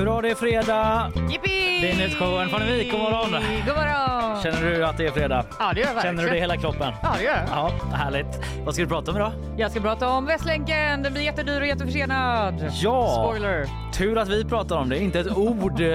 [0.00, 1.12] Hurra, det är fredag!
[1.30, 1.78] Jippi!
[1.80, 2.90] Det är Nyhetsshowen från Vik.
[2.92, 3.30] God morgon!
[3.66, 4.42] God morgon!
[4.42, 5.44] Känner du att det är fredag?
[5.58, 6.16] Ja, det gör jag verkligen.
[6.16, 6.92] Känner du det i hela kroppen?
[7.02, 7.44] Ja, det gör jag.
[7.50, 8.26] Ja, härligt.
[8.64, 9.32] Vad ska du prata om idag?
[9.56, 11.02] Jag ska prata om Västlänken.
[11.02, 12.70] Den blir jättedyr och jätteförsenad.
[12.72, 13.24] Ja!
[13.24, 13.66] Spoiler.
[13.92, 14.98] Tur att vi pratar om det.
[14.98, 15.86] Inte ett ord eh,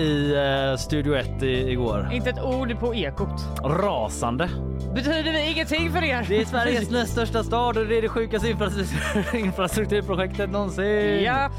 [0.00, 0.34] i
[0.70, 2.08] eh, Studio 1 i, igår.
[2.12, 3.40] Inte ett ord på ekot.
[3.64, 4.50] Rasande.
[4.94, 6.26] Betyder det ingenting för er?
[6.28, 11.22] Det är Sveriges näst största stad och det är det sjukaste infrastruktur- infrastrukturprojektet någonsin.
[11.22, 11.50] Ja.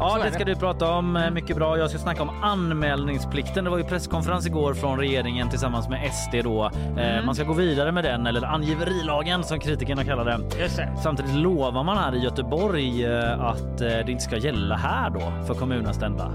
[0.00, 1.16] Ja, det ska du prata om.
[1.16, 1.78] Eh, Mycket bra.
[1.78, 3.64] Jag ska snacka om anmälningsplikten.
[3.64, 6.70] Det var ju presskonferens igår från regeringen tillsammans med SD då.
[6.98, 10.68] Eh, Man ska gå vidare med den, eller angiverilagen som kritikerna kallar det.
[11.02, 15.54] Samtidigt lovar man här i Göteborg eh, att det inte ska gälla här då för
[15.54, 16.30] kommunanställda.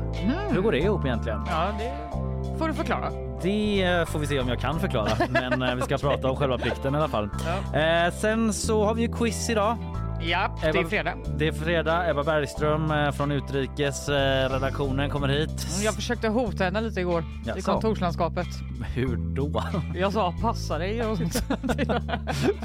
[0.49, 1.41] Hur går det ihop egentligen?
[1.49, 3.09] Ja, det får du förklara.
[3.41, 5.07] Det får vi se om jag kan förklara,
[5.57, 7.29] men vi ska prata om själva plikten i alla fall.
[7.73, 7.79] Ja.
[7.79, 9.77] Eh, sen så har vi ju quiz idag.
[10.21, 11.13] Ja, det är fredag.
[11.37, 12.09] Det är fredag.
[12.09, 15.67] Ebba Bergström eh, från utrikesredaktionen kommer hit.
[15.83, 17.71] Jag försökte hota henne lite igår i Jaså?
[17.71, 18.47] kontorslandskapet.
[18.95, 19.63] Hur då?
[19.95, 21.43] Jag sa passa dig och sånt.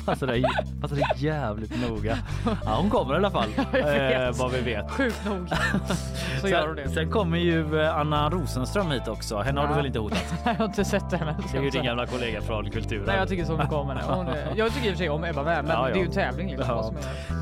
[0.04, 0.44] Passar dig,
[0.80, 2.18] passar dig jävligt noga.
[2.64, 4.90] Ja, hon kommer i alla fall, eh, vad vi vet.
[4.90, 5.48] Sjukt nog.
[6.40, 6.88] Så gör hon det.
[6.88, 9.38] Sen, kommer ju eh, Anna Rosenström hit också.
[9.40, 9.76] Henne har du Ja.
[9.76, 10.34] väl inte hotat?
[10.44, 11.36] Jag har inte sett henne.
[11.52, 13.04] Det är ju din gamla kollega från kulturen.
[13.06, 14.00] Nej, jag tycker så mycket om henne.
[14.08, 15.94] Hon, jag tycker i och för sig om Ebba med, men Ja, ja.
[15.94, 16.48] det är ju en tävling.
[16.50, 16.94] Liksom,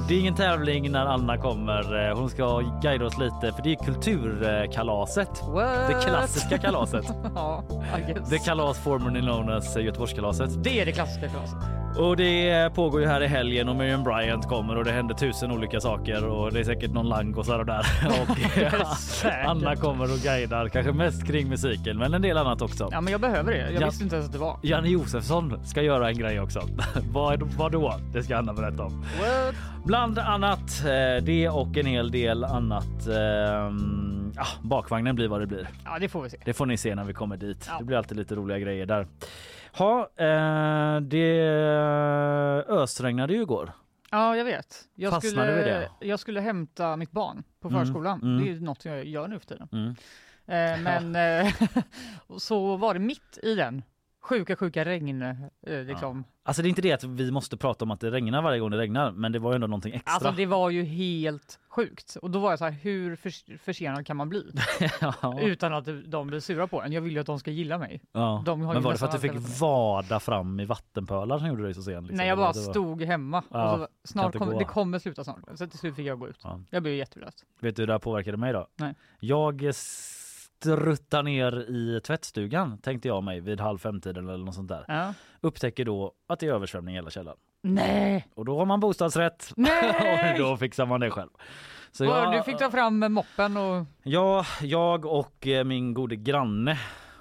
[0.08, 2.08] Det är ingen tävling när Anna kommer.
[2.11, 5.42] Eh, Hon ska guida oss lite för det är kulturkalaset.
[5.48, 5.89] What?
[5.89, 7.05] Det klassiska kalaset.
[7.34, 7.64] ja,
[8.09, 8.31] I guess.
[8.31, 10.64] Det kalas formerly known as Göteborgskalaset.
[10.64, 11.59] Det är det klassiska kalaset.
[11.98, 15.50] Och det pågår ju här i helgen och Miriam Bryant kommer och det händer tusen
[15.53, 17.87] olika saker och det är säkert någon langosar och där.
[18.06, 18.37] Och.
[19.47, 22.89] Anna kommer och guidar kanske mest kring musiken men en del annat också.
[22.93, 23.71] Ja, men jag behöver det.
[23.72, 23.87] Jag Ja.
[23.87, 24.56] visste inte ens att det var.
[24.62, 26.61] Janne Josefsson ska göra en grej också.
[27.12, 27.95] vad, vad då?
[28.12, 29.00] Det ska Anna berätta om.
[29.00, 29.55] What?
[29.84, 33.06] Bland annat eh, det och en hel del annat.
[34.37, 35.69] Ja, bakvagnen blir vad det blir.
[35.84, 36.37] Ja, det får vi se.
[36.45, 37.66] Det får ni se när vi kommer dit.
[37.69, 37.78] Ja.
[37.78, 39.06] Det blir alltid lite roliga grejer där.
[39.72, 41.41] Ha, eh, det
[42.69, 43.72] ösregnade ju igår.
[44.10, 44.88] Ja, jag vet.
[44.94, 45.88] Jag Fastnade skulle, vi det?
[46.06, 48.22] jag skulle hämta mitt barn på Mm, förskolan.
[48.22, 48.38] mm.
[48.44, 49.69] Det är ju något jag gör nu för tiden.
[49.72, 49.94] Mm.
[50.47, 51.16] Eh, men
[51.47, 51.53] eh,
[52.27, 53.83] och så var det mitt i den
[54.22, 55.22] sjuka, sjuka regn.
[55.22, 56.25] Eh, liksom.
[56.44, 58.71] Alltså det är inte det att vi måste prata om att det regnar varje gång
[58.71, 60.12] det regnar, men det var ju ändå någonting extra.
[60.12, 62.16] Alltså det var ju helt sjukt.
[62.22, 64.53] Och då var jag så här, hur förs- försenad kan man bli?
[65.00, 65.41] ja.
[65.41, 66.93] Utan att de blir sura på en.
[66.93, 68.03] Jag vill ju att de ska gilla mig.
[68.12, 68.43] Ja.
[68.47, 71.83] Men var det för att du fick vada fram i vattenpölar som gjorde dig så
[71.83, 72.03] sen?
[72.03, 72.16] Liksom?
[72.16, 73.43] Nej, jag bara var- stod hemma.
[73.50, 74.59] Ja, så, snart gå.
[74.59, 75.39] det kommer sluta snart.
[75.54, 76.41] Så till slut fick jag gå ut.
[76.43, 76.60] Ja.
[76.71, 77.34] Jag blev jätteblöt.
[77.60, 78.66] Vet du hur det här påverkade mig då?
[78.77, 78.94] Nej.
[79.21, 79.75] Jag
[80.62, 84.84] struttar ner i tvättstugan tänkte jag mig vid halv femtiden eller något sånt där.
[84.89, 85.15] Ja.
[85.41, 87.39] Upptäcker då att det är översvämning i hela källaren.
[87.62, 88.27] Nej!
[88.34, 90.33] Och då har man bostadsrätt Nej!
[90.33, 91.31] och då fixar man det själv.
[91.93, 93.84] Så jag, Du fick ta fram moppen och...
[94.03, 96.78] ja, jag och eh, min gode granne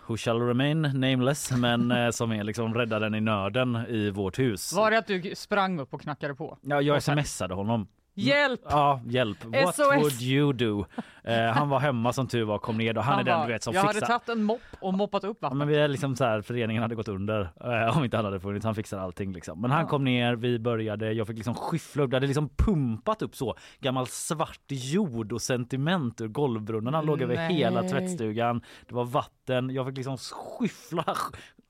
[0.08, 4.74] who shall remain nameless men eh, som är liksom räddaren i nöden i vårt hus.
[4.74, 6.58] Var det att du sprang upp och knackade på?
[6.62, 7.88] Ja, jag smsade honom.
[8.16, 8.62] Hjälp!
[8.70, 9.46] Ja, hjälp.
[9.46, 9.86] What SOS.
[9.88, 10.86] would you do?
[11.24, 13.64] Eh, han var hemma som tur var, kom ner och han, är den du vet
[13.64, 14.08] som jag fixar.
[14.08, 15.58] hade tagit en mopp och moppat upp Ja, vattnet.
[15.58, 17.42] men vi är liksom så här, föreningen hade gått under
[17.90, 18.66] eh, om inte han hade funnits.
[18.66, 19.62] Han fixade allting liksom.
[19.62, 19.88] Men han Ja.
[19.88, 22.10] kom ner, vi började, jag fick liksom skyffla upp.
[22.12, 27.36] Det hade liksom pumpat upp så gammal svart jord och sediment ur golvbrunnarna låg över
[27.36, 28.62] hela tvättstugan.
[28.88, 29.70] Det var vatten.
[29.70, 31.16] Jag fick liksom skyffla,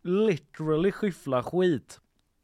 [0.03, 1.99] literally skyffla skit.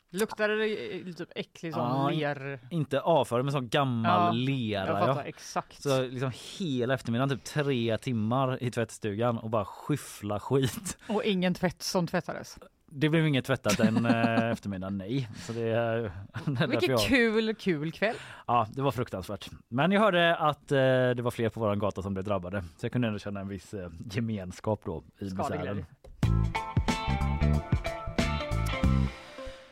[0.09, 2.59] Luktade det eh, typ äcklig som Ja, ler?
[2.69, 4.87] Inte avföring men sån gammal Ja, lera.
[4.87, 5.05] Jag ja.
[5.05, 5.81] fattar exakt.
[5.83, 10.97] Så liksom hela eftermiddagen, typ tre timmar i tvättstugan och bara skyffla skit.
[11.09, 12.57] Och ingen tvätt som tvättades.
[12.91, 15.29] Det blev inget tvättat den eh, eftermiddagen, nej.
[15.35, 16.11] Så det är
[16.67, 18.15] Vilken jag, kul, kul kväll.
[18.47, 19.49] Ja, det var fruktansvärt.
[19.69, 22.63] Men jag hörde att eh, det var fler på våran gata som blev drabbade.
[22.77, 25.73] Så jag kunde ändå känna en viss eh, gemenskap då i Skadeglädje.
[25.73, 26.86] misären.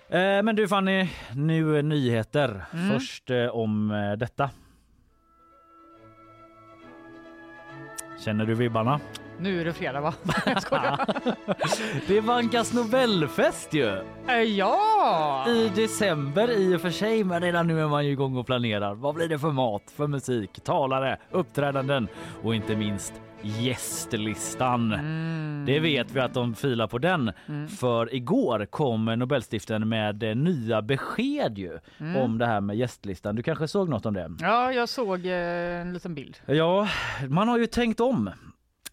[0.09, 2.65] Eh, men du Fanny, nu nyheter.
[2.73, 2.93] Mm.
[2.93, 4.49] Först eh, om eh, detta.
[8.25, 8.99] Känner du vibbarna?
[9.39, 10.13] Nu är det fredag va?
[10.45, 11.05] Jag skojar.
[12.07, 13.97] Det vankas Nobelfest ju!
[14.57, 15.45] Ja!
[15.49, 18.93] I december i och för sig, men redan nu är man ju igång och planerar.
[18.93, 22.07] Vad blir det för mat, för musik, talare, uppträdanden
[22.43, 23.13] och inte minst
[23.45, 24.93] gästlistan.
[24.93, 25.63] Mm.
[25.65, 27.31] Det vet vi att de filar på den.
[27.79, 32.15] För igår kom Nobelstifteln med eh, nya besked ju Mm.
[32.21, 33.35] om det här med gästlistan.
[33.35, 34.31] Du kanske såg något om det?
[34.39, 36.37] Ja, jag såg eh, en liten bild.
[36.45, 36.87] Ja,
[37.29, 38.29] man har ju tänkt om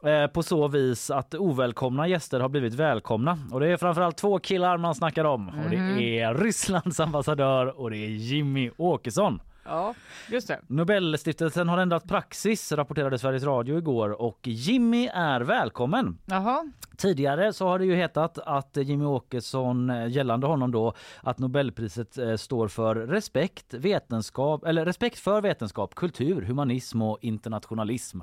[0.05, 3.39] eh, på så vis att ovälkomna gäster har blivit välkomna.
[3.53, 5.49] Och det är framförallt två killar man snackar om.
[5.49, 9.41] Och det är Rysslands ambassadör och det är Jimmy Åkesson.
[9.65, 9.95] Ja,
[10.29, 10.61] just det.
[10.67, 16.19] Nobelstiftelsen har ändrat praxis, rapporterade Sveriges Radio igår och Jimmy är välkommen.
[16.27, 21.39] Jaha, Tidigare så har det ju hetat att Jimmy Åkesson eh, gällande honom då att
[21.39, 28.21] Nobelpriset eh, står för respekt, vetenskap eller respekt för vetenskap, kultur, humanism och internationalism.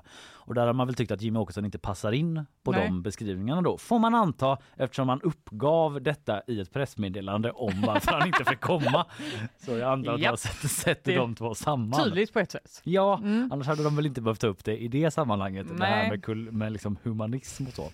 [0.50, 2.88] Och där har man väl tyckt att Jimmy Åkesson inte passar in på Nej.
[2.88, 3.78] de beskrivningarna då.
[3.78, 8.60] Får man anta eftersom man uppgav detta i ett pressmeddelande om varför han inte fick
[8.60, 9.06] komma.
[9.58, 12.04] Så jag antar att man sätter, de två samman.
[12.04, 12.82] tydligt på ett sätt.
[12.84, 15.68] Ja, annars hade de väl inte behövt ta upp det i det sammanhanget.
[15.78, 16.10] Det här Nej.
[16.10, 17.90] med, kul, med liksom humanism och så.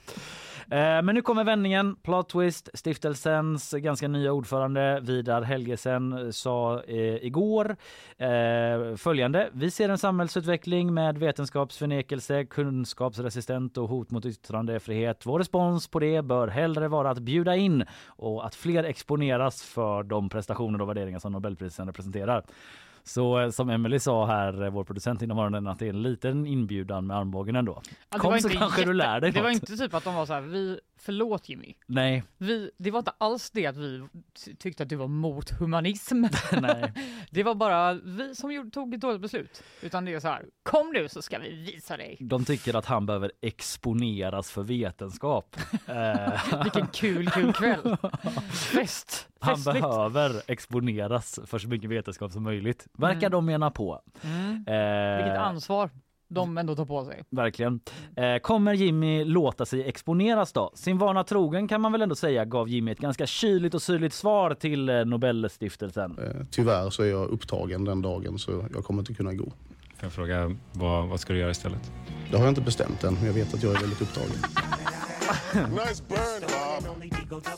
[0.71, 1.95] Eh, men nu kommer vändningen.
[1.95, 2.69] Plot twist.
[2.73, 7.75] Stiftelsens ganska nya ordförande Vidar Helgesen sa eh, igår
[8.17, 9.49] eh, följande.
[9.53, 15.25] Vi ser en samhällsutveckling med vetenskapsförnekelse, kunskapsresistent och hot mot yttrandefrihet.
[15.25, 20.03] Vår respons på det bör hellre vara att bjuda in och att fler exponeras för
[20.03, 22.43] de prestationer och värderingar som Nobelprisen representerar.
[23.07, 26.01] Så eh, som Emily sa här, eh, vår producent inom morgonen, att det är en
[26.01, 27.81] liten inbjudan med armbågen ändå.
[27.83, 29.55] Ja, det Kom var så inte kanske du lär dig Det var något.
[29.69, 31.73] inte typ att de var så här, vi, förlåt Jimmy.
[31.85, 34.07] Nej, Vi, det var inte alls det att vi
[34.45, 36.25] ty- tyckte att du var mot humanism.
[36.61, 36.93] nej.
[37.31, 39.63] Det var bara vi som gjorde, tog ett dåligt beslut.
[39.81, 42.17] Utan det är så här, kom nu så ska vi visa dig.
[42.19, 45.55] De tycker att han behöver exponeras för vetenskap.
[45.87, 47.97] Eh, Vilken kul, kul kväll.
[48.73, 49.27] Fest.
[49.39, 49.81] han Festligt.
[49.81, 52.87] behöver exponeras för så mycket vetenskap som möjligt.
[52.93, 54.01] Verkar de mena på.
[54.23, 54.49] Mm.
[54.67, 55.89] Eh, Vilket ansvar
[56.27, 57.23] de ändå tar på sig.
[57.29, 57.79] Verkligen.
[58.15, 60.71] Eh, kommer Jimmy låta sig exponeras då?
[60.75, 64.13] Sin vana trogen kan man väl ändå säga gav Jimmy ett ganska kyligt och syrligt
[64.15, 66.17] svar till eh, Nobelstiftelsen.
[66.19, 69.45] Eh, Tyvärr så är jag upptagen den dagen så jag kommer inte kunna gå.
[69.45, 69.53] Får
[70.05, 71.91] jag fråga, vad, vad ska du göra istället?
[72.31, 74.31] Det har jag inte bestämt än, men jag vet att jag är väldigt upptagen.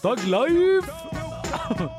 [0.02, 0.92] Thug life!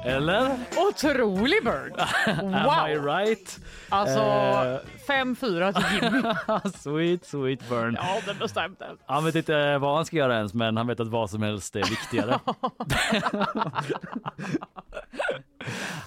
[0.05, 0.57] Eller?
[0.77, 1.93] Otrolig bird!
[2.27, 2.51] Am
[2.91, 3.05] I Wow!
[3.05, 3.59] right?
[3.89, 4.79] Alltså Eh.
[5.09, 6.23] 5-4 till Jimmy.
[6.79, 7.97] sweet, sweet burn.
[8.01, 8.87] Ja, det bestämde.
[9.07, 11.77] Han vet inte vad han ska göra ens, men han vet att vad som helst
[11.77, 12.39] är viktigare.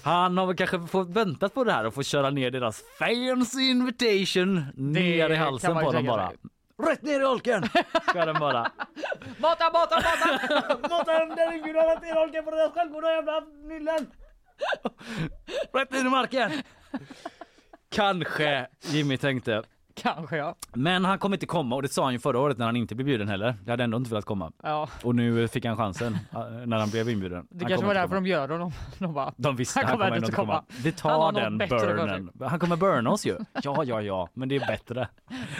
[0.02, 3.70] han har väl kanske fått väntat på det här och få köra ner deras fancy
[3.70, 6.28] invitation ner i halsen på dem bara.
[6.28, 6.36] sig.
[6.86, 7.62] Rätt ner i holken
[8.08, 8.70] ska den bara.
[9.38, 10.88] Mata, mata, mata!
[10.88, 14.06] Mata dem där inbjudan rätt ner i holken på deras självgoda jävla nyllen.
[15.72, 16.52] Rätt ner i marken.
[17.90, 19.62] Kanske Jimmy tänkte.
[19.94, 20.54] Kanske ja.
[20.72, 22.94] Men han kommer inte komma och det sa han ju förra året när han inte
[22.94, 23.54] blev bjuden heller.
[23.64, 24.52] Jag hade ändå inte velat komma.
[24.62, 24.88] ja.
[25.04, 27.46] Och nu fick han chansen eh, när han blev inbjuden.
[27.50, 28.20] Det Han kanske kommer var därför komma.
[28.20, 28.72] de gör honom.
[28.98, 30.64] De bara, De visste Han han kommer kommer ändå ändå inte inte komma.
[30.82, 31.58] Vi Han tar den
[32.28, 32.48] burnen.
[32.50, 33.36] Han kommer burna oss ju.
[33.62, 35.08] Ja, ja, ja, men det är bättre.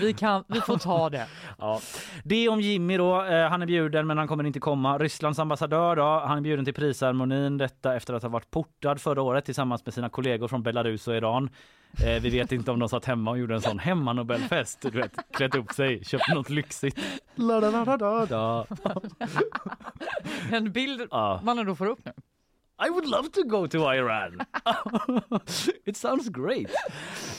[0.01, 1.27] vi, kan, vi får ta det.
[1.59, 1.81] Ja.
[2.25, 3.25] Det om Jimmy då.
[3.25, 4.99] Eh, Han är bjuden men han kommer inte komma.
[4.99, 6.23] Rysslands ambassadör då.
[6.27, 7.59] Han är bjuden till prisceremonin.
[7.59, 11.17] Detta efter att ha varit portad förra året tillsammans med sina kollegor från Belarus och
[11.17, 11.51] Iran.
[12.05, 14.79] Eh, vi vet inte om de satt hemma och gjorde en sån hemma-nobelfest.
[14.83, 16.99] Du vet, klätt upp sig, köpt något lyxigt.
[17.35, 18.67] La, da, da.
[20.53, 21.41] En bild Ja.
[21.45, 22.13] man ändå får upp nu.
[22.87, 24.41] I would love to go to Iran.
[25.85, 26.71] It sounds great.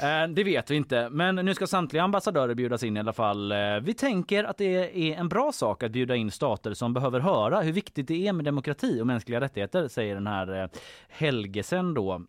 [0.01, 3.51] Eh, det vet vi inte, men nu ska samtliga ambassadörer bjudas in i alla fall.
[3.51, 4.65] Eh, vi tänker att det
[5.11, 8.33] är en bra sak att bjuda in stater som behöver höra hur viktigt det är
[8.33, 10.69] med demokrati och mänskliga rättigheter, säger den här eh,
[11.09, 12.21] Helgesen då,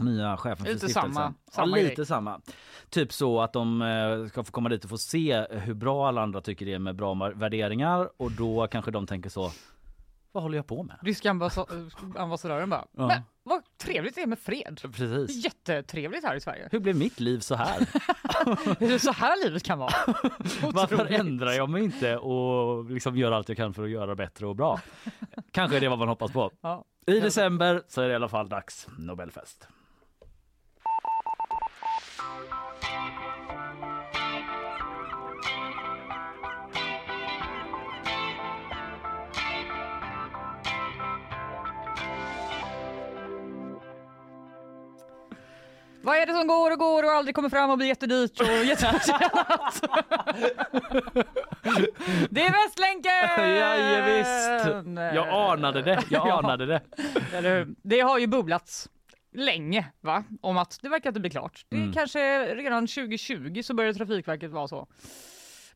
[0.00, 1.12] nya chefen för Lite stiftelsen.
[1.14, 2.06] samma- ja, samma lite grej.
[2.06, 2.40] samma.
[2.90, 6.22] Typ så att de eh, ska få komma dit och få se hur bra alla
[6.22, 9.50] andra tycker det är med bra värderingar och då kanske de tänker så,
[10.32, 10.98] vad håller jag på med?
[11.02, 11.66] Ryska ambassa-
[12.16, 13.06] ambassadören bara, Ja.
[13.06, 14.80] men vad trevligt det är med fred.
[14.94, 15.44] Precis.
[15.44, 16.68] Jättetrevligt här i Sverige.
[16.72, 17.76] Hur blev mitt liv så här?
[18.82, 19.92] Är det så här livet kan vara?
[20.72, 24.46] Varför ändrar jag mig inte och liksom gör allt jag kan för att göra bättre
[24.46, 24.80] och bra?
[25.50, 26.50] Kanske är det vad man hoppas på.
[26.60, 26.84] Ja.
[27.06, 29.68] I december så är det i alla fall dags Nobelfest.
[46.02, 48.46] Vad är det som går och går och aldrig kommer fram och blir jättedyrt och
[48.64, 49.82] jätteförsenat?
[52.30, 53.56] det är Västlänken!
[53.56, 54.86] Ja, visst.
[55.14, 56.02] Jag anade det.
[56.10, 56.38] Jag Ja.
[56.38, 57.66] anade det.
[57.82, 58.88] Det har ju bubblats
[59.34, 60.24] länge va?
[60.40, 61.64] om att det verkar inte bli klart.
[61.68, 61.92] Det är Mm.
[61.92, 64.86] kanske redan 2020 så började Trafikverket vara så.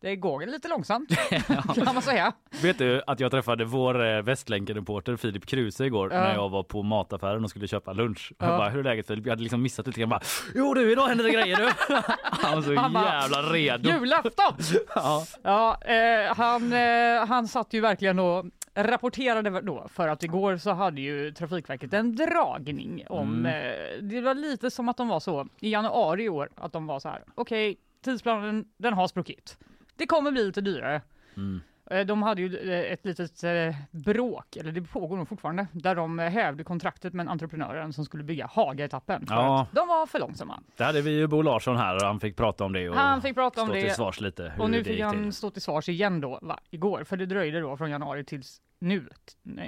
[0.01, 1.09] Det går lite långsamt
[1.75, 2.33] kan man säga.
[2.63, 6.21] Vet du att jag träffade vår eh, Västlänken-reporter Filip Kruse igår Ja.
[6.21, 8.33] när jag var på mataffären och skulle köpa lunch.
[8.39, 8.59] Jag Ja.
[8.59, 9.27] bara, hur är läget Filip?
[9.27, 10.09] Jag hade liksom missat lite grann.
[10.09, 10.21] Bara,
[10.55, 11.65] jo du, idag händer det grejer du.
[12.23, 13.91] Han var så Han bara, jävla redo.
[13.91, 14.55] Julafton!
[14.95, 15.25] Ja.
[15.43, 20.71] Ja, eh, han, eh, han satt ju verkligen och rapporterade då för att igår så
[20.73, 23.47] hade ju Trafikverket en dragning om, Mm.
[23.47, 26.87] eh, det var lite som att de var så i januari i år, att de
[26.87, 29.59] var så här, okej, tidsplanen den har spruckit.
[29.97, 31.03] Det kommer bli lite dyrare.
[31.37, 31.61] Mm.
[31.91, 35.95] Eh, De hade ju eh, ett litet eh, bråk, eller det pågår nog fortfarande, där
[35.95, 39.27] de hävde kontraktet med en entreprenören som skulle bygga Haga-etappen.
[39.29, 39.67] Ja.
[39.73, 40.61] De var för långsamma.
[40.77, 43.23] Där hade vi ju Bo Larsson här och han fick prata om det och Han
[43.23, 44.53] fick prata om stå till det svars lite.
[44.59, 45.33] Och nu fick han till.
[45.33, 49.09] stå till svars igen då, va, igår, för det dröjde då från januari tills nu,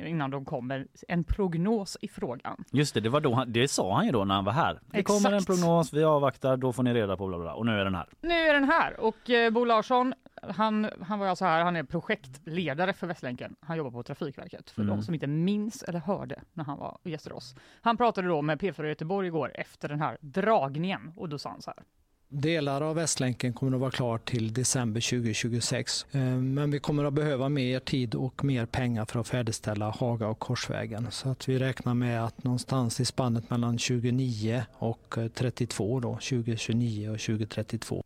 [0.07, 2.65] innan de kom med en prognos i frågan.
[2.73, 4.81] Just det, det, var då han, det sa han ju då när han var här.
[4.87, 5.47] Det kommer en Exakt.
[5.47, 7.55] prognos, vi avvaktar, då får ni reda på bla bla bla.
[7.55, 8.09] Och nu är den här.
[8.21, 11.83] Nu är den här och eh, Bo Larsson, han, han var alltså här, han är
[11.85, 13.57] projektledare för Västlänken.
[13.61, 14.97] Han jobbar på Trafikverket, för Mm.
[14.97, 17.55] de som inte minns eller hörde när han var gästade oss.
[17.83, 21.63] Han pratade då med P4 Göteborg igår efter den här dragningen och då sa han
[21.63, 21.85] så här.
[22.31, 26.07] Delar av Västlänken kommer att vara klar till december 2026.
[26.13, 30.27] Eh, men vi kommer att behöva mer tid och mer pengar för att färdigställa Haga
[30.29, 31.07] och Korsvägen.
[31.11, 36.15] Så att vi räknar med att någonstans i spannet mellan 29 och eh, 32 då,
[36.15, 38.05] 2029 och 2032.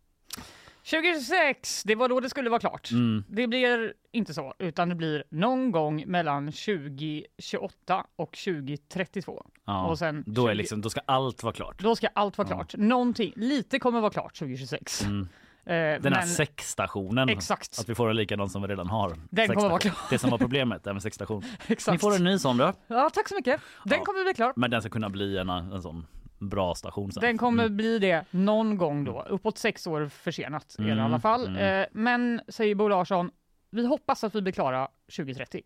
[0.91, 2.91] 2026, det var då det skulle vara klart.
[2.91, 3.25] Mm.
[3.29, 9.47] Det blir inte så, utan det blir någon gång mellan 2028 och 2032.
[9.67, 9.87] Ja.
[9.87, 11.79] Och sen Då, är 20 liksom, då ska allt vara klart.
[11.83, 12.55] Då ska allt vara Ja.
[12.57, 12.75] klart.
[12.77, 15.03] Någonting, lite kommer vara klart 2026.
[15.03, 15.29] Mm.
[15.67, 17.29] Eh, Den här men- säckstationen.
[17.29, 17.79] Exakt.
[17.79, 19.13] Att vi får en likadan som vi redan har.
[19.31, 19.95] Den kommer vara klar.
[20.11, 21.43] Det som var problemet, det här med sexstation.
[21.67, 21.93] Exakt.
[21.93, 22.73] Ni får en ny sån då.
[22.87, 23.61] Ja, tack så mycket.
[23.85, 24.05] Den Ja.
[24.05, 24.53] kommer bli klar.
[24.57, 26.07] Men den ska kunna bli en, en sån
[26.49, 27.21] bra station sen.
[27.21, 27.77] Den kommer Mm.
[27.77, 31.47] bli det någon gång då, uppåt sex år försenat det i Mm, alla fall.
[31.47, 31.81] mm.
[31.83, 33.31] Eh, men, säger Bo Larsson,
[33.71, 35.63] vi hoppas att vi blir klara 2030.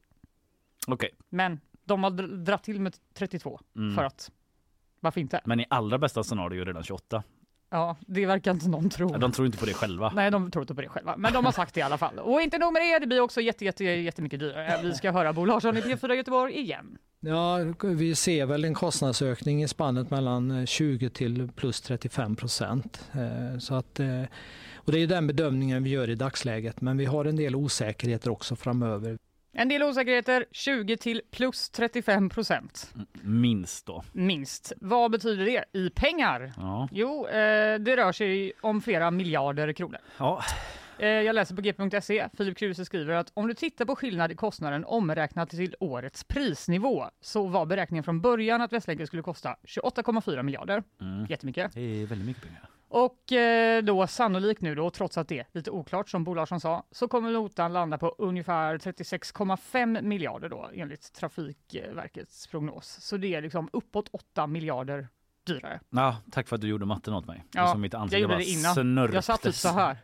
[0.87, 1.11] Okej.
[1.29, 3.95] Men de har dr- dratt till med 32 Mm.
[3.95, 4.31] för att,
[5.01, 5.41] varför inte?
[5.45, 7.23] Men i allra bästa scenario redan 28.
[7.71, 9.09] Ja, det verkar inte någon tro.
[9.09, 10.13] De tror inte på det själva.
[10.15, 11.17] Nej, de tror inte på det själva.
[11.17, 12.19] Men de har sagt det i alla fall.
[12.19, 14.81] Och inte nog med det, det blir också jätte, jätte, jättemycket dyrare.
[14.83, 16.99] Vi ska höra Bo Larsson i P4 Göteborg igen.
[17.21, 23.09] Ja, vi ser väl en kostnadsökning i spannet mellan eh, 20 till plus 35 procent.
[23.13, 24.23] Eh, Så att, eh,
[24.75, 28.31] och det är den bedömningen vi gör i dagsläget, men vi har en del osäkerheter
[28.31, 29.19] också framöver.
[29.59, 32.95] En del osäkerheter, 20 till plus 35 procent.
[33.23, 34.05] Minst då.
[34.13, 34.73] Minst.
[34.81, 36.53] Vad betyder det i pengar?
[36.57, 36.89] Ja.
[36.93, 39.99] Jo, eh, det rör sig om flera miljarder kronor.
[40.19, 40.43] ja.
[40.99, 42.29] Eh, jag läser på g.se.
[42.37, 47.05] Filip Kruse skriver att om du tittar på skillnad i kostnaden omräknat till årets prisnivå
[47.21, 50.83] så var beräkningen från början att Västlänken skulle kosta 28,4 miljarder.
[51.01, 51.27] Mm.
[51.29, 51.75] Jättemycket.
[51.75, 52.69] Det är väldigt mycket pengar.
[52.89, 56.61] Och eh, då sannolikt nu då, trots att det är lite oklart som Bo Larsson
[56.61, 62.99] sa, så kommer notan landa på ungefär 36,5 miljarder då enligt Trafikverkets prognos.
[63.01, 65.09] Så det är liksom uppåt 8 miljarder
[65.47, 65.81] dyrare.
[65.91, 67.45] Ja, tack för att du gjorde matten åt mig.
[67.53, 68.75] Ja, som mitt jag gjorde det innan.
[68.75, 69.15] snörptes.
[69.15, 69.97] Jag satt typ så här.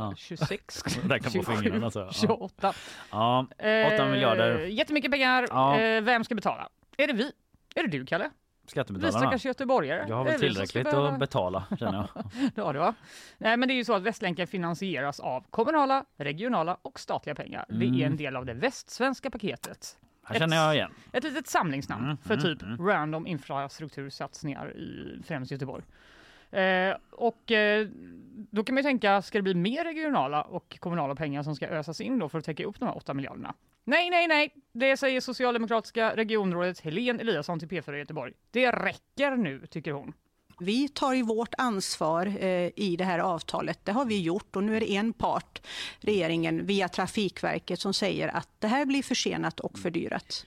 [0.00, 0.14] Ja.
[0.16, 1.90] 26, Räkna på 27, fingrarna.
[1.90, 1.98] Så.
[2.00, 2.10] Ja.
[2.12, 2.72] 28.
[3.10, 3.46] Ja.
[3.58, 4.58] Eh, 8 miljarder.
[4.66, 5.46] Jättemycket pengar.
[5.50, 5.78] Ja.
[5.80, 6.68] Eh, vem ska betala?
[6.96, 7.32] Är det vi?
[7.74, 8.30] Är det du, Kalle?
[8.64, 9.18] Vi Skattebetalarna.
[9.18, 10.04] stackars göteborgare?
[10.08, 12.24] Jag har väl vi tillräckligt behöva- att betala känner jag.
[12.54, 12.94] Ja, det var.
[13.38, 17.64] Nej, men det är ju så att Västlänken finansieras av kommunala, regionala och statliga pengar.
[17.68, 18.02] Det är Mm.
[18.02, 19.96] en del av det västsvenska paketet.
[20.24, 20.90] Här känner jag igen.
[21.12, 22.86] Ett litet samlingsnamn Mm, för mm, typ mm.
[22.86, 25.84] random infrastruktursatsningar i främst Göteborg.
[26.52, 27.86] Eh, och eh,
[28.50, 31.66] då kan man ju tänka, ska det bli mer regionala och kommunala pengar som ska
[31.66, 33.54] ösas in då för att täcka upp de här 8 miljarderna?
[33.84, 38.32] Nej, nej, nej, det säger socialdemokratiska regionrådet Helene Eliasson till P4 Göteborg.
[38.50, 40.12] Det räcker nu, tycker hon.
[40.60, 43.84] Vi tar ju vårt ansvar eh, i det här avtalet.
[43.84, 45.66] Det har vi gjort och nu är det en part,
[46.00, 50.46] regeringen via Trafikverket, som säger att det här blir försenat och fördyrat.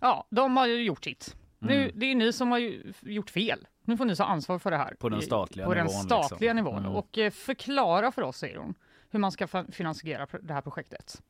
[0.00, 1.36] Ja, de har ju gjort sitt.
[1.58, 1.90] Nu, Mm.
[1.94, 3.66] det är ni som har ju gjort fel.
[3.84, 4.94] Nu får ni ta ansvar för det här.
[4.98, 6.64] På den statliga på den nivån, statliga liksom.
[6.64, 6.84] nivån.
[6.84, 6.96] Mm.
[6.96, 8.74] Och eh, förklara för oss, säger hon,
[9.10, 11.22] hur man ska finansiera det här projektet.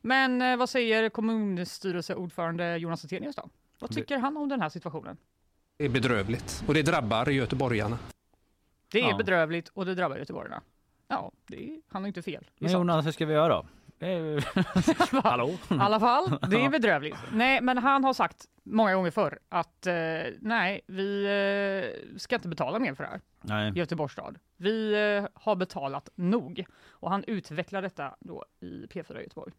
[0.00, 3.48] Men eh, vad säger kommunstyrelseordförande Jonas Attenius då?
[3.78, 5.16] Vad tycker han om den här situationen?
[5.76, 7.98] Det är bedrövligt och det drabbar göteborgarna.
[8.92, 9.16] Det är Ja.
[9.16, 10.62] bedrövligt och det drabbar göteborgarna.
[11.08, 12.50] Ja, det är, han har inte fel.
[12.58, 12.72] Men.
[12.72, 13.66] Jonas, hur ska vi göra då?
[15.22, 15.48] Hallå?
[15.48, 17.16] I alla fall, det är bedrövligt.
[17.32, 19.94] Nej, men han har sagt många gånger förr att eh,
[20.40, 23.20] nej, vi eh, ska inte betala mer för det här.
[23.42, 23.72] Nej.
[23.74, 24.38] Göteborgs stad.
[24.56, 26.64] Vi eh, har betalat nog.
[26.90, 29.52] Och han utvecklar detta då i P4 Göteborg.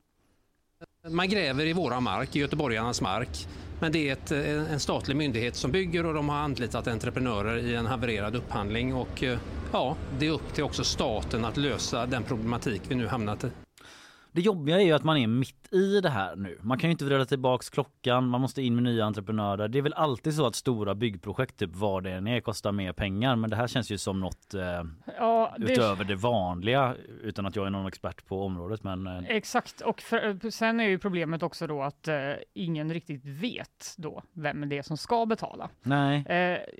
[1.10, 3.48] Man gräver i våra mark, i göteborgarnas mark.
[3.80, 7.58] Men det är ett, eh, en statlig myndighet som bygger och de har anlitat entreprenörer
[7.58, 9.40] i en havererad upphandling och eh,
[9.72, 13.48] ja, det är upp till också staten att lösa den problematik vi nu hamnat i.
[14.34, 16.58] Det jobbiga är ju att man är mitt i det här nu.
[16.62, 19.68] Man kan ju inte vrida tillbaks klockan, man måste in med nya entreprenörer.
[19.68, 22.94] Det är väl alltid så att stora byggprojekt, typ vad det än är, kostar mer
[22.94, 23.36] pengar.
[23.36, 24.62] Men det här känns ju som något eh,
[25.18, 28.84] Ja, det, utöver det vanliga utan att jag är någon expert på området.
[28.84, 32.16] Men eh, Exakt, och för, sen är ju problemet också då att eh,
[32.54, 35.70] ingen riktigt vet då vem det är som ska betala.
[35.84, 36.18] nej.
[36.18, 36.24] Eh,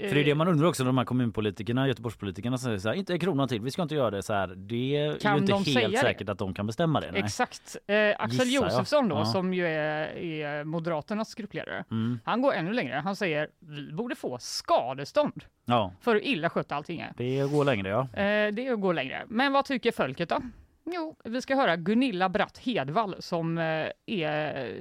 [0.10, 3.14] För det är det man undrar också, de här kommunpolitikerna, Göteborgspolitikerna säger så här, inte
[3.14, 4.48] en krona till, vi ska inte göra det så här.
[4.48, 5.98] Det är Kan ju inte de helt säga det?
[5.98, 7.12] säkert att de kan bestämma det.
[7.12, 7.22] Nej.
[7.22, 7.43] Exakt.
[7.88, 8.66] Eh, Axel Gissar.
[8.66, 9.26] Josefsson då, Ja.
[9.26, 12.20] som ju är, är Moderaternas gruppledare, Mm.
[12.26, 12.96] han går ännu längre.
[12.96, 17.14] Han säger vi borde få skadestånd Ja, för hur illa skött allting är.
[17.18, 18.02] det går längre ja.
[18.02, 19.24] Eh, det är att gå längre.
[19.28, 20.38] Men vad tycker folket då?
[20.86, 24.74] Jo, vi ska höra Gunilla Bratt Hedvall som eh, är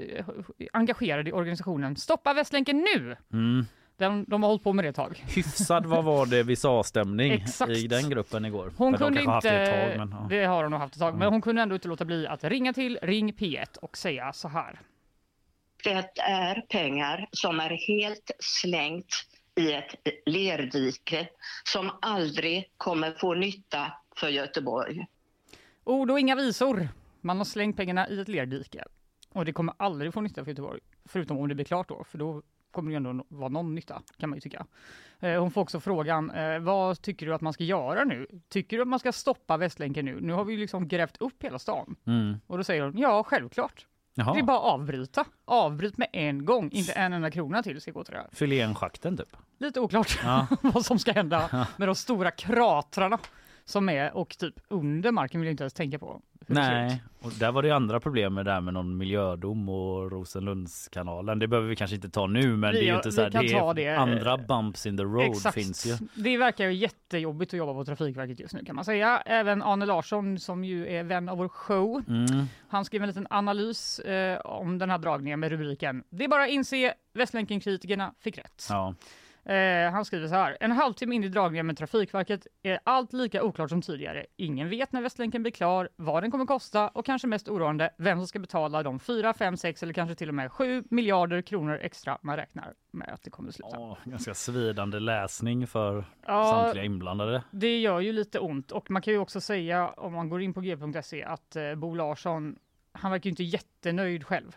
[0.73, 3.17] engagerad i organisationen Stoppa Västlänken nu!
[3.33, 3.67] Mm.
[3.97, 5.25] Den, de har hållit på med det ett tag.
[5.35, 7.73] Hyfsad vad var det vi sa stämning Exakt.
[7.73, 8.73] i den gruppen igår.
[8.77, 10.27] Hon Men de kunde haft inte, det ett tag, men, ja.
[10.29, 11.33] det har hon nog haft ett tag, men Mm.
[11.33, 14.81] hon kunde ändå inte låta bli att ringa till Ring P1 och säga så här.
[15.85, 19.15] Det är pengar som är helt slängt
[19.55, 19.95] i ett
[20.27, 21.29] lerdike
[21.65, 25.07] som aldrig kommer få nytta för Göteborg.
[25.85, 26.89] Ord och inga visor.
[27.21, 28.85] Man har slängt pengarna i ett lerdike
[29.33, 32.19] och det kommer aldrig få nytta för Göteborg, förutom om det blir klart då, för
[32.19, 34.67] då kommer det ändå vara någon nytta kan man ju tycka.
[35.21, 38.27] Eh, Hon får också frågan, eh, vad tycker du att man ska göra nu?
[38.49, 40.21] Tycker du att man ska stoppa Västlänken nu?
[40.21, 41.97] Nu har vi ju liksom grävt upp hela stan.
[42.07, 42.35] Mm.
[42.47, 43.87] Och då säger hon, ja självklart.
[44.15, 44.35] Jaha.
[44.35, 45.25] Det är bara att avbryta.
[45.45, 48.29] Avbryt med en gång, inte en enda krona till ska gå till det här.
[48.33, 49.37] Fyll igen schakten typ.
[49.59, 50.47] Lite oklart Ja.
[50.63, 53.19] vad som ska hända med de stora kratrarna
[53.65, 56.21] som är och typ under marken vill jag inte ens tänka på.
[56.47, 61.39] Nej, och där var det andra problem med det här med någon miljödom och Rosenlundskanalen.
[61.39, 63.31] Det behöver vi kanske inte ta nu, men Vi- det är ju inte så här,
[63.31, 63.97] det är det.
[63.99, 65.55] andra bumps in the road Exakt.
[65.55, 65.97] finns ju.
[66.15, 69.23] Det verkar ju jättejobbigt att jobba på Trafikverket just nu kan man säga.
[69.27, 72.03] Även Arne Larsson som ju är vän av vår show.
[72.09, 72.47] Mm.
[72.69, 76.43] Han skrev en liten analys eh, om den här dragningen med rubriken Det är bara
[76.45, 78.67] att inse Västlänken-kritikerna fick rätt.
[78.69, 78.95] Ja.
[79.45, 80.57] Eh, han skriver så här.
[80.61, 84.27] En halvtimme in i dragningen med Trafikverket är allt lika oklart som tidigare.
[84.37, 88.19] Ingen vet när Västlänken blir klar, vad den kommer kosta och kanske mest oroande, vem
[88.19, 91.79] som ska betala de 4, 5, 6 eller kanske till och med 7 miljarder kronor
[91.83, 93.79] extra man räknar med att det kommer att sluta.
[93.79, 97.43] Åh, ganska svidande läsning för Ja, samtliga inblandade.
[97.51, 100.55] Det gör ju lite ont och man kan ju också säga om man går in
[100.55, 102.57] på g.se att eh, Bo Larsson,
[102.93, 104.57] han verkar ju inte jättenöjd själv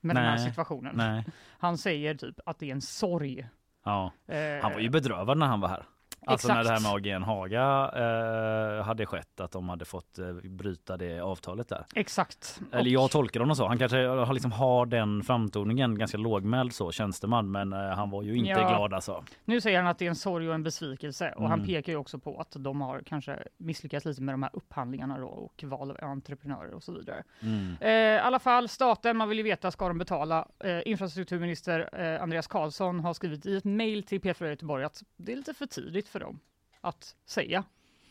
[0.00, 0.96] med den här Nej, situationen.
[0.96, 1.24] Nej.
[1.58, 3.48] Han säger typ att det är en sorg.
[3.84, 4.12] Ja.
[4.28, 5.84] Eh, Han var ju bedrövad när han var här.
[6.26, 7.04] Alltså när det här Exakt.
[7.04, 11.84] med AGN Haga eh, hade skett, att de hade fått eh, bryta det avtalet där.
[11.94, 12.60] Exakt.
[12.72, 13.66] Eller jag tolkar honom så.
[13.68, 17.50] Han kanske har, liksom har den framtoningen, ganska lågmäld så, tjänsteman.
[17.50, 18.68] Men eh, han var ju inte Ja.
[18.68, 19.24] glad alltså.
[19.44, 21.66] Nu säger han att det är en sorg och en besvikelse och han Mm.
[21.66, 25.26] pekar ju också på att de har kanske misslyckats lite med de här upphandlingarna då
[25.26, 27.22] och val av entreprenörer och så vidare.
[27.42, 27.76] Mm.
[27.80, 30.48] Eh, I alla fall staten, man vill ju veta, ska de betala?
[30.64, 31.88] Eh, infrastrukturminister
[32.22, 35.66] Andreas Karlsson har skrivit i ett mejl till P4 Göteborg att det är lite för
[35.66, 36.40] tidigt för dem
[36.80, 37.64] att säga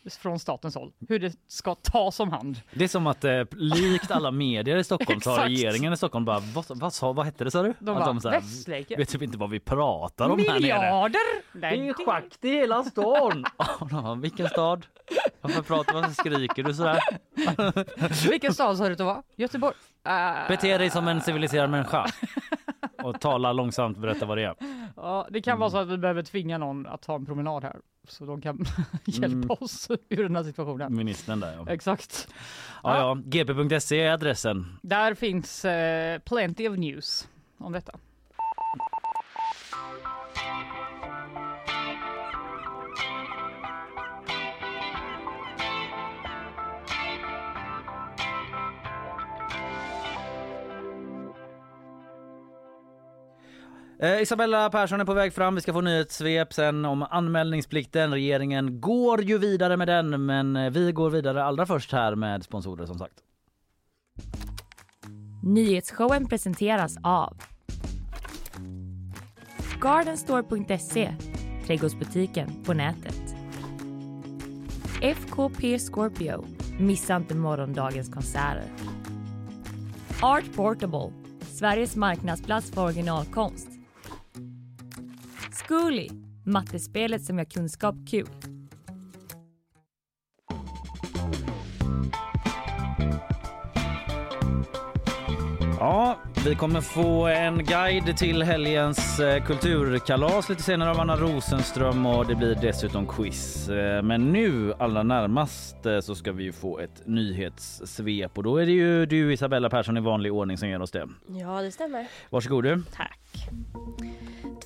[0.10, 2.62] från statens håll hur det ska tas om hand.
[2.74, 6.26] Det är som att eh, likt alla medier i Stockholm så har regeringen i Stockholm
[6.26, 7.74] bara vad, vad, sa, vad hette det sa du?
[7.80, 8.98] De Att bara, här, Västlänken.
[8.98, 10.60] vet typ inte vad vi pratar om här nere.
[10.60, 11.60] Miljarder!
[11.60, 13.46] Det är schakt i hela stan.
[13.92, 14.86] De Vilken stad?
[15.42, 17.00] Varför pratar man så skriker du sådär?
[18.30, 19.24] Vilken stad sa du att det var?
[19.36, 19.76] Göteborg?
[20.08, 22.08] Uh, Bete dig som en civiliserad människa.
[23.04, 24.56] Och tala långsamt och berätta vad det är.
[24.96, 27.76] Ja, det kan vara så att vi behöver tvinga någon att ta en promenad här
[28.08, 28.66] så de kan
[29.06, 29.50] hjälpa Mm.
[29.50, 30.96] oss ur den här situationen.
[30.96, 31.74] Ministern där ja.
[31.74, 32.28] Exakt.
[32.84, 33.18] Ja, ja.
[33.26, 34.78] gp.se är adressen.
[34.82, 37.94] Där finns eh, plenty of news om detta.
[54.02, 55.56] Eh, Isabella Persson är på väg fram.
[55.56, 58.12] Vi ska få nyhetssvep sen om anmälningsplikten.
[58.12, 62.44] Regeringen går ju vidare med den, men eh, vi går vidare allra först här med
[62.44, 63.14] sponsorer som sagt.
[65.44, 67.38] Nyhetsshowen presenteras av
[69.82, 71.16] Gardenstore.se,
[71.66, 73.36] trädgårdsbutiken på nätet.
[75.02, 76.46] FKP Scorpio,
[76.80, 78.66] missa inte morgondagens konserter.
[80.22, 83.71] Art Portable, Sveriges marknadsplats för originalkonst.
[85.72, 86.08] Zcooly,
[86.46, 88.28] mattespelet som gör kunskap kul.
[95.80, 102.06] Ja, Vi kommer få en guide till helgens eh, kulturkalas lite senare av Anna Rosenström
[102.06, 103.70] och det blir dessutom quiz.
[103.70, 108.58] Eh, Men nu allra närmast eh, så ska vi ju få ett nyhetssvep och då
[108.58, 111.08] är det ju du Isabella Persson i vanlig ordning som ger oss det.
[111.28, 112.08] Ja, det stämmer.
[112.30, 112.84] Varsågod du.
[112.96, 113.20] Tack.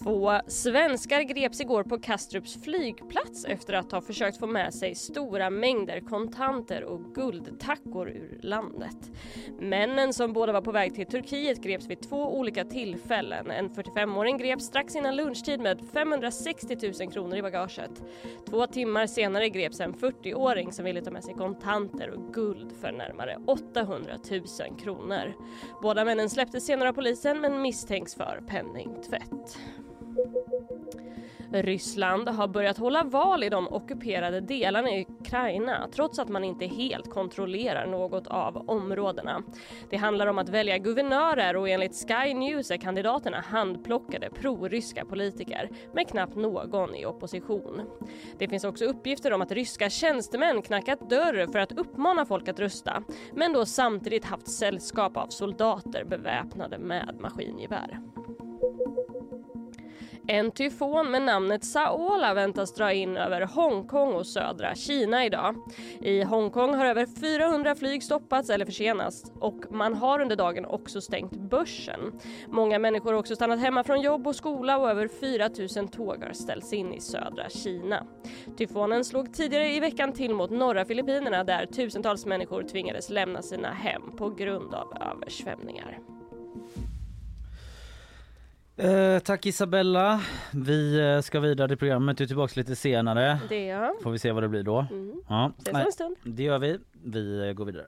[0.06, 5.50] Två svenskar greps igår på Kastrups flygplats efter att ha försökt få med sig stora
[5.50, 9.12] mängder kontanter och guldtackor ur landet.
[9.60, 13.52] Männen som båda var på väg till Turkiet greps vid två olika tillfällen.
[13.52, 18.04] En 45-åring greps strax innan lunchtid med 560 000 kronor i bagaget.
[18.50, 22.91] Två timmar senare greps en 40-åring som ville ta med sig kontanter och guld för
[22.91, 25.34] närmare 800 000 kronor.
[25.82, 29.58] Båda männen släpptes senare av polisen men misstänks för penningtvätt.
[31.51, 36.65] Ryssland har börjat hålla val i de ockuperade delarna i Ukraina trots att man inte
[36.65, 39.43] helt kontrollerar något av områdena.
[39.89, 45.69] Det handlar om att välja guvernörer och enligt Sky News är kandidaterna handplockade proryska politiker
[45.93, 47.82] med knappt någon i opposition.
[48.38, 52.60] Det finns också uppgifter om att ryska tjänstemän knackat dörr för att uppmana folk att
[52.60, 57.99] rösta men då samtidigt haft sällskap av soldater beväpnade med maskingevär.
[60.28, 65.56] En tyfon med namnet Saola väntas dra in över Hongkong och södra Kina idag.
[66.02, 71.02] I Hongkong har över 400 flyg stoppats eller försenats och man har under dagen också
[71.02, 72.00] stängt börsen.
[72.48, 75.50] Många människor har också stannat hemma från jobb och skola och över 4
[75.82, 78.08] 000 tåg har ställts in i södra Kina.
[78.58, 83.72] Tyfonen slog tidigare i veckan till mot norra Filippinerna där tusentals människor tvingades lämna sina
[83.72, 86.14] hem på grund av översvämningar.
[88.78, 90.22] Eh, tack Isabella.
[90.54, 92.18] Vi eh, ska vidare i programmet.
[92.18, 93.40] Du är tillbaka lite senare.
[93.50, 94.02] Det är jag.
[94.04, 94.86] Får vi se vad det blir då.
[94.92, 95.22] Mm.
[95.30, 95.52] Ja.
[95.58, 96.16] Ses om en stund.
[96.24, 96.80] Det gör vi.
[97.04, 97.86] Vi eh, går vidare.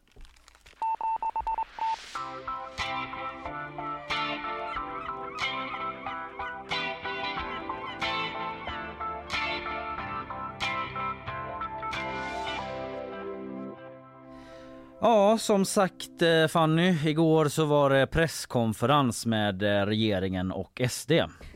[15.01, 21.11] Ja, som sagt eh, Fanny, igår så var det presskonferens med eh, regeringen och SD.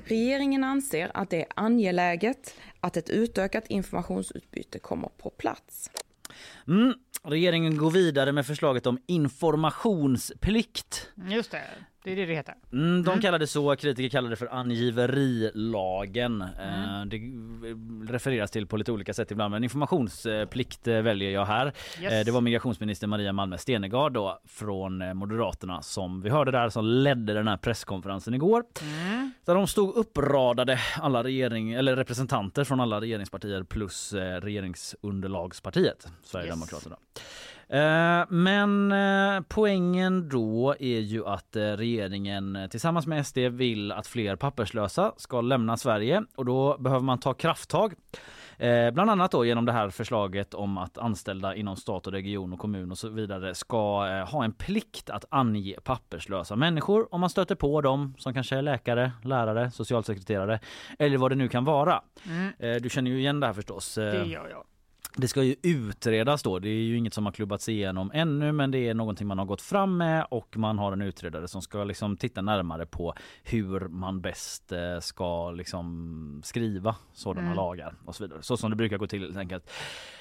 [0.06, 5.92] Regeringen anser att det är angeläget att ett utökat informationsutbyte kommer på plats.
[6.68, 6.94] Mm.
[7.24, 11.10] Regeringen går vidare med förslaget om informationsplikt.
[11.30, 11.64] Just det,
[12.04, 12.56] det är det det heter.
[12.74, 13.22] Mm, de Mm.
[13.22, 16.42] kallar det så, kritiker kallar det för angiverilagen.
[16.42, 17.02] Mm.
[17.02, 17.18] Eh, det
[18.14, 21.66] refereras till på lite olika sätt ibland men informationsplikt eh, väljer jag här.
[22.02, 22.14] Yes.
[22.14, 26.70] Eh, det var migrationsminister Maria Malmö Stenergard då från eh, Moderaterna som vi hörde där
[26.70, 28.64] som ledde den här presskonferensen igår.
[28.82, 29.32] Mm.
[29.46, 36.96] Där de stod uppradade alla regering eller representanter från alla regeringspartier plus eh, regeringsunderlagspartiet Sverigedemokraterna.
[37.16, 37.61] Eh,
[38.30, 44.08] Men eh, poängen då är ju att eh, regeringen eh, tillsammans med SD vill att
[44.08, 47.94] fler papperslösa ska lämna Sverige och då behöver man ta krafttag.
[48.58, 52.54] Eh, bland annat då genom det här förslaget om att anställda inom stat och region
[52.54, 57.22] och kommun och så vidare ska eh, ha en plikt att ange papperslösa människor om
[57.22, 60.60] man stöter på dem som kanske är läkare, lärare, socialsekreterare
[61.00, 62.02] eller vad det nu kan vara.
[62.30, 62.54] Mm.
[62.60, 63.98] Eh, du känner ju igen det här förstås.
[63.98, 64.64] Eh, Det gör jag.
[65.16, 66.60] Det ska ju utredas då.
[66.60, 69.46] Det är ju inget som har klubbats igenom ännu men det är någonting man har
[69.46, 73.80] gått fram med och man har en utredare som ska liksom titta närmare på hur
[73.80, 77.56] man bäst eh, ska liksom skriva sådana Mm.
[77.56, 78.40] lagar och så vidare.
[78.42, 79.70] Så som det brukar gå till helt enkelt.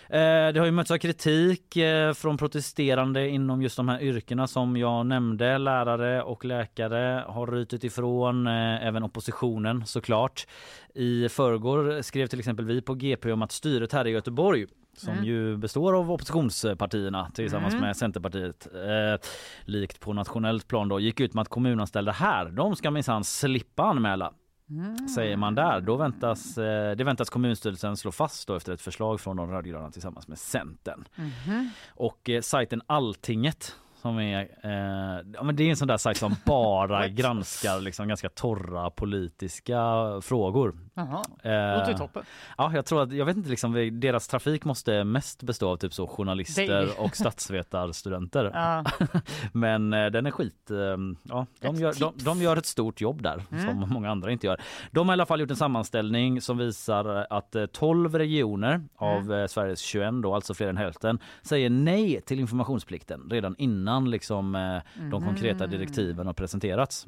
[0.08, 0.20] Eh,
[0.52, 4.76] Det har ju mötts av kritik eh, från protesterande inom just de här yrkena som
[4.76, 5.58] jag nämnde.
[5.58, 10.46] Lärare och läkare har rytit ifrån, även oppositionen såklart.
[10.94, 14.66] I förrgår skrev till exempel vi på GP om att styret här i Göteborg
[15.00, 15.24] som Mm.
[15.24, 17.86] ju består av oppositionspartierna tillsammans Mm.
[17.86, 19.28] med Centerpartiet eh,
[19.64, 23.82] likt på nationellt plan då gick ut med att kommunanställda här de ska minsann slippa
[23.82, 24.32] anmäla
[24.70, 25.08] Mm.
[25.08, 25.80] säger man där.
[25.80, 29.90] Då väntas, eh, det väntas kommunstyrelsen slå fast då efter ett förslag från de rödgröna
[29.90, 31.04] tillsammans med Centern.
[31.16, 31.70] Mhm.
[31.90, 36.16] Och eh, sajten Alltinget som är, eh, ja, men det är en sån där sajt
[36.16, 39.76] som bara granskar liksom ganska torra politiska
[40.22, 40.74] frågor.
[40.94, 42.22] Jaha, Eh, låter ju toppen.
[42.58, 45.92] Ja, jag tror att, jag vet inte liksom, deras trafik måste mest bestå av typ
[45.94, 48.50] så journalister Det- och statsvetarstudenter.
[48.54, 48.84] Ja.
[49.52, 50.70] Men eh, den är skit.
[50.70, 50.76] eh,
[51.22, 53.66] Ja, de, gör, de, de gör ett stort jobb där Mm.
[53.66, 54.60] som många andra inte gör.
[54.90, 59.16] De har i alla fall gjort en sammanställning som visar att eh, 12 regioner av
[59.20, 59.40] Mm.
[59.40, 64.54] eh, Sveriges 21 då, alltså fler än hälften, säger nej till informationsplikten redan innan liksom
[64.54, 67.06] eh, de konkreta direktiven har presenterats.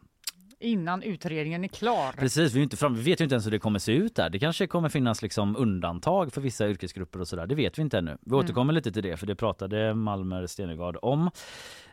[0.61, 2.13] Innan utredningen är klar.
[2.13, 4.15] Precis, vi, är inte fram, vi vet ju inte ens hur det kommer se ut
[4.17, 4.31] där.
[4.31, 7.47] Det kanske kommer finnas liksom undantag för vissa yrkesgrupper och sådär.
[7.47, 8.17] Det vet vi inte ännu.
[8.21, 8.39] Vi Mm.
[8.45, 11.31] återkommer lite till det för det pratade Malmer Stenegard om.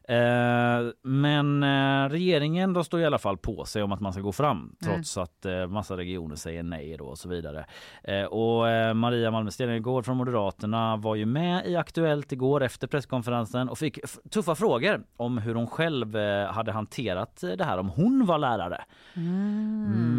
[0.03, 4.21] Eh, men eh, regeringen de står i alla fall på sig om att man ska
[4.21, 7.65] gå fram trots att eh, massa regioner säger nej då och så vidare.
[8.03, 12.87] Eh, och eh, Maria Malmö Stenergard från Moderaterna var ju med i Aktuellt igår efter
[12.87, 13.99] presskonferensen och fick
[14.31, 18.83] tuffa frågor om hur hon själv eh, hade hanterat det här om hon var lärare.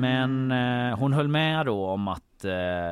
[0.01, 2.23] Men eh, hon höll med då om att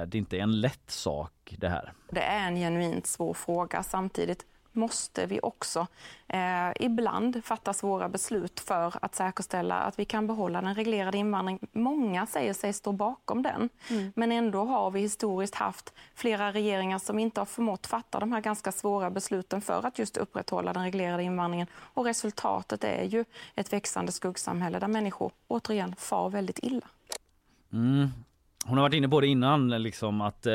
[0.06, 1.92] det inte är en lätt sak det här.
[2.10, 3.82] Det är en genuint svår fråga.
[3.82, 4.46] Samtidigt
[4.78, 5.86] måste vi också
[6.26, 11.66] eh, ibland fatta svåra beslut för att säkerställa att vi kan behålla den reglerade invandringen.
[11.72, 13.68] Många säger sig stå bakom den,
[14.14, 18.40] men ändå har vi historiskt haft flera regeringar som inte har förmått fatta de här
[18.40, 21.66] ganska svåra besluten för att just upprätthålla den reglerade invandringen.
[21.76, 26.86] Och resultatet är ju ett växande skuggsamhälle där människor återigen far väldigt illa.
[27.72, 28.08] Mm.
[28.66, 30.52] Hon har varit inne på det innan, liksom att eh,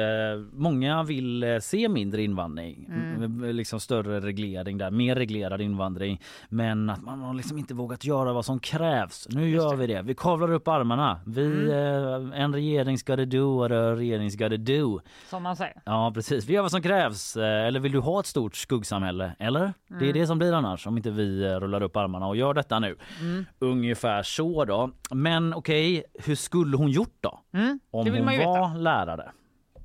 [0.53, 2.89] många vill eh, se mindre invandring.
[2.91, 3.23] Mm.
[3.23, 6.21] M- Liksom större reglering där, mer reglerad invandring.
[6.49, 9.27] Men att man har liksom inte vågat göra vad som krävs.
[9.29, 10.01] Nu gör vi det.
[10.01, 11.19] Vi kavlar upp armarna.
[11.25, 12.31] Vi, Mm.
[12.31, 14.99] eh, en regering ska det do och en regering ska det do.
[15.29, 15.81] Som man säger.
[15.85, 17.37] Ja precis, vi gör vad som krävs.
[17.37, 19.35] Eh, Eller vill du ha ett stort skuggsamhälle?
[19.39, 19.73] Eller?
[19.87, 20.13] Det är Mm.
[20.13, 22.95] det som blir annars om inte vi eh, rullar upp armarna och gör detta nu.
[23.21, 23.45] Mm.
[23.59, 24.91] Ungefär så då.
[25.11, 27.39] Men okej, hur skulle hon gjort då?
[27.53, 27.79] Mm.
[27.91, 28.79] Om Det vill hon man ju var veta.
[28.79, 29.31] lärare?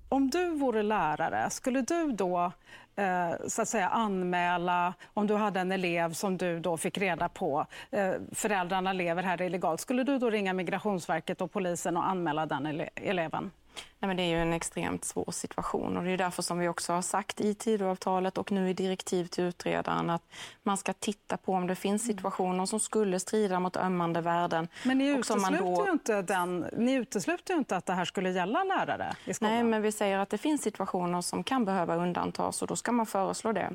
[0.08, 2.52] Om du vore lärare, skulle du då
[2.96, 7.28] eh, så att säga anmäla om du hade en elev som du då fick reda
[7.28, 12.46] på, eh, föräldrarna lever här illegalt, skulle du då ringa Migrationsverket och polisen och anmäla
[12.46, 13.50] den ele- eleven?
[14.00, 16.68] Nej, men det är ju en extremt svår situation och det är därför som vi
[16.68, 20.22] också har sagt i Tidöavtalet och nu i direktiv till utredaren att
[20.62, 24.68] man ska titta på om det finns situationer som skulle strida mot ömmande värden.
[24.84, 28.30] Men ni utesluter, då- ju inte den, ni utesluter ju inte att det här skulle
[28.30, 29.54] gälla lärare i skolan.
[29.54, 32.92] Nej, men vi säger att det finns situationer som kan behöva undantas och då ska
[32.92, 33.70] man föreslå det.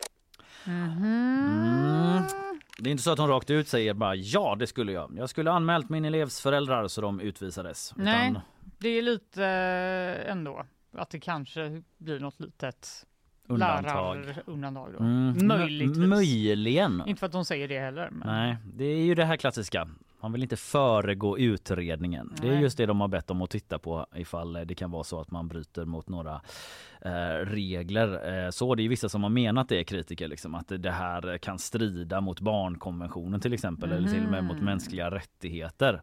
[0.65, 2.23] Mm.
[2.77, 5.13] Det är inte så att hon rakt ut säger bara ja det skulle jag.
[5.17, 7.93] Jag skulle anmält min elevs föräldrar så de utvisades.
[7.95, 8.41] Nej, Utan
[8.79, 10.65] det är lite eh, ändå
[10.97, 13.05] att det kanske blir något litet
[13.47, 14.17] Undantag.
[14.17, 14.99] lärarundantag då.
[15.03, 15.97] Mm, Möjligtvis.
[15.97, 17.03] mö- Möjligen.
[17.05, 18.09] Inte för att de säger det heller.
[18.11, 18.27] Men...
[18.27, 19.87] Nej, det är ju det här klassiska.
[20.23, 22.33] Man vill inte föregå utredningen.
[22.41, 22.61] Det är Nej.
[22.61, 25.31] just det de har bett om att titta på ifall det kan vara så att
[25.31, 26.41] man bryter mot några
[27.01, 28.33] eh, regler.
[28.45, 31.59] Eh, så det är vissa som har menat det, kritiker, liksom, att det här kan
[31.59, 34.65] strida mot barnkonventionen till exempel eller till och med mot Mhm.
[34.65, 36.01] mänskliga rättigheter.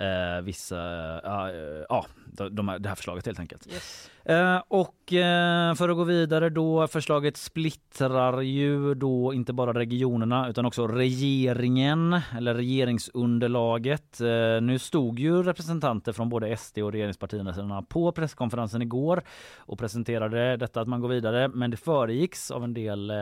[0.00, 0.76] Eh, vissa,
[1.24, 3.66] ja, eh, de, de, det här förslaget helt enkelt.
[3.72, 4.10] Yes.
[4.28, 10.48] Eh, och eh, för att gå vidare då, förslaget splittrar ju då inte bara regionerna
[10.48, 14.20] utan också regeringen eller regeringsunderlaget.
[14.20, 19.22] Eh, nu stod ju representanter från både SD och regeringspartierna på presskonferensen igår
[19.58, 23.12] och presenterade detta att man går vidare men det föregicks av en del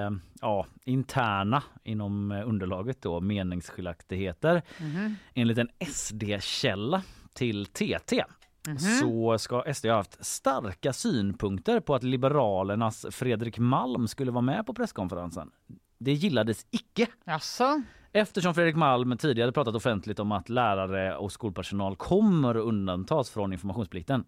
[0.40, 4.62] ja, interna inom underlaget då meningsskiljaktigheter.
[4.80, 5.16] Mhm.
[5.34, 7.02] Enligt en SD-källa
[7.34, 8.24] till TT
[8.66, 8.78] Mhm.
[8.78, 14.66] så ska SD ha haft starka synpunkter på att Liberalernas Fredrik Malm skulle vara med
[14.66, 15.50] på presskonferensen.
[15.98, 17.06] Det gillades icke.
[17.24, 17.82] Jaså?
[18.12, 24.24] Eftersom Fredrik Malm tidigare pratat offentligt om att lärare och skolpersonal kommer undantas från informationsplikten.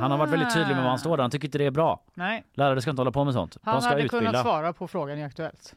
[0.00, 1.22] Han har varit väldigt tydlig med var han står där.
[1.24, 2.04] Han tycker inte det är bra.
[2.14, 3.56] Nej, Lärare ska inte hålla på med sånt.
[3.62, 4.26] han De ska hade utbilda.
[4.26, 5.74] kunnat svara på frågan i Aktuellt.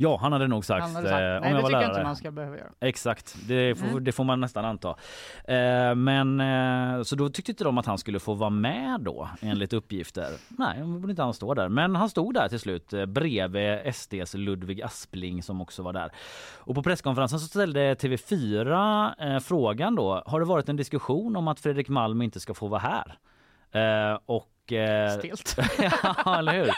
[0.00, 1.80] Ja, han hade nog sagt, hade sagt, eh, nej om det jag var tycker jag
[1.80, 1.92] lärare.
[1.94, 2.68] inte man ska behöva göra.
[2.80, 4.04] Exakt, det får, Mm.
[4.04, 4.88] det får man nästan anta.
[5.44, 9.28] Eh, men eh, så då tyckte inte de att han skulle få vara med då
[9.42, 10.28] enligt uppgifter.
[10.48, 11.68] Nej, då borde inte han stå där.
[11.68, 16.10] Men han stod där till slut eh, bredvid SDs Ludvig Aspling som också var där.
[16.56, 20.22] Och på presskonferensen så ställde TV4 eh, frågan då.
[20.26, 23.18] Har det varit en diskussion om att Fredrik Malm inte ska få vara här?
[23.72, 25.56] Eh, och eh, Stelt.
[26.24, 26.70] ja, eller hur?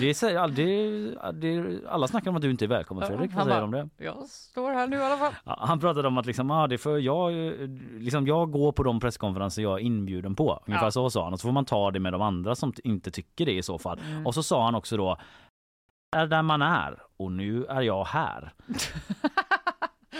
[0.00, 3.30] Det säger aldrig, det, alla snackar om att du inte är välkommen Fredrik.
[3.34, 3.88] Vad säger du om det?
[3.96, 5.32] Jag står här nu i alla fall.
[5.44, 7.52] Han pratade om att liksom, ah, det är för jag, eh,
[7.98, 10.62] liksom, jag går på de presskonferenser jag är inbjuden på.
[10.66, 10.90] Ungefär Ja.
[10.90, 11.32] så sa han.
[11.32, 13.78] Och så får man ta det med de andra som inte tycker det i så
[13.78, 13.98] fall.
[13.98, 14.26] Mm.
[14.26, 15.16] Och så sa han också då
[16.16, 18.52] är där man är och nu är jag här.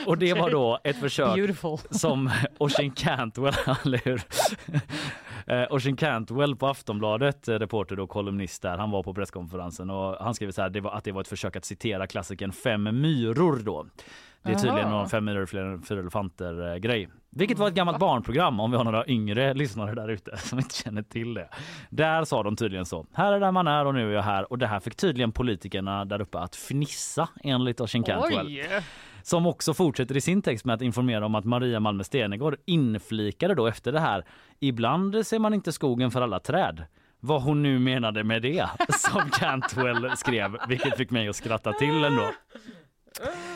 [0.07, 1.79] Och det var då ett försök Beautiful.
[1.91, 3.55] som Oisin Cantwell,
[3.85, 4.23] eller hur?
[5.49, 10.17] Eh, Oisin Cantwell på Aftonbladet, eh, reporter och kolumnist där, han var på presskonferensen och
[10.21, 12.83] han skrev så här, det var, att det var ett försök att citera klassikern Fem
[12.83, 13.87] myror då.
[14.43, 17.09] Det är tydligen någon fem myror, fyra, fyra elefanter eh, grej.
[17.31, 20.75] Vilket var ett gammalt barnprogram om vi har några yngre lyssnare där ute som inte
[20.75, 21.49] känner till det.
[21.91, 23.07] Där sa de tydligen så.
[23.13, 25.33] Här är där man är och nu är jag här och det här fick tydligen
[25.33, 28.47] politikerna där uppe att fnissa enligt Oisin Cantwell.
[28.47, 28.83] Oj!
[29.29, 33.55] Som också fortsätter i sin text med att informera om att Maria Malmö Stenergard inflikade
[33.55, 34.25] då efter det här.
[34.61, 36.85] Ibland ser man inte skogen för alla träd.
[37.21, 42.05] Vad hon nu menade med det, som Cantwell skrev, vilket fick mig att skratta till
[42.05, 42.31] ändå.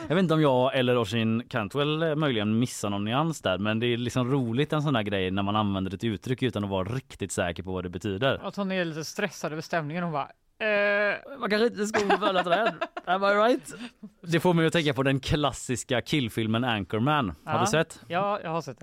[0.09, 3.79] Jag vet inte om jag eller Oisin Cantwell eh, möjligen missar någon nyans där men
[3.79, 6.71] det är liksom roligt en sån här grej när man använder ett uttryck utan att
[6.71, 8.41] vara riktigt säker på vad det betyder.
[8.43, 10.03] Att hon är lite stressad över stämningen.
[10.03, 10.31] Hon bara
[10.67, 12.75] eh, Man kanske inte på alla träd.
[13.05, 13.75] Am I right?
[14.21, 17.35] Det får mig att tänka på den klassiska killfilmen Anchorman.
[17.45, 18.01] Har du sett?
[18.09, 18.79] Ja, jag har sett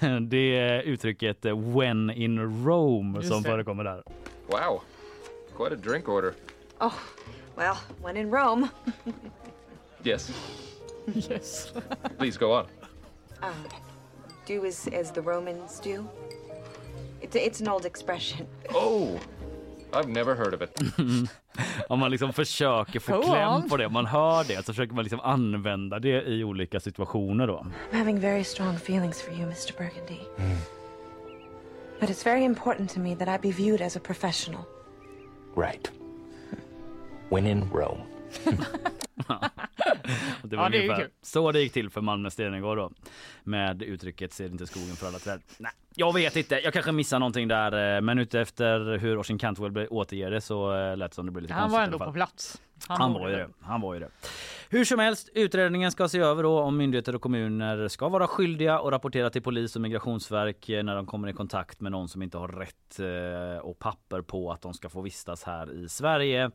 [0.00, 0.28] den.
[0.28, 3.48] det är uttrycket when in Rome Just som det.
[3.48, 4.02] förekommer där.
[4.46, 4.80] Wow,
[5.56, 6.32] quite a drink order.
[6.80, 6.92] Oh,
[7.56, 8.68] well, when in Rome.
[10.04, 10.30] Yes,
[11.30, 11.72] Yes.
[12.18, 12.66] please go on.
[13.42, 13.54] Um,
[14.46, 16.04] do as, as the Romans do.
[17.20, 18.46] It's, it's an old expression.
[18.74, 19.08] Oh,
[19.92, 20.80] I've never heard of it.
[21.88, 23.68] Om man liksom försöker få Go kläm on.
[23.68, 27.46] på det, om man hör det så försöker man liksom använda det i olika situationer
[27.46, 27.66] då.
[27.92, 29.72] I'm having very strong feelings for you, Mr.
[29.78, 30.20] Burgundy.
[30.38, 30.56] Mm.
[32.00, 34.60] But it's very important to me that I be viewed as a professional.
[35.56, 35.90] Right.
[37.28, 38.02] When in Rome.
[40.42, 42.90] Det var Ja, ungefär så det gick till för Malmö Stenegård då.
[43.44, 45.40] Med uttrycket ser inte skogen för alla träd.
[45.58, 46.60] Nej, jag vet inte.
[46.64, 47.96] Jag kanske missar någonting där.
[47.96, 51.32] eh, Men ute efter hur Oisin Cantwell återger det så eh, lät det som det
[51.32, 52.60] blev lite Han var ändå på plats.
[52.88, 53.48] Han, var ju det.
[53.60, 54.08] Han var ju det.
[54.70, 58.78] Hur som helst, utredningen ska se över då om myndigheter och kommuner ska vara skyldiga
[58.78, 62.22] att rapportera till polis och migrationsverk eh, när de kommer i kontakt med någon som
[62.22, 66.50] inte har rätt eh, och papper på att de ska få vistas här i Sverige.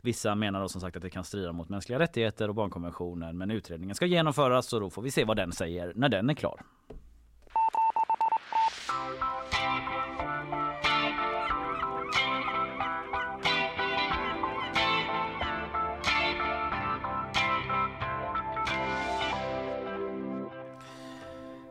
[0.00, 3.50] Vissa menar då som sagt att det kan strida mot mänskliga rättigheter och barnkonventionen men
[3.50, 6.60] utredningen ska genomföras och då får vi se vad den säger när den är klar.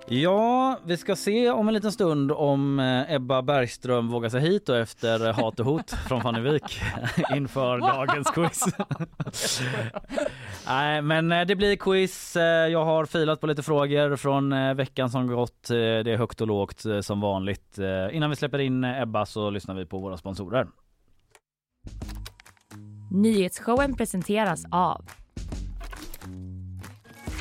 [0.08, 4.70] Ja, vi ska se om en liten stund om eh, Ebba Bergström vågar sig hit
[4.70, 6.82] och efter hat och hot från Fannevik
[7.36, 8.65] inför dagens quiz.
[10.68, 12.36] Nej, men eh, det blir quiz.
[12.36, 15.68] Eh, Jag har filat på lite frågor från veckan som gått.
[15.68, 17.78] Det är högt och lågt som vanligt.
[18.12, 20.68] Innan vi släpper in Ebba så lyssnar vi på våra sponsorer.
[23.12, 25.06] Nyhetsshowen presenteras av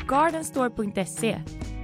[0.08, 1.40] Gardenstore.se,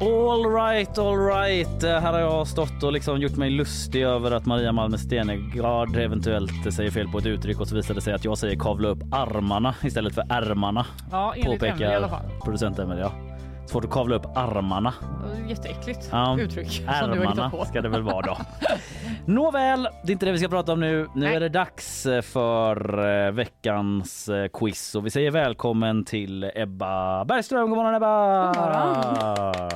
[0.00, 1.82] All right, all right.
[1.82, 5.96] Eh, Här har jag stått och liksom gjort mig lustig över att Maria Malmö Stenegard
[5.96, 8.88] eventuellt säger fel på ett uttryck och så visade det sig att jag säger kavla
[8.88, 10.86] upp armarna istället för ärmarna.
[11.10, 12.22] Ja, enligt Emelie i alla fall.
[12.44, 13.02] producent Emelie.
[13.02, 13.12] Ja.
[13.66, 14.94] Svårt att kavla upp armarna.
[15.48, 16.86] Jätteäckligt Ja, uttryck
[17.50, 17.64] på.
[17.64, 18.36] ska det väl vara då.
[19.32, 21.08] Nåväl, det är inte det vi ska prata om nu.
[21.14, 27.24] Nu är det dags för eh, veckans eh, quiz och vi säger välkommen till Ebba
[27.24, 27.68] Bergström.
[27.70, 28.46] God morgon Ebba!
[28.46, 29.70] God morgon.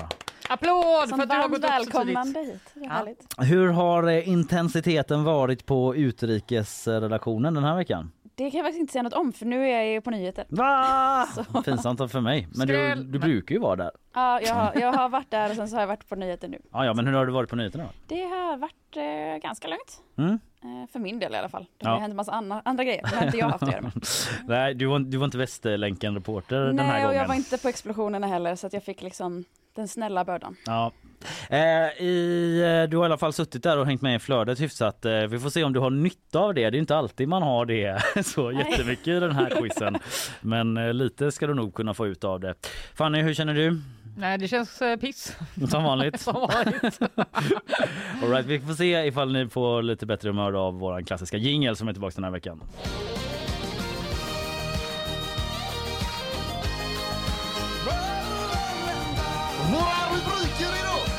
[0.51, 2.61] Applåd för att du har gått upp så välkomnande tidigt.
[2.75, 2.91] hit.
[2.91, 3.35] Härligt.
[3.39, 8.13] Hur har eh, intensiteten varit på utrikesredaktionen den här veckan?
[8.39, 10.45] Det kan jag faktiskt inte säga något om för nu är jag på nyheter.
[10.49, 11.27] Va?
[11.35, 12.49] Så, Pinsamt för mig.
[12.55, 13.91] Men du, du brukar ju vara där.
[14.15, 16.49] ja, jag, har, jag har varit där och sen så har jag varit på nyheter
[16.49, 16.59] nu.
[16.73, 17.85] Ja, ja, men hur har du varit på nyheterna?
[17.85, 17.91] då?
[18.07, 20.03] Det har varit eh, ganska lugnt.
[20.19, 20.39] Mm?
[20.63, 21.67] Eh, för min del i alla fall.
[21.79, 21.91] Det Ja.
[21.91, 23.03] har hänt en massa andra, andra grejer.
[23.11, 23.93] Det har inte jag haft att göra med.
[24.47, 27.21] Nej, du var, du var inte Västerlänken-reporter den här Nej, och gången.
[27.21, 30.57] jag var inte på explosionerna heller så att jag fick liksom den snälla bördan.
[30.67, 30.93] Ja.
[31.51, 31.59] Eh,
[32.03, 35.05] i, eh, du har i alla fall suttit där och hängt med i flödet hyfsat.
[35.05, 36.71] Eh, vi får se om du har nytta av det.
[36.71, 39.97] Det är inte alltid man har det så jättemycket i den här quizen.
[40.41, 42.55] Men eh, lite ska du nog kunna få ut av det.
[42.95, 43.81] Fanny, hur känner du?
[44.17, 45.37] Nej, det känns eh, piss.
[45.71, 46.21] Som vanligt.
[46.21, 47.01] Som vanligt.
[48.23, 51.77] All right, vi får se ifall ni får lite bättre humör av våran klassiska jingle
[51.77, 52.61] som är tillbaka den här veckan.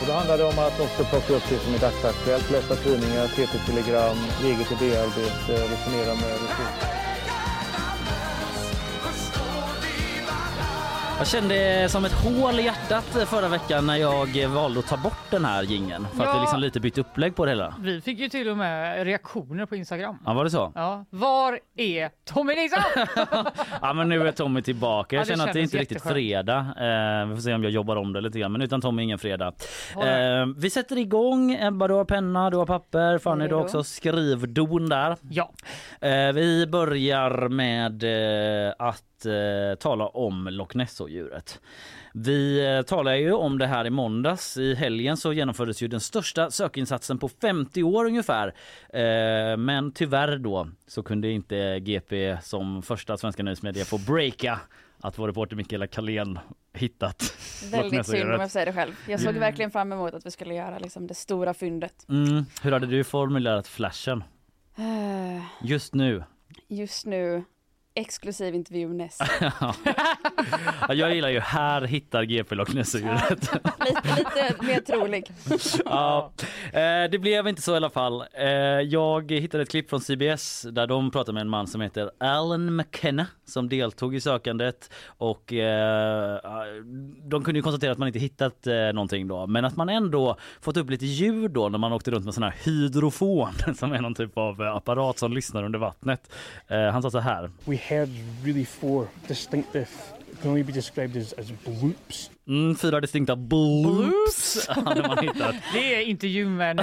[0.10, 4.18] Då handlar det om att också plocka upp det som är dagsaktuellt, läsa tidningar, TT-telegram,
[4.44, 6.99] eget idéarbete, eh, resonera med resurser.
[11.20, 15.14] Jag kände som ett hål i hjärtat förra veckan när jag valde att ta bort
[15.32, 16.34] den här jingeln för att Ja.
[16.34, 17.74] vi liksom lite bytt upplägg på det hela.
[17.80, 20.18] Vi fick ju till och med reaktioner på Instagram.
[20.26, 20.72] Ja, var det så?
[20.76, 21.06] Ja.
[21.10, 22.80] Var är Tommy Nilsson?
[23.82, 25.16] Ja men nu är Tommy tillbaka.
[25.16, 26.14] Jag Ja, det känner att det är inte riktigt jätteskönt.
[26.16, 26.58] fredag.
[26.60, 28.52] Eh, vi får se om jag jobbar om det lite grann.
[28.52, 29.54] Men utan Tommy ingen fredag.
[30.04, 31.52] Eh, vi sätter igång.
[31.60, 33.18] Ebba du har penna, du har papper.
[33.18, 35.16] Fanny du har också skrivdon där.
[35.30, 35.52] Ja.
[36.02, 38.04] Eh, vi börjar med
[38.68, 41.60] eh, att att eh, tala om Loch Ness-djuret.
[42.14, 44.58] Vi eh, talade ju om det här i måndags.
[44.58, 48.48] I helgen så genomfördes ju den största sökinsatsen på 50 år ungefär.
[48.94, 54.60] Eh, men tyvärr då så kunde inte GP som första svenska nyhetsmedia få breaka
[55.02, 56.40] att vår reporter Mikaela Kalén
[56.74, 57.34] hittat
[57.72, 58.92] Väldigt synd om jag säger det själv.
[59.08, 59.40] Jag såg Mm.
[59.40, 62.06] verkligen fram emot att vi skulle göra liksom det stora fyndet.
[62.10, 62.46] Mm.
[62.62, 64.24] Hur hade du formulerat flashen
[64.78, 66.24] Eh, just nu?
[66.68, 67.44] Just nu,
[68.00, 69.18] exklusiv intervju Ness.
[70.88, 73.52] Ja, jag gillar ju här hittar GP Loch Ness-djuret.
[73.80, 75.32] lite, lite mer trolig.
[75.86, 76.32] Ja,
[76.74, 78.24] eh, det blev inte så i alla fall.
[78.34, 78.48] Eh,
[78.82, 82.76] jag hittade ett klipp från CBS där de pratar med en man som heter Alan
[82.76, 86.40] McKenna som deltog i sökandet och eh,
[87.24, 90.38] de kunde ju konstatera att man inte hittat eh, någonting då men att man ändå
[90.62, 94.02] fått upp lite ljud då när man åkte runt med sån här hydrofon som är
[94.02, 96.32] någon typ av apparat som lyssnar under vattnet.
[96.68, 97.52] Han sa så här.
[97.66, 98.10] We heard
[98.44, 99.90] really four distinctive,
[100.42, 102.30] can only be described as, as bloops.
[102.50, 105.56] Mm, fyra distinkta bloops hade man hittat.
[105.74, 106.58] Det är intervjun.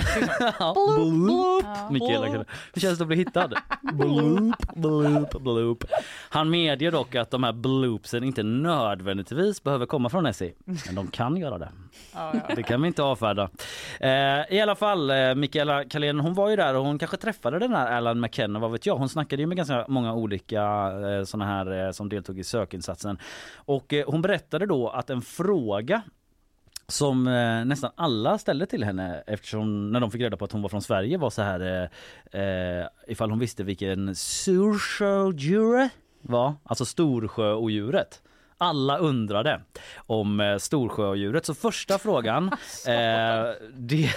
[0.75, 1.65] Bloop.
[1.91, 2.45] Mikaela kunde-
[2.75, 3.49] Hur känns det att bli hittad?
[3.93, 5.85] Bloop, bloop, bloop.
[6.31, 10.53] Han medger dock att de här bloopsen inte nödvändigtvis behöver komma från Nessie.
[10.87, 11.69] Men de kan göra det.
[12.57, 13.49] Det kan vi inte avfärda.
[14.01, 14.11] Eh,
[14.57, 17.73] I alla fall, eh, Mikaela Kalén, hon var ju där och hon kanske träffade den
[17.73, 18.97] här Alan McKenna, vad vet jag.
[18.97, 23.19] Hon snackade ju med ganska många olika eh, såna här eh, som deltog i sökinsatsen.
[23.57, 25.56] Och eh, hon berättade då att en fråga
[26.89, 30.63] som eh, nästan alla ställde till henne eftersom när de fick reda på att hon
[30.63, 31.61] var från Sverige var så här
[32.33, 35.89] eh, eh, ifall hon visste vilken sursjödjur
[36.23, 38.23] var, alltså storsjöodjuret.
[38.59, 39.61] Alla undrade
[39.97, 41.47] om eh, storsjöodjuret.
[41.47, 42.49] Så första frågan
[42.89, 44.11] eh, det,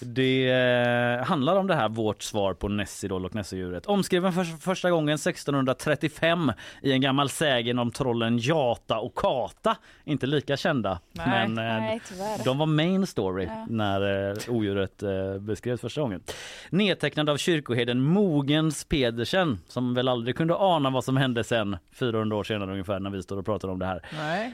[0.00, 3.86] det eh, handlar om det här vårt svar på Nessie då, Loch Ness-djuret.
[3.86, 6.52] Omskriven för första gången 1635
[6.82, 9.76] i en gammal sägen om trollen Jata och Kata.
[10.04, 11.26] Inte lika kända Nej.
[11.48, 12.00] men eh, Nej,
[12.44, 13.66] de var main story Ja.
[13.68, 15.02] när eh, odjuret
[15.40, 16.22] beskrevs första gången.
[16.70, 22.36] Nedtecknad av kyrkoherden Mogens Pedersen som väl aldrig kunde ana vad som hände sen 400
[22.36, 23.96] år senare ungefär när vi står och pratar om det här.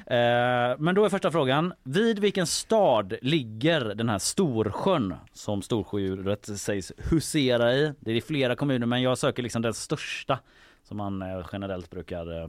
[0.07, 6.47] Eh, men då är första frågan, vid vilken stad ligger den här Storsjön som storsjödjuret
[6.59, 7.93] sägs husera i?
[8.01, 10.39] Det är i flera kommuner men jag söker liksom den största
[10.85, 12.49] som man eh, generellt brukar eh,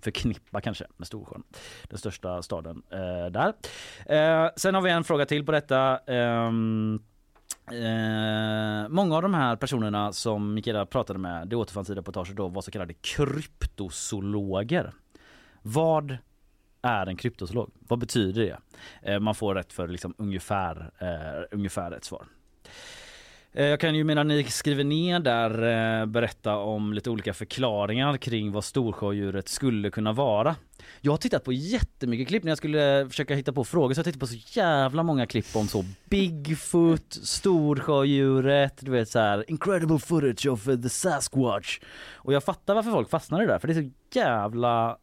[0.00, 1.42] förknippa kanske med Storsjön.
[1.88, 3.52] Den största staden eh, där.
[4.06, 5.98] Eh, sen har vi en fråga till på detta.
[5.98, 7.00] Ehm,
[7.66, 12.48] Eh, många av de här personerna som Mikaela pratade med, det återfanns i reportaget då,
[12.48, 14.92] var så kallade kryptozoologer.
[15.62, 16.18] Vad
[16.82, 17.70] är en kryptozoolog?
[17.88, 18.58] Vad betyder det?
[19.12, 22.26] Eh, man får rätt för liksom ungefär, eh, ungefär rätt svar.
[23.52, 28.52] Eh, jag kan ju medan ni skriver ner där berätta om lite olika förklaringar kring
[28.52, 30.56] vad storsjödjuret skulle kunna vara.
[31.00, 34.04] Jag har tittat på jättemycket klipp när jag skulle försöka hitta på frågor så jag
[34.04, 39.98] tittade på så jävla många klipp om så Bigfoot, storsjödjuret, du vet så här incredible
[39.98, 41.80] footage of the Sasquatch.
[42.14, 44.98] Och jag fattar varför folk fastnar i det där för det är så jävla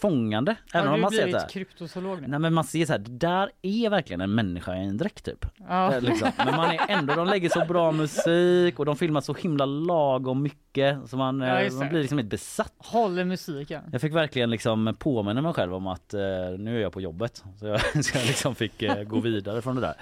[0.00, 0.56] fångande.
[0.74, 1.52] Även Har om du man ser blivit det.
[1.52, 2.26] kryptozoolog nu?
[2.28, 5.46] Nej men man ser så här, där är verkligen en människa i en dräkt typ.
[5.68, 5.94] Ja.
[5.94, 6.30] Eh, Liksom.
[6.36, 10.42] Men man är ändå, de lägger så bra musik och de filmar så himla lagom
[10.42, 12.72] mycket så man, eh, Ja, just man blir liksom helt besatt.
[12.78, 13.82] Håller musiken.
[13.92, 16.20] Jag fick verkligen liksom påminna mig själv om att eh,
[16.58, 17.44] nu är jag på jobbet.
[17.60, 19.94] Så jag, så jag liksom fick eh, gå vidare från det där.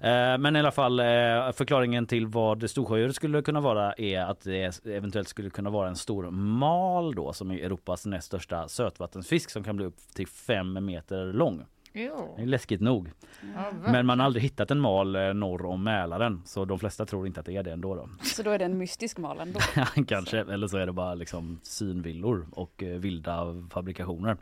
[0.00, 1.04] Eh, men i alla fall eh,
[1.52, 5.96] förklaringen till vad storsjöodjuret skulle kunna vara är att det eventuellt skulle kunna vara en
[5.96, 10.84] stor mal då som är Europas näst största sötvattensfisk som kan bli upp till fem
[10.84, 11.64] meter lång.
[11.98, 12.34] Jo.
[12.36, 13.10] Det är läskigt nog.
[13.54, 17.06] Ja, Men man har aldrig hittat en mal eh, norr om Mälaren så de flesta
[17.06, 17.94] tror inte att det är det ändå.
[17.94, 18.08] Då.
[18.22, 19.60] Så då är det en mystisk mal ändå.
[20.06, 24.36] Kanske, eller så är det bara liksom synvillor och eh, vilda fabrikationer.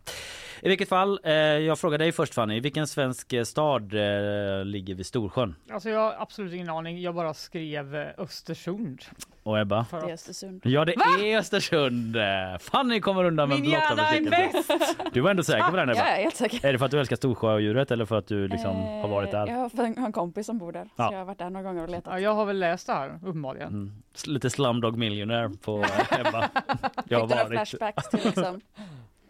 [0.63, 4.95] I vilket fall, eh, jag frågar dig först Fanny, vilken svensk eh, stad eh, ligger
[4.95, 5.55] vid Storsjön?
[5.71, 7.01] Alltså jag har absolut ingen aning.
[7.01, 9.03] Jag bara skrev Östersund.
[9.45, 9.87] Och Ebba?
[9.91, 10.61] Det är Östersund.
[10.65, 10.93] Ja det
[11.33, 12.17] är Östersund!
[12.17, 12.23] Eh,
[12.61, 14.97] Fanny kommer undan med Min blotta hjärna är bäst!
[15.13, 15.99] Du var ändå säker på den Ebba?
[15.99, 16.67] Ja, jag är helt säker.
[16.69, 19.47] Är det för att du älskar Storsjöodjuret eller för att du liksom har varit där?
[19.47, 21.09] Eh, Jag har en kompis som bor där, Ja.
[21.09, 22.13] så jag har varit där några gånger och letat.
[22.13, 23.69] Ja, jag har väl läst det här uppenbarligen.
[23.69, 23.93] Mm.
[24.27, 26.49] Lite Slumdog Millionaire på eh, Ebba.
[27.09, 27.49] Jag har Fick varit.
[27.69, 28.61] flashbacks till liksom?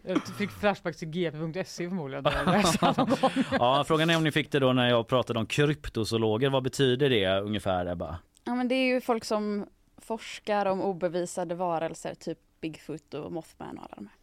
[0.07, 2.25] Jag fick flashbacks till gp.se förmodligen.
[3.59, 6.49] Ja, frågan är om ni fick det då när jag pratade om kryptozoologer.
[6.49, 8.17] Vad betyder det ungefär Ebba?
[8.43, 9.65] Ja men det är ju folk som
[10.05, 14.15] forskar om obevisade varelser, typ Bigfoot och Mothman och alla de här.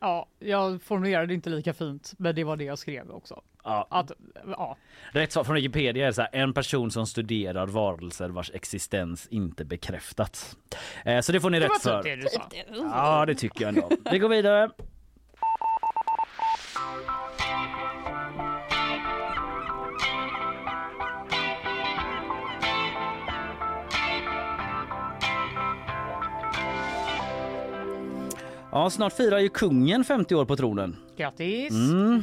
[0.00, 3.42] Ja, jag formulerade det inte lika fint, men det var det jag skrev också.
[3.64, 3.86] Ja.
[3.90, 4.12] Att,
[4.46, 4.76] ja.
[5.12, 9.64] Rätt svar från Wikipedia är så här, en person som studerar varelser vars existens inte
[9.64, 10.56] bekräftats.
[11.04, 12.02] Eh, så det får ni Det rätt var för.
[12.02, 12.48] typ det du sa.
[12.92, 13.90] Ja, det tycker jag ändå.
[14.10, 14.70] Vi går vidare.
[28.72, 30.96] Ja, snart firar ju kungen 50 år på tronen.
[31.16, 31.70] Grattis!
[31.70, 32.22] Mm.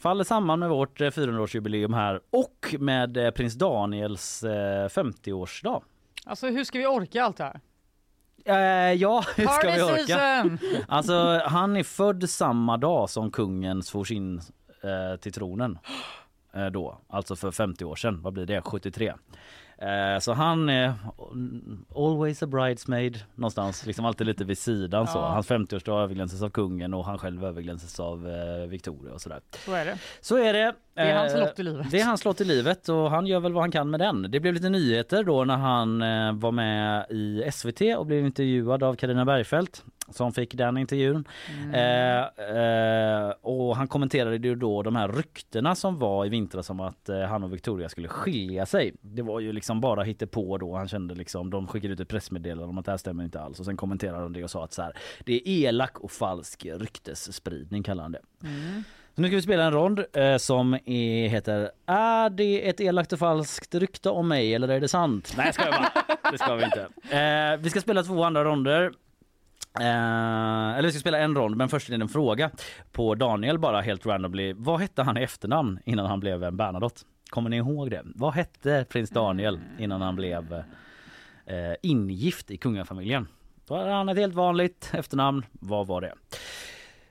[0.00, 5.82] Faller samman med vårt eh, 400-årsjubileum här och med eh, prins Daniels eh, 50-årsdag.
[6.24, 7.60] Alltså hur ska vi orka allt det här?
[8.44, 10.06] Eh, ja, hur ska Party vi orka?
[10.06, 10.58] season!
[10.88, 14.38] Alltså, han är född samma dag som kungen svors in
[14.82, 15.78] eh, till tronen.
[16.54, 18.22] Eh, då, alltså för 50 år sedan.
[18.22, 18.62] Vad blir det?
[18.62, 19.12] 73.
[19.80, 20.94] Eh, så han är
[21.96, 25.18] always a bridesmaid någonstans, liksom alltid lite vid sidan så.
[25.18, 25.28] Ja.
[25.28, 29.40] Hans 50-årsdag överglänses av kungen och han själv överglänses av eh, Victoria och sådär.
[29.64, 29.98] Så är det.
[30.20, 30.74] Så är det.
[30.94, 31.90] Det är hans Eh, lott i livet.
[31.90, 34.30] Det är hans lott i livet och han gör väl vad han kan med den.
[34.30, 38.82] Det blev lite nyheter då när han eh, var med i SVT och blev intervjuad
[38.82, 41.24] av Karina Bergfeldt som fick den intervjun.
[41.72, 42.20] Eh,
[42.56, 47.08] eh, och han kommenterade ju då de här ryktena som var i vintras om att
[47.08, 48.94] eh, han och Victoria skulle skilja sig.
[49.00, 50.76] Det var ju liksom bara på då.
[50.76, 53.58] Han kände liksom, de skickade ut ett pressmeddelande om att det här stämmer inte alls
[53.60, 54.92] och sen kommenterade han det och sa att så här,
[55.24, 58.22] det är elak och falsk ryktesspridning kallar han det.
[58.42, 58.84] Mm.
[59.20, 63.12] Så nu ska vi spela en rond eh, som är, heter Är det ett elakt
[63.12, 65.34] och falskt rykte om mig eller är det sant?
[65.36, 66.30] Nej ska jag bara.
[66.32, 66.80] Det ska vi inte.
[67.16, 68.82] Eh, vi ska spela två andra ronder.
[69.80, 72.50] Eh, eller vi ska spela en rond men först är det en fråga
[72.92, 74.52] på Daniel bara helt randomly.
[74.56, 77.00] Vad hette han i efternamn innan han blev en Bernadotte?
[77.30, 78.02] Kommer ni ihåg det?
[78.04, 80.52] Vad hette prins Daniel innan han blev
[81.46, 83.28] eh, ingift i kungafamiljen?
[83.66, 85.46] Då hade han ett helt vanligt efternamn.
[85.52, 86.14] Vad var det?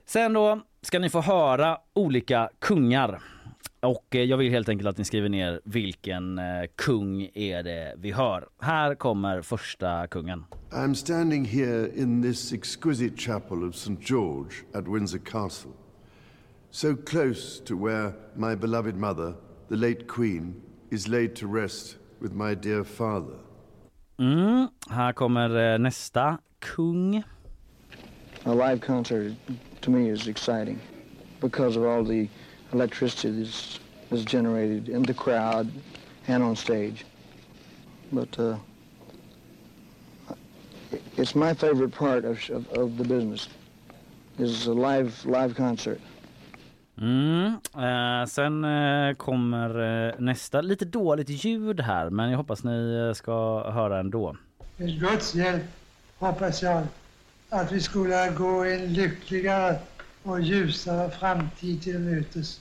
[0.06, 3.22] Sen då ska ni få höra olika kungar.
[3.80, 6.44] Och eh, jag vill helt enkelt att ni skriver ner vilken eh,
[6.76, 8.48] kung är det vi hör.
[8.60, 10.44] Här kommer första kungen.
[10.70, 14.00] I'm standing here in this exquisite chapel of St.
[14.00, 15.70] George at Windsor Castle,
[16.70, 19.34] so close to where my beloved mother,
[19.68, 20.54] the late Queen,
[20.90, 23.38] is laid to rest with my dear father.
[24.18, 26.38] Mm, här kommer eh, nästa
[26.76, 27.22] kung.
[28.46, 29.32] A live concert
[29.82, 30.80] to me is exciting
[31.40, 32.28] because of all the
[32.72, 33.80] electricity that's,
[34.10, 35.70] that's generated in the crowd
[36.28, 37.04] and on stage.
[38.12, 38.56] But uh,
[41.16, 43.48] it's my favorite part of, of, of the business
[44.38, 46.00] is a live live concert.
[47.00, 47.60] Mm.
[47.76, 50.60] Eh, sen eh, kommer eh, nästa.
[50.60, 54.36] Lite dåligt ljud här men jag hoppas ni eh, ska höra ändå.
[54.76, 55.62] Med Guds hjälp
[56.18, 56.82] hoppas jag
[57.50, 59.78] att vi skulle gå en lyckligare
[60.22, 62.60] och ljusare framtid till mötes.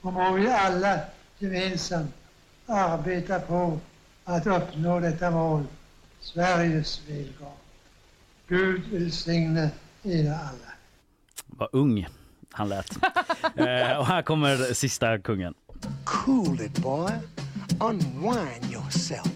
[0.00, 1.00] Och må vi alla
[1.38, 2.14] gemensamt
[2.66, 3.78] arbeta på
[4.24, 5.64] att uppnå detta mål,
[6.20, 7.56] Sveriges välgång.
[8.48, 9.70] Gud välsigne
[10.02, 10.72] er alla.
[11.46, 12.06] Vad ung
[12.50, 12.90] han lät.
[13.56, 15.54] eh, och här kommer sista kungen.
[16.04, 17.10] Cool it, boy.
[17.80, 19.26] Unwind yourself.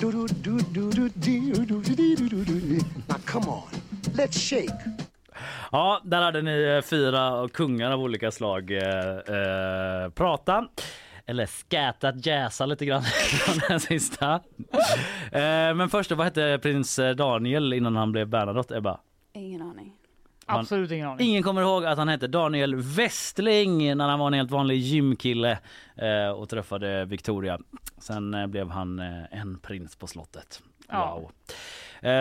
[0.00, 2.84] Do do do do do do do do do do do.
[3.08, 3.62] Now come on,
[4.08, 4.90] let's shake.
[5.72, 10.68] Ja, där hade ni eh, fyra kungar av olika slag eh, eh, prata.
[11.26, 14.34] Eller skätat jäsa lite grann från den sista.
[15.32, 19.00] Eh, men först vad hette prins Daniel innan han blev Bernadotte, Ebba?
[19.32, 19.92] Ingen aning.
[20.46, 21.28] Man- Absolut ingen aning.
[21.28, 25.58] Ingen kommer ihåg att han hette Daniel Westling när han var en helt vanlig gymkille
[25.96, 27.58] eh, och träffade Victoria.
[27.98, 30.62] Sen eh, blev han eh, en prins på slottet.
[30.88, 31.14] Ja.
[31.14, 31.24] Wow.
[31.24, 31.30] Eh,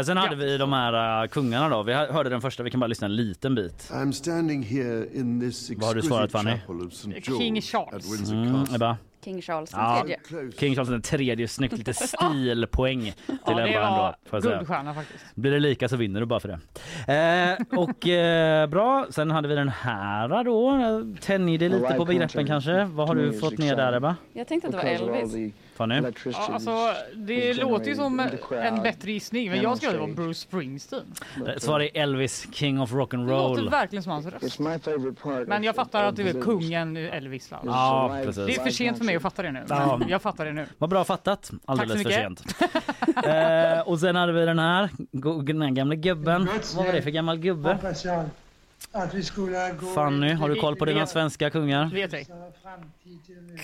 [0.05, 1.83] sen hade vi de här eh, kungarna då.
[1.83, 3.89] Vi hör- hörde den första, vi kan bara lyssna en liten bit.
[3.93, 6.51] I'm standing here in this Vad har du svarat, Fanny?
[7.37, 8.31] King Charles.
[8.31, 8.63] Mm.
[8.75, 8.97] Ebba?
[9.25, 10.51] King Charles den Ja, tredje.
[10.59, 11.77] King Charles den tredje, snyggt.
[11.77, 11.93] Lite
[12.33, 13.13] stilpoäng till
[13.45, 13.97] Ja, det Ebba ändå.
[13.97, 14.55] var Får jag säga.
[14.55, 15.25] guldstjärna faktiskt.
[15.35, 16.47] Blir det lika så vinner du bara för
[17.07, 17.57] det.
[17.71, 20.79] Eh, och eh, bra, sen hade vi den här då.
[21.21, 22.83] Tänjer det lite på begreppen kanske.
[22.85, 24.15] Vad har du fått ner där Ebba?
[24.33, 25.53] Jag tänkte att det var Elvis.
[25.75, 26.01] Fanny?
[26.25, 28.19] Ja, alltså, det låter ju som
[28.51, 31.03] en bättre gissning, men jag skrev att det var Bruce Springsteen.
[31.45, 33.71] Rätt svar är Elvis, King of Det låter Rock'n'Roll.
[33.71, 34.59] verkligen som hans röst.
[35.47, 37.51] Men jag fattar att det the är kungen Elvis.
[37.51, 37.59] va?
[37.65, 38.45] Ja, precis.
[38.45, 39.63] Det är för sent för mig att fatta det nu.
[39.69, 40.01] Ja.
[40.07, 40.65] Jag fattar det nu.
[40.77, 41.51] Vad bra fattat.
[41.65, 42.43] Alldeles för sent.
[43.25, 44.89] eh, och sen hade vi den här,
[45.43, 46.49] den här gamla gubben.
[46.75, 47.77] Vad var det för gammal gubbe?
[49.95, 51.89] Fanny, har du koll på dina svenska kungar?
[51.93, 52.27] Vet ej.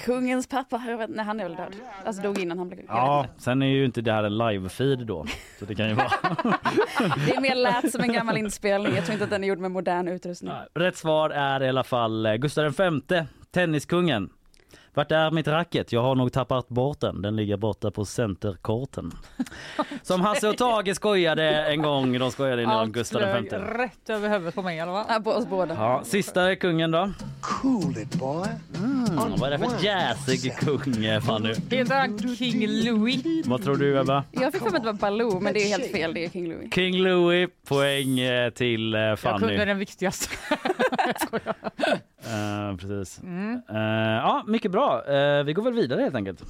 [0.06, 1.76] Kungens pappa, jag vet, nej han är väl död.
[2.06, 2.80] Alltså dog innan han blev...
[2.80, 5.26] vet Ja, sen är ju inte det här en live-feed då.
[5.60, 6.10] Så det kan ju vara.
[7.26, 8.96] Det är mer lät som en gammal inspelning.
[8.96, 10.52] Jag tror inte att den är gjord med modern utrustning.
[10.74, 14.30] Rätt svar är i alla fall eh, Gustav V, tenniskungen.
[15.00, 15.92] Vart är mitt racket?
[15.92, 17.22] Jag har nog tappat bort den.
[17.22, 19.12] Den ligger borta på centerkorten.
[20.02, 22.20] Som Hasse och Tage skojade en gång.
[22.20, 23.28] De skojade om Allt Gustav V.
[23.58, 25.24] rätt över huvudet på mig i alla fall.
[25.24, 25.74] på oss båda.
[25.74, 27.12] Ja, sista kungen då.
[27.42, 28.48] Cool it, boy.
[28.76, 29.06] Mm,
[29.40, 31.54] vad är det för jazzig kung Fanny?
[31.70, 33.48] Heter han King Louis?
[33.48, 34.24] Vad tror du Ebba?
[34.32, 36.14] Jag fick för mig att det var Baloo, men det är helt fel.
[36.14, 36.74] Det är King Louis.
[36.74, 39.66] King Louis, poäng eh, till eh, Jag kunde Fanny.
[39.66, 40.36] den viktigaste.
[42.30, 43.20] Eh, precis.
[43.24, 43.62] Mm.
[43.70, 43.78] Eh,
[44.24, 45.06] ja, mycket bra.
[45.08, 46.44] Eh, vi går väl vidare helt enkelt.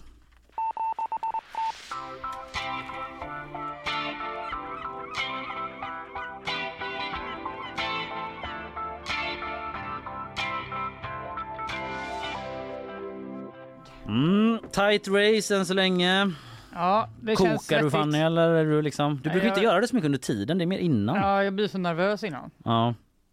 [14.08, 16.32] Mm, tight race än så länge.
[16.74, 17.54] Ja, det känns Kokar
[17.84, 17.92] du svettigt.
[17.92, 19.16] Fanny eller är du liksom?
[19.16, 21.16] Du brukar jag- inte göra det så mycket under tiden, det är mer innan.
[21.16, 21.22] Ja.
[21.22, 22.52] Ja, jag blir så nervös innan.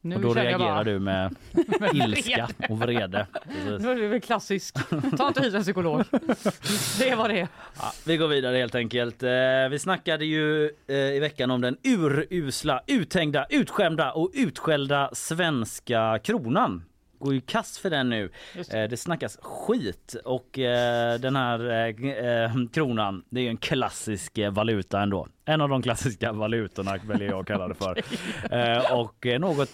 [0.08, 1.34] Nu Och då reagerar bara- du med
[1.94, 3.26] ilska och vrede.
[3.44, 3.80] Precis.
[3.86, 4.78] Nu är det väl klassiskt.
[5.18, 6.04] Ta inte hit en psykolog.
[6.98, 7.48] Det vad det.
[7.78, 9.22] Ja, vi går vidare helt enkelt.
[9.22, 9.30] Eh,
[9.70, 16.84] vi snackade ju eh, i veckan om den urusla, uthängda, utskämda och utskällda svenska kronan.
[17.18, 18.30] Går ju kass för den nu.
[18.54, 23.56] Just Eh, det snackas skit och eh, den här eh, kronan, det är ju en
[23.56, 25.28] klassisk valuta ändå.
[25.48, 28.02] En av de klassiska valutorna väljer jag att kalla det för.
[28.50, 29.68] Eh, och något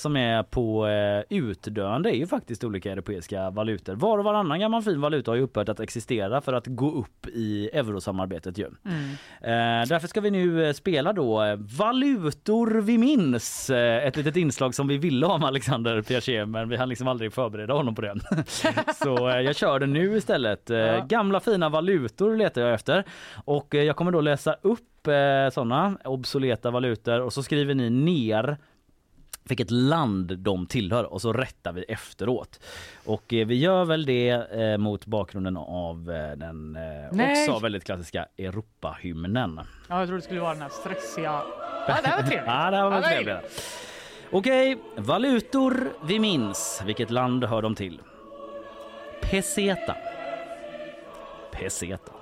[0.00, 0.88] som är på
[1.28, 3.94] utdöende är ju faktiskt olika europeiska valutor.
[3.94, 7.26] Var och varannan gammal fin valuta har ju upphört att existera för att gå upp
[7.26, 8.66] i eurosamarbetet ju.
[8.84, 9.86] Mm.
[9.88, 13.70] Därför ska vi nu spela då Valutor vi minns.
[13.70, 17.32] Ett litet inslag som vi ville ha med Alexander Piaget men vi hann liksom aldrig
[17.32, 18.14] förbereda honom på det.
[19.04, 20.70] Så eh, jag kör det nu istället.
[20.70, 23.04] Eh, Gamla fina valutor letar jag efter
[23.44, 27.90] och eh, jag kommer då läsa upp eh, sådana obsoleta valutor och så skriver ni
[27.90, 28.56] ner
[29.44, 32.60] vilket land de tillhör och så rättar vi efteråt.
[33.04, 36.78] Och eh, vi gör väl det eh, mot bakgrunden av eh, den
[37.12, 39.60] också väldigt klassiska Europahymnen.
[39.88, 41.42] Ja, jag trodde det skulle vara den här stressiga...
[41.88, 42.46] Ja, det här var trevligt.
[42.46, 43.87] Ja, det här var Ja, trevligt.
[44.30, 46.82] Okej, valutor vi minns.
[46.86, 48.00] Vilket land hör de till?
[49.20, 49.96] Peseta.
[51.50, 52.12] Peseta.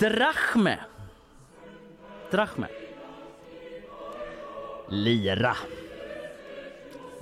[0.00, 0.78] Drachme.
[2.30, 2.66] Drachme.
[4.88, 5.56] Lira.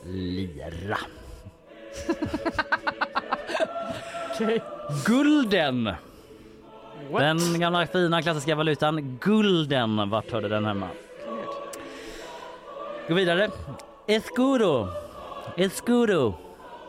[0.07, 0.99] Lira.
[4.35, 4.63] Okej.
[5.07, 5.95] Gulden.
[7.11, 10.11] Den gamla fina klassiska valutan gulden.
[10.11, 10.89] Vart hörde den hemma?
[13.11, 13.51] Gå vidare.
[14.07, 14.89] Escudo.
[15.57, 16.35] Escudo.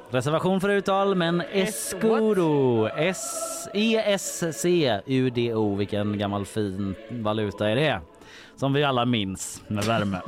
[0.10, 2.88] Reservation för uttal, men Escudo.
[3.74, 5.76] E S C U D O.
[5.76, 8.02] Vilken gammal fin valuta är det?
[8.56, 10.22] Som vi alla minns med värme.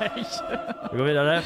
[0.00, 0.24] Nej.
[0.92, 1.42] Vi går vidare.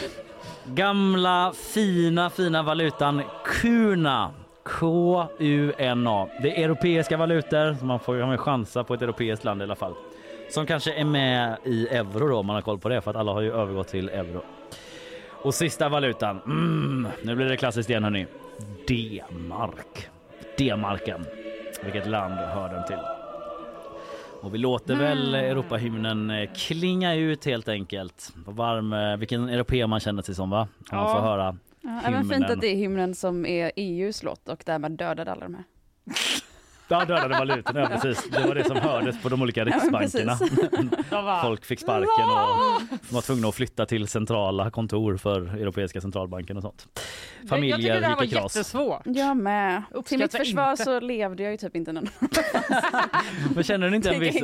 [0.64, 4.30] Gamla fina fina valutan kuna.
[4.64, 6.28] K-U-N-A.
[6.42, 9.76] Det är europeiska valutor, så man får ju chansa på ett europeiskt land i alla
[9.76, 9.94] fall.
[10.48, 13.16] Som kanske är med i euro då om man har koll på det för att
[13.16, 14.42] alla har ju övergått till euro.
[15.30, 16.40] Och sista valutan.
[16.46, 18.26] Mm, nu blir det klassiskt igen hörni.
[18.88, 20.08] D-mark.
[20.58, 21.26] D-marken.
[21.84, 22.98] Vilket land hör den till?
[24.40, 28.32] Och vi låter väl Europahymnen eh, klinga ut helt enkelt.
[28.46, 30.68] Varm, eh, vilken europé man känner sig som va?
[30.90, 34.48] Om man får höra Ja, även fint att det är hymnen som är EUs låt
[34.48, 35.64] och därmed dödade alla de här.
[36.88, 38.30] Ja, dödade valutorna, ja, precis.
[38.30, 40.38] Det var det som hördes på de olika Ja, riksbankerna.
[41.10, 46.56] bara, Folk fick sparken och var tvungna att flytta till centrala kontor för Europeiska centralbanken
[46.56, 46.88] och sånt.
[47.40, 48.56] jag Familjer tycker det här var gick i kras.
[48.56, 49.02] jättesvårt.
[49.04, 49.82] Jag med.
[50.04, 50.84] Till mitt försvar inte.
[50.84, 52.06] så levde jag ju typ inte någon.
[53.54, 54.42] Men känner ni inte en viss,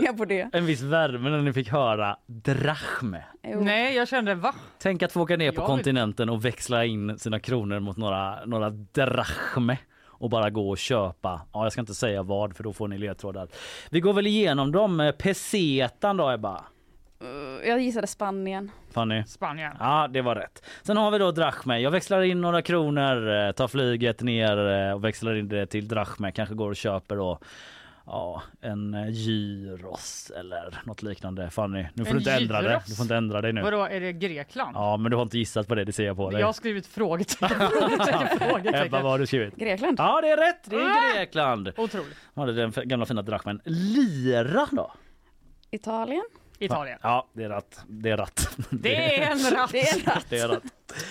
[0.52, 3.22] en viss värme när ni fick höra drachme?
[3.42, 3.60] Jo.
[3.60, 4.54] Nej, jag kände va?
[4.78, 8.44] Tänk att få åka ner på Jag kontinenten och växla in sina kronor mot några,
[8.44, 9.78] några drachme
[10.22, 11.40] och bara gå och köpa.
[11.52, 13.48] Ja, jag ska inte säga vad för då får ni ledtrådar.
[13.90, 15.00] Vi går väl igenom dem.
[15.00, 16.64] Eh, Pesetan då Ebba?
[17.22, 18.70] Uh, Jag gissade Spanien.
[18.92, 19.24] Fanny?
[19.24, 19.72] Spanien.
[19.80, 20.62] Ja, det var rätt.
[20.82, 21.78] Sen har vi då drachme.
[21.78, 25.88] Jag växlar in några kronor, eh, tar flyget ner eh, och växlar in det till
[25.88, 26.32] drachme.
[26.32, 27.38] Kanske går och köper då
[28.06, 31.50] ja, en eh, gyros eller något liknande.
[31.50, 32.68] Fanny, nu får En du inte ändra det.
[32.70, 32.84] gyros?
[32.86, 33.62] Du får inte ändra dig nu.
[33.62, 34.76] Vadå, är det Grekland?
[34.76, 36.40] Ja, men du har inte gissat på det, det ser jag på dig.
[36.40, 38.90] Jag har skrivit frågetecken, frågetecken, Ebba, frågetecken.
[38.92, 39.56] vad har du skrivit?
[39.56, 39.98] Grekland.
[40.00, 40.70] Ja, det är rätt.
[40.70, 41.72] Det är Grekland.
[41.76, 42.16] Otroligt.
[42.34, 43.60] Ja, det är den gamla fina drachmen.
[43.64, 44.92] Lira då?
[45.70, 46.24] Italien.
[46.64, 46.98] Italien.
[47.02, 47.84] Ja, det är ratt.
[47.88, 48.56] Det är ratt.
[48.70, 49.72] Det är en ratt.
[49.72, 50.26] Det är en ratt.
[50.28, 50.62] Det är ratt.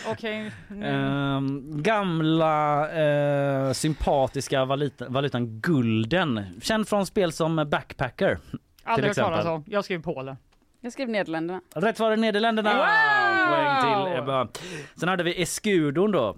[0.08, 0.52] Okej.
[0.84, 6.46] Ehm, gamla eh, sympatiska valuta, valutan gulden.
[6.62, 8.38] Känd från spel som Backpacker.
[8.84, 9.32] Aldrig hört exempel.
[9.34, 9.64] talas om.
[9.68, 10.38] Jag skrev Polen.
[10.82, 11.62] Jag skrev Nederländerna.
[11.76, 12.74] Rätt var det Nederländerna.
[12.74, 13.48] Wow!
[13.50, 14.48] Poäng till Ebba.
[14.96, 16.36] Sen hade vi Eskudon då.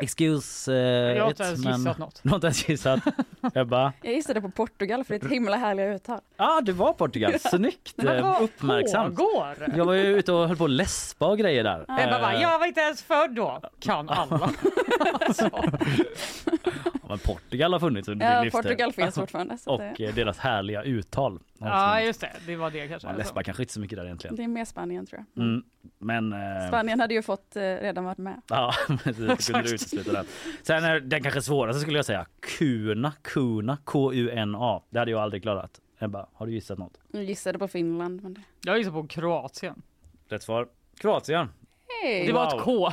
[0.00, 0.78] Excuse eh,
[1.16, 2.20] Jag har it, inte ens men- gissat något.
[2.22, 3.00] Du har inte ens gissat.
[3.54, 3.92] Ebba?
[4.02, 6.20] Jag gissade på Portugal för det är ett himla härliga uttal.
[6.36, 7.38] Ja, det var Portugal.
[7.40, 8.04] Snyggt.
[8.04, 9.16] Eh, Uppmärksamt.
[9.16, 9.56] pågår?
[9.76, 11.80] Jag var ju ute och höll på att läspa och grejer där.
[11.82, 13.60] Ebba bara, Eh, jag var inte ens född då.
[13.80, 14.50] Kan alla.
[17.12, 18.62] Men Portugal har funnits under Ja, din livstid.
[18.62, 21.40] Portugal finns fortfarande, så Och det- eh, deras härliga uttal.
[21.58, 23.08] Ja just det, det var det kanske.
[23.08, 24.36] Man läspar kanske inte så mycket där egentligen.
[24.36, 25.44] Det är mer Spanien tror jag.
[25.44, 25.62] Mm.
[25.98, 26.32] Men...
[26.32, 28.40] eh, Spanien hade ju fått eh, redan varit med.
[28.48, 28.72] Ja,
[29.04, 29.46] precis.
[29.46, 30.24] Kunde du utesluta den.
[30.62, 32.26] Sen är den kanske svåraste skulle jag säga.
[32.58, 34.82] Kuna, Kuna, K-U-N-A.
[34.90, 35.80] Det hade jag aldrig klarat.
[35.98, 36.98] Ebba, har du gissat något?
[37.12, 38.22] Jag gissade på Finland.
[38.22, 38.40] Men det...
[38.64, 39.82] Jag gissar på Kroatien.
[40.28, 40.68] Rätt svar.
[41.00, 41.48] Kroatien.
[42.02, 42.26] Hey.
[42.26, 42.58] Det var Wow.
[42.58, 42.90] ett K.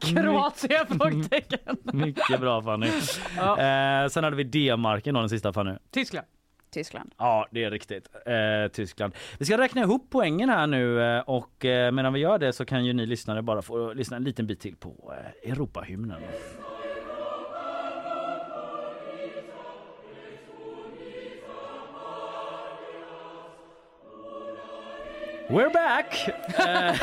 [0.00, 0.86] Kroatien?
[0.98, 1.76] Frågetecken.
[1.92, 2.90] Mycket bra Fanny.
[3.36, 3.58] Ja.
[4.02, 5.72] Eh, sen hade vi D-marken då, den sista Fanny.
[5.90, 6.26] Tyskland.
[6.72, 7.12] Tyskland.
[7.18, 8.08] Ja, det är riktigt.
[8.26, 9.14] Eh, Tyskland.
[9.38, 12.64] Vi ska räkna ihop poängen här nu eh, och eh, medan vi gör det så
[12.64, 15.14] kan ju ni lyssnare bara få lyssna en liten bit till på
[15.44, 16.20] eh, Europahymnen.
[25.52, 26.28] We're back!
[26.58, 26.96] Eh,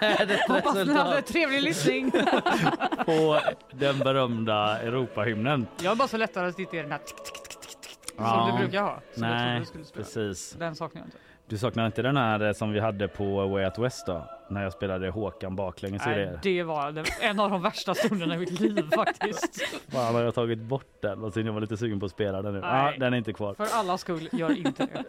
[0.00, 2.10] med ett Hoppas ni hade trevlig lyssning.
[3.06, 3.40] på
[3.72, 5.66] den berömda Europahymnen.
[5.82, 8.14] Jag har bara så lättare att sitta i den här tick, tick, tick, tick, tick,
[8.16, 8.48] som Ja.
[8.52, 9.00] du brukar ha.
[9.14, 10.04] Som Nej, du skulle spela.
[10.04, 10.56] precis.
[10.58, 11.16] Den saknar jag inte.
[11.48, 14.24] Du saknar inte den här eh, som vi hade på Way Out West då?
[14.50, 16.38] När jag spelade Håkan baklänges i Nej, det.
[16.42, 19.62] det var en av de värsta stunderna i mitt liv faktiskt.
[19.92, 22.42] Fan har jag tagit bort den och sen jag var lite sugen på att spela
[22.42, 22.60] den nu.
[22.60, 22.98] Nej.
[22.98, 23.54] den är inte kvar.
[23.54, 25.04] För alla skull, gör inte det.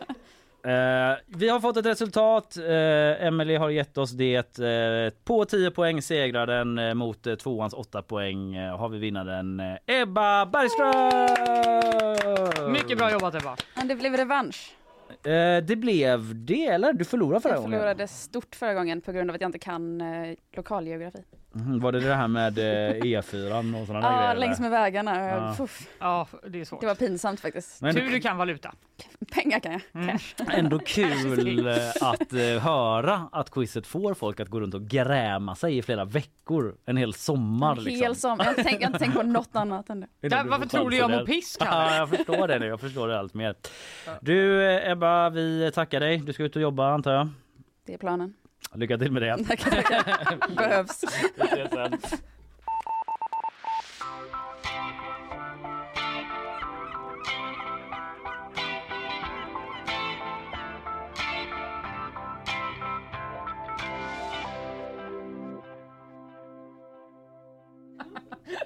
[0.63, 2.57] Eh, vi har fått ett resultat.
[2.57, 2.65] Uh,
[3.25, 4.59] Emily har gett oss det.
[4.59, 8.97] Eh, på 10 poäng segrar den eh, mot uh, tvåans 8 poäng eh, har vi
[8.97, 12.71] vinnaren eh, Ebba Bergström!
[12.71, 13.55] Mycket bra jobbat Ebba.
[13.75, 14.73] Men det blev revansch.
[15.67, 16.93] Det blev det eller?
[16.93, 17.79] Du förlorade förra Jag gången.
[17.79, 20.01] förlorade stort förra gången på grund av att jag inte kan
[20.55, 21.19] lokalgeografi.
[21.53, 22.63] Mhm, Var det det här med eh,
[22.95, 24.35] E4 och sådana Ja, grejer?
[24.35, 25.27] längs med vägarna.
[25.27, 25.53] Ja.
[25.57, 25.87] Puff.
[25.99, 26.81] Ja, det är svårt.
[26.81, 27.81] Det var pinsamt faktiskt.
[27.81, 28.73] Men- Tur du kan valuta.
[29.33, 29.81] Pengar kan jag.
[29.93, 30.07] Mm.
[30.17, 30.45] Cash.
[30.57, 35.55] Ändå kul eh, att eh, höra att quizet får folk att gå runt och gräma
[35.55, 36.75] sig i flera veckor.
[36.85, 37.75] En hel sommar.
[37.75, 38.01] Liksom.
[38.05, 38.37] Hel som.
[38.39, 38.49] Jag har
[38.83, 40.07] inte tänkt på något annat än det.
[40.21, 41.97] Ja, varför tror du jag mår pisk Ja, här?
[41.97, 42.65] jag förstår det nu.
[42.65, 43.55] Jag förstår det allt mer.
[44.21, 46.17] Du eh, Ebba, vi tackar dig.
[46.17, 47.29] Du ska ut och jobba antar jag.
[47.85, 48.33] Det är planen.
[48.75, 49.43] Lycka till med det.
[49.47, 50.55] Tackar, tackar.
[50.55, 51.03] Behövs.
[51.35, 51.99] Vi ses sen.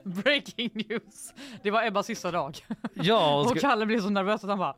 [0.03, 1.33] Breaking news.
[1.63, 2.57] Det var Ebbas sista dag.
[2.93, 4.75] Ja, och och ska- Kalle blev så nervös att han bara "Äh,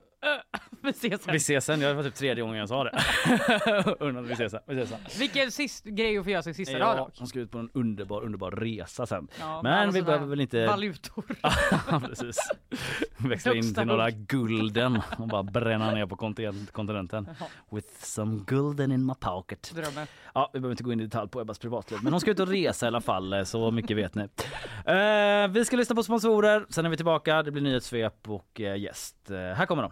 [0.81, 1.31] vi ses sen.
[1.31, 1.79] Vi ses sen.
[1.79, 2.91] Det var typ tredje gången jag sa det.
[3.99, 4.61] Undrar vi ses sen.
[4.67, 5.19] Vi ses sen.
[5.19, 7.13] Vilken sist grej att få göra sin sista Ja, dag dock.
[7.17, 9.27] hon ska ut på en underbar, underbar resa sen.
[9.39, 10.65] Ja, Men vi behöver väl inte...
[10.67, 11.23] Valutor.
[11.91, 12.37] Ja, precis.
[13.17, 17.29] Växla in till några gulden och bara bränna ner på kontinent- kontinenten.
[17.71, 19.71] With some gulden in my pocket.
[19.75, 20.07] Drömmen.
[20.33, 22.39] Ja, vi behöver inte gå in i detalj på Ebbas privatliv, men hon ska ut
[22.39, 24.23] och resa i alla fall, så mycket vet ni.
[24.85, 27.43] Eh, vi ska lyssna på sponsorer, sen är vi tillbaka.
[27.43, 29.31] Det blir nyhetssvep och eh, gäst.
[29.31, 29.91] Eh, här kommer de.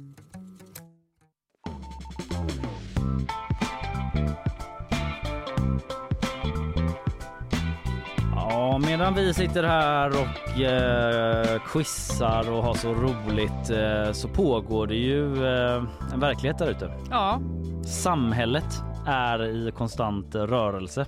[9.01, 14.95] Medan vi sitter här och eh, quizar och har så roligt eh, så pågår det
[14.95, 15.83] ju eh,
[16.13, 16.91] en verklighet där ute.
[17.09, 17.39] Ja,
[17.85, 18.65] Samhället
[19.07, 21.05] är i konstant rörelse.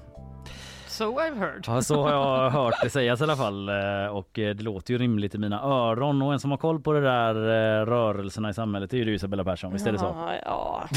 [0.88, 1.64] so I've heard.
[1.68, 4.94] Ja, så har jag hört det sägas i alla fall eh, och eh, det låter
[4.94, 8.50] ju rimligt i mina öron och en som har koll på det där eh, rörelserna
[8.50, 10.06] i samhället är ju du Isabella Persson, visst är det så?
[10.06, 10.88] Ja, ja.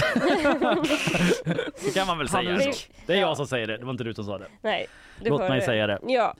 [1.84, 2.58] Det kan man väl säga.
[2.60, 2.70] Så.
[3.06, 4.46] Det är jag som säger det, det var inte du som sa det.
[4.62, 4.86] Nej,
[5.20, 5.98] Det Låt mig säga det.
[6.02, 6.34] Ja.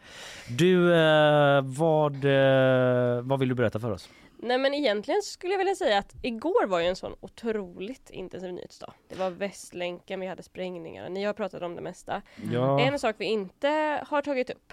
[0.59, 4.09] Du, eh, vad, eh, vad vill du berätta för oss?
[4.39, 8.53] Nej men egentligen skulle jag vilja säga att igår var ju en sån otroligt intensiv
[8.53, 8.93] nyhetsdag.
[9.09, 12.23] Det var Västlänken, vi hade sprängningar, ni har pratat om det mesta.
[12.53, 12.81] Ja.
[12.81, 14.73] En sak vi inte har tagit upp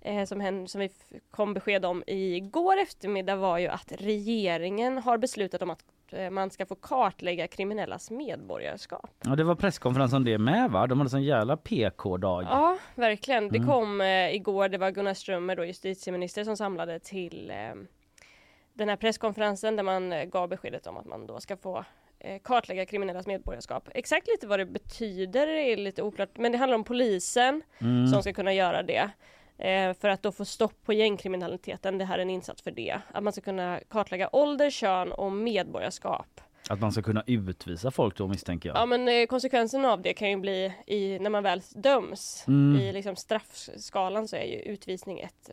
[0.00, 0.90] eh, som, hän- som vi
[1.30, 5.84] kom besked om igår eftermiddag var ju att regeringen har beslutat om att
[6.30, 9.10] man ska få kartlägga kriminellas medborgarskap.
[9.24, 10.86] Ja, det var presskonferens om det med va?
[10.86, 12.42] De hade sån jävla PK-dag.
[12.50, 13.48] Ja, verkligen.
[13.48, 13.68] Det Mm.
[13.68, 17.56] kom eh, igår, det var Gunnar Strömmer, då, justitieminister, som samlade till eh,
[18.74, 21.84] den här presskonferensen där man eh, gav beskedet om att man då ska få
[22.18, 23.88] eh, kartlägga kriminellas medborgarskap.
[23.94, 28.06] Exakt lite vad det betyder är lite oklart, men det handlar om polisen Mm.
[28.06, 29.10] som ska kunna göra det.
[29.58, 33.00] Eh, för att då få stopp på gängkriminaliteten, det här är en insats för det.
[33.12, 36.40] Att man ska kunna kartlägga ålder, kön och medborgarskap.
[36.68, 38.78] Att man ska kunna utvisa folk då misstänker jag.
[38.78, 42.80] Ja men eh, konsekvensen av det kan ju bli i, när man väl döms Mm.
[42.80, 45.50] i liksom straffskalan så är ju utvisning ett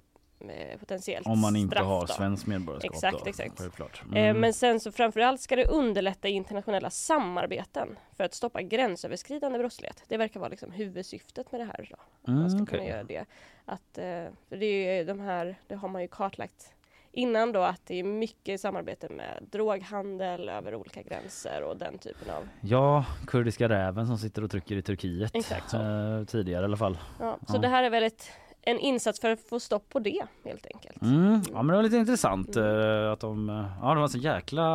[0.80, 3.58] potentiellt Om man inte straff har svenskt medborgarskap Exakt, då, exakt.
[3.60, 4.02] självklart.
[4.16, 4.42] Eh, Mm.
[4.42, 10.04] Men sen så framförallt ska det underlätta internationella samarbeten för att stoppa gränsöverskridande brottslighet.
[10.08, 11.88] Det verkar vara liksom huvudsyftet med det här.
[11.90, 12.32] Då.
[12.32, 12.78] Mm, man ska okej.
[12.78, 13.26] kunna göra det.
[13.66, 14.04] Att, eh,
[14.50, 16.74] för det, är ju de här, det har man ju kartlagt
[17.14, 22.30] innan då att det är mycket samarbete med droghandel över olika gränser och den typen
[22.30, 25.36] av Ja, kurdiska räven som sitter och trycker i Turkiet.
[25.36, 25.78] Exakt så.
[25.78, 26.98] Eh, tidigare i alla fall.
[27.20, 28.32] Ja, så det här är väl ett,
[28.62, 31.02] en insats för att få stopp på det helt enkelt.
[31.02, 31.42] Mm.
[31.54, 33.50] Ja men det var lite intressant eh, att de,
[33.82, 34.68] ja de var så jäkla...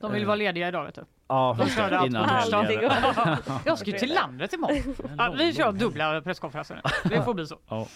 [0.00, 0.26] De vill Eh.
[0.26, 1.04] vara lediga idag vet du.
[1.28, 2.90] Ja, De det, körde allt innan helgen.
[3.66, 4.94] Jag ska ju till landet imorgon.
[5.18, 6.80] Ja, vi kör dubbla presskonferenser.
[7.04, 7.58] Det får bli så.
[7.68, 7.86] Ja.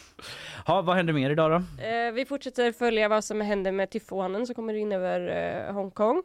[0.67, 1.83] Ja, vad händer mer idag då?
[1.85, 5.21] Eh, vi fortsätter följa vad som händer med tyfonen som kommer in över
[5.69, 6.23] eh, Hongkong.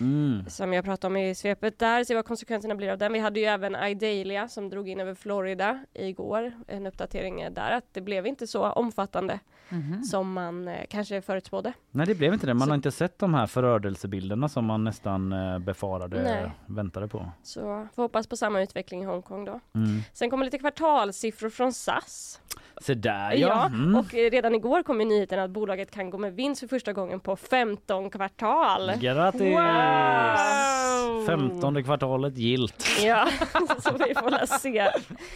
[0.00, 0.44] Mm.
[0.48, 3.12] Som jag pratade om i svepet där, se vad konsekvenserna blir av den.
[3.12, 6.52] Vi hade ju även Idalia som drog in över Florida igår.
[6.66, 9.40] En uppdatering där att det blev inte så omfattande
[9.72, 10.02] Mhm.
[10.02, 11.72] som man eh, kanske förutspådde.
[11.90, 12.54] Nej det blev inte det.
[12.54, 16.50] Man Så- har inte sett de här förödelsebilderna som man nästan eh, befarade, Nej.
[16.66, 17.30] väntade på.
[17.42, 19.60] Så får hoppas på samma utveckling i Hongkong då.
[19.74, 20.00] Mm.
[20.12, 22.40] Sen kommer lite kvartalssiffror från SAS.
[22.80, 23.38] Så där ja.
[23.48, 23.94] Ja, Mm.
[23.96, 26.92] och eh, redan igår kom ju nyheten att bolaget kan gå med vinst för första
[26.92, 28.92] gången på 15 kvartal.
[29.00, 29.40] Grattis!
[29.40, 31.26] Wow!
[31.26, 32.86] 15 kvartalet gilt.
[33.04, 33.28] Ja,
[33.78, 34.90] så vi får väl se.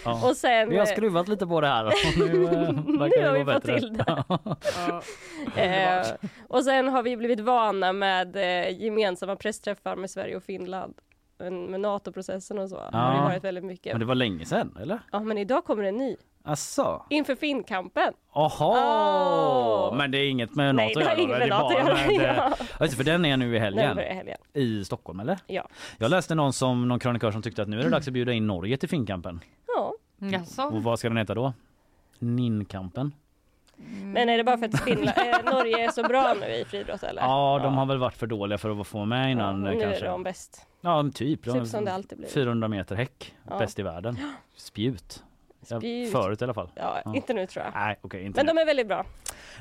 [0.04, 0.28] Ja.
[0.28, 2.50] Och sen, Vi har eh, skruvat lite på det här och nu eh,
[2.98, 3.78] verkar det vi gå fått bättre.
[3.80, 4.02] till
[5.56, 6.06] Eh,
[6.48, 10.94] och sen har vi blivit vana med eh, gemensamma pressträffar med Sverige och Finland.
[11.38, 13.22] Men med NATO-processen och så har det Ja.
[13.24, 13.92] varit väldigt mycket.
[13.92, 14.98] Men det var länge sedan eller?
[15.12, 16.16] Ja men idag kommer en ny.
[16.44, 17.06] Asså?
[17.10, 18.12] Inför Finnkampen.
[18.34, 18.50] Jaha!
[19.90, 19.96] Åh!
[19.96, 21.58] Men det är inget med Nej, NATO det har att göra, inget det är med
[21.58, 23.96] NATO att göra, eh, det, för den är nu i helgen.
[23.96, 24.38] börjar i helgen.
[24.52, 25.38] I Stockholm eller?
[25.46, 25.68] Ja.
[25.98, 28.32] Jag läste någon som någon krönikör som tyckte att nu är det dags att bjuda
[28.32, 29.40] in Norge till Finnkampen.
[29.76, 29.92] Ja.
[30.18, 30.62] Jaså?
[30.62, 31.52] Och vad ska den heta då?
[32.18, 33.12] Ninkampen?
[34.02, 37.02] Men är det bara för att Finland, eh, Norge är så bra nu i friidrott
[37.02, 37.22] eller?
[37.22, 39.80] Ja, de har väl varit för dåliga för att få med innan Ja, och nu
[39.80, 40.04] kanske.
[40.06, 40.66] är de bäst.
[40.80, 41.44] Ja, typ.
[41.44, 42.28] De- Typ som det alltid blir.
[42.28, 43.58] 400 meter häck, Ja.
[43.58, 44.18] bäst i världen.
[44.56, 45.22] Spjut.
[45.68, 46.12] Ja, Spjut.
[46.12, 46.68] förut i alla fall.
[46.74, 47.74] Ja, inte nu tror jag.
[47.74, 48.52] Nej, okej, inte Men nu.
[48.52, 49.04] de är väldigt bra.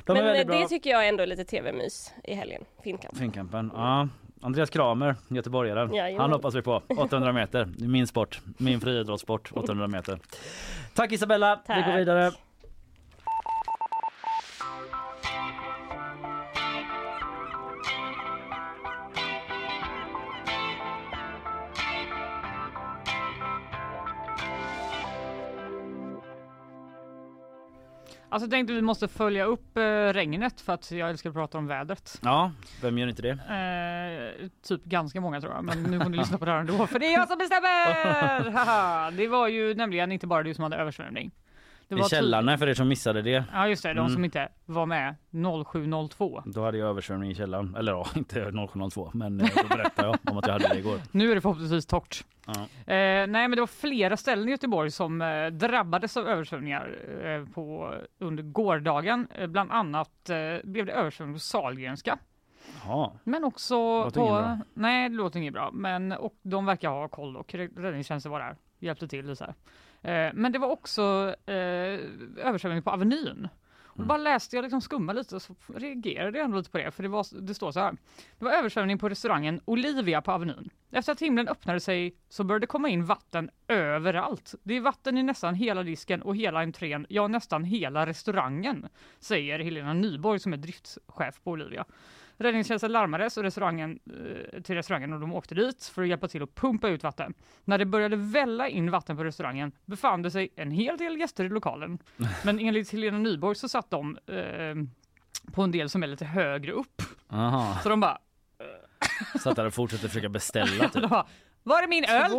[0.06, 0.68] De är Men väldigt eh, det bra.
[0.68, 2.64] tycker jag ändå är lite tv-mys i helgen.
[2.82, 3.16] Finnkamp.
[3.16, 3.70] Finnkampen.
[3.74, 4.08] Ja.
[4.42, 5.96] Andreas Kramer, göteborgare.
[5.96, 6.20] Jajamän.
[6.20, 6.82] Han hoppas vi på.
[6.98, 7.60] 800 meter.
[7.60, 8.40] Är Min sport.
[8.58, 9.52] Min friidrottssport.
[9.54, 10.18] 800 meter.
[10.94, 11.60] Tack Isabella.
[11.68, 11.96] Vi går Tack.
[11.98, 12.32] vidare.
[28.36, 29.82] Alltså jag tänkte vi måste följa upp eh,
[30.12, 32.20] regnet för att jag älskar att prata om vädret.
[32.22, 33.30] Ja, vem gör inte det?
[33.30, 36.86] Eh, typ ganska många tror jag, men nu får ni lyssna på det här ändå
[36.86, 38.50] för det är jag som bestämmer!
[38.56, 41.30] Haha, det var ju nämligen inte bara du som hade översvämning.
[41.88, 43.44] Det I var typ- källaren för er som missade det.
[43.52, 44.12] Ja just det, de Mm.
[44.12, 46.42] som inte var med 0702.
[46.46, 47.74] Då hade jag översvämning i källaren.
[47.76, 51.00] Eller ja, inte 0702 men eh, då berättade jag om att jag hade det igår.
[51.12, 52.24] Nu är det förhoppningsvis torrt.
[52.46, 52.52] Ja.
[52.94, 57.54] Eh, nej men det var flera ställen i Göteborg som eh, drabbades av översvämningar eh,
[57.54, 59.28] på, under gårdagen.
[59.34, 60.30] Eh, bland annat
[60.64, 62.18] blev det översvämning på Sahlgrenska.
[62.84, 63.10] Jaha.
[63.24, 64.10] Men också på...
[64.10, 64.58] bra.
[64.74, 65.70] Nej, det låter inget bra.
[65.72, 68.56] Men och de verkar ha koll och räddningstjänsten var där.
[68.78, 69.54] Hjälpte till så här.
[70.06, 71.54] Eh, men det var också eh,
[72.46, 73.48] översvämning på Avenyn.
[73.84, 74.08] Och Mm.
[74.08, 76.90] bara läste jag liksom skumma lite och så reagerade jag ändå lite på det.
[76.90, 77.96] För det, var, det står så här.
[78.38, 80.70] Det var översvämning på restaurangen Olivia på Avenyn.
[80.90, 84.54] Efter att himlen öppnade sig så började det komma in vatten överallt.
[84.62, 88.88] Det är vatten i nästan hela disken och hela entrén, ja nästan hela restaurangen,
[89.20, 91.84] säger Helena Nyborg som är driftschef på Olivia.
[92.38, 96.42] Räddningstjänsten larmades och restaurangen, eh, till restaurangen och de åkte dit för att hjälpa till
[96.42, 97.34] att pumpa ut vatten.
[97.64, 101.44] När det började välla in vatten på restaurangen befann det sig en hel del gäster
[101.44, 101.98] i lokalen.
[102.44, 104.74] Men enligt Helena Nyborg så satt de eh,
[105.52, 107.02] på en del som är lite högre upp.
[107.28, 107.78] Aha.
[107.82, 108.18] Så de bara,
[109.40, 111.10] Så att han fortsätter försöka beställa typ.
[111.62, 112.30] var är min öl?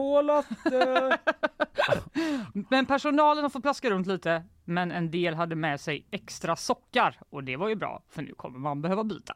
[2.70, 7.20] Men personalen har fått plaska runt lite, men en del hade med sig extra sockar
[7.30, 9.34] och det var ju bra för nu kommer man behöva byta.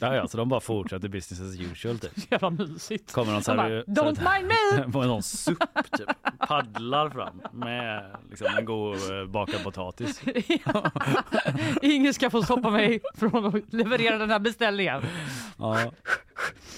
[0.00, 2.12] Ja, ja, så de bara fortsätter business as usual typ.
[2.32, 3.12] Jävla mysigt.
[3.12, 4.52] Kommer någon så De här, bara, Don't mind
[4.92, 5.06] me!
[5.06, 5.64] Någon supp
[5.96, 6.08] typ.
[6.38, 10.22] Paddlar fram med liksom en god eh, bakad potatis.
[11.82, 15.02] Ingen ska få stoppa mig från att leverera den här beställningen.
[15.58, 15.92] Ja.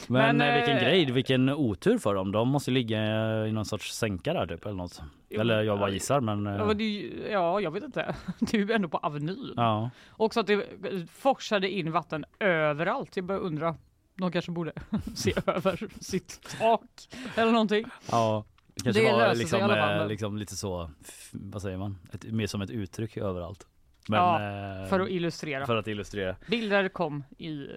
[0.08, 2.32] Men, Men, eh, vilken eh, grej, vilken otur för dem.
[2.32, 2.98] De måste ligga
[3.46, 5.02] i någon sorts sänka där typ eller något.
[5.30, 6.46] Eller jag bara gissar men.
[6.46, 7.00] eh, Ja, men det,
[7.30, 8.14] ja, jag vet inte.
[8.38, 9.52] Det är ju ändå på Avenyn.
[9.56, 9.90] Ja.
[10.10, 10.64] Också att det
[11.12, 13.16] forsade in vatten överallt.
[13.16, 13.76] Jag börjar undra.
[14.14, 14.72] De kanske borde
[15.14, 16.82] se över sitt tak
[17.36, 17.84] eller någonting.
[18.10, 18.44] Ja.
[18.84, 20.90] Kanske Det var liksom, eh, liksom lite så,
[21.32, 21.98] vad säger man?
[22.12, 23.66] Ett, mer som ett uttryck överallt.
[24.08, 24.34] Ja,
[24.82, 25.66] eh, för att illustrera.
[25.66, 26.36] För att illustrera.
[26.48, 27.70] Bilder kom i, i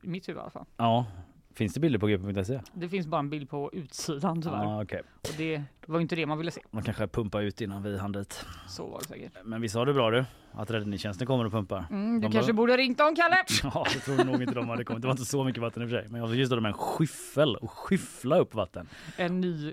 [0.00, 0.64] mitt huvud i alla fall.
[0.76, 1.06] Ja.
[1.54, 2.60] Finns det bilder på gp.se?
[2.74, 4.62] Det finns bara en bild på utsidan tyvärr.
[4.64, 5.02] Ja, okej.
[5.20, 6.60] Och det var inte det man ville se.
[6.70, 8.44] Man kanske pumpar ut innan vi hann dit.
[8.68, 9.32] Så var det säkert.
[9.44, 10.24] Men visst har du bra du?
[10.52, 11.86] Att räddningstjänsten kommer och pumpar?
[11.90, 13.36] Mm, du De kanske bara- borde ringt dem Kalle!
[13.62, 15.02] Ja, det tror nog inte de hade kommit.
[15.02, 16.08] Det var inte så mycket vatten i och för sig.
[16.10, 18.88] Men jag just då med en skyffel och skyffla upp vatten.
[19.16, 19.72] En ny,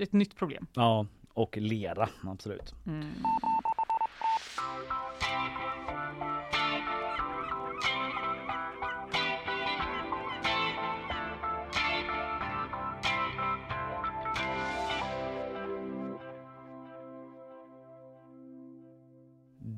[0.00, 0.66] ett nytt problem.
[0.74, 2.74] Ja, och lera, absolut.
[2.86, 3.06] Mm.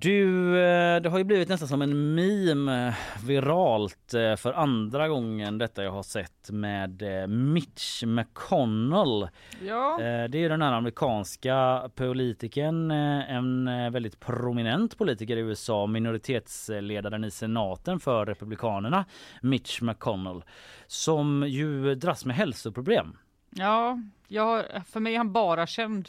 [0.01, 2.95] Du, eh, det har ju blivit nästan som en meme eh,
[3.27, 9.29] viralt eh, för andra gången detta jag har sett med Mitch McConnell.
[9.63, 9.97] Ja.
[9.99, 18.01] Det är den här amerikanska politikern, en väldigt prominent politiker i USA, minoritetsledaren i senaten
[18.01, 19.05] för Republikanerna,
[19.43, 20.45] Mitch McConnell,
[20.87, 23.17] som ju dras med hälsoproblem.
[23.51, 26.09] Ja, jag, för mig är han bara känd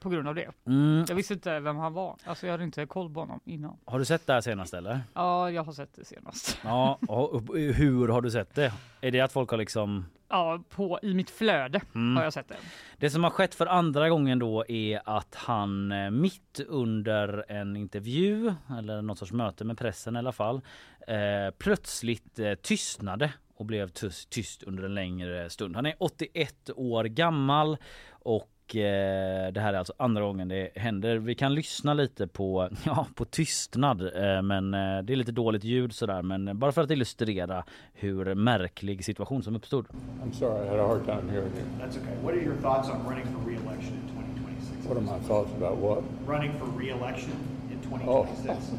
[0.00, 0.48] på grund av det.
[0.66, 1.04] Mm.
[1.08, 2.16] Jag visste inte vem han var.
[2.24, 3.76] Alltså jag hade inte koll på honom innan.
[3.84, 5.00] Har du sett det här senast eller?
[5.14, 6.58] Ja, jag har sett det senast.
[6.64, 8.72] Ja, och hur har du sett det?
[9.00, 12.16] Är det att folk har liksom Ja, på, i mitt flöde Mm.
[12.16, 12.56] har jag sett det.
[12.96, 17.76] Det som har skett för andra gången då är att han eh, mitt under en
[17.76, 20.60] intervju eller något sorts möte med pressen i alla fall
[21.08, 25.76] eh, plötsligt eh, tystnade och blev tyst, tyst under en längre stund.
[25.76, 27.76] Han är 81 år gammal
[28.10, 28.48] och
[28.80, 31.16] det här är alltså andra gången det händer.
[31.16, 35.64] Vi kan lyssna lite på, ja, på tystnad eh, men eh, det är lite dåligt
[35.64, 37.64] ljud sådär men bara för att illustrera
[37.94, 39.86] hur märklig situation som uppstod.
[40.24, 41.64] I'm sorry, I had a hard time hearing you.
[41.80, 42.14] That's okay.
[42.22, 44.86] What are your thoughts on running for re-election in 2026?
[44.88, 46.04] What are my thoughts about what?
[46.26, 47.32] Running for re-election
[47.70, 48.26] in Oh.
[48.26, 48.72] 2026.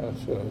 [0.00, 0.44] That's, uh,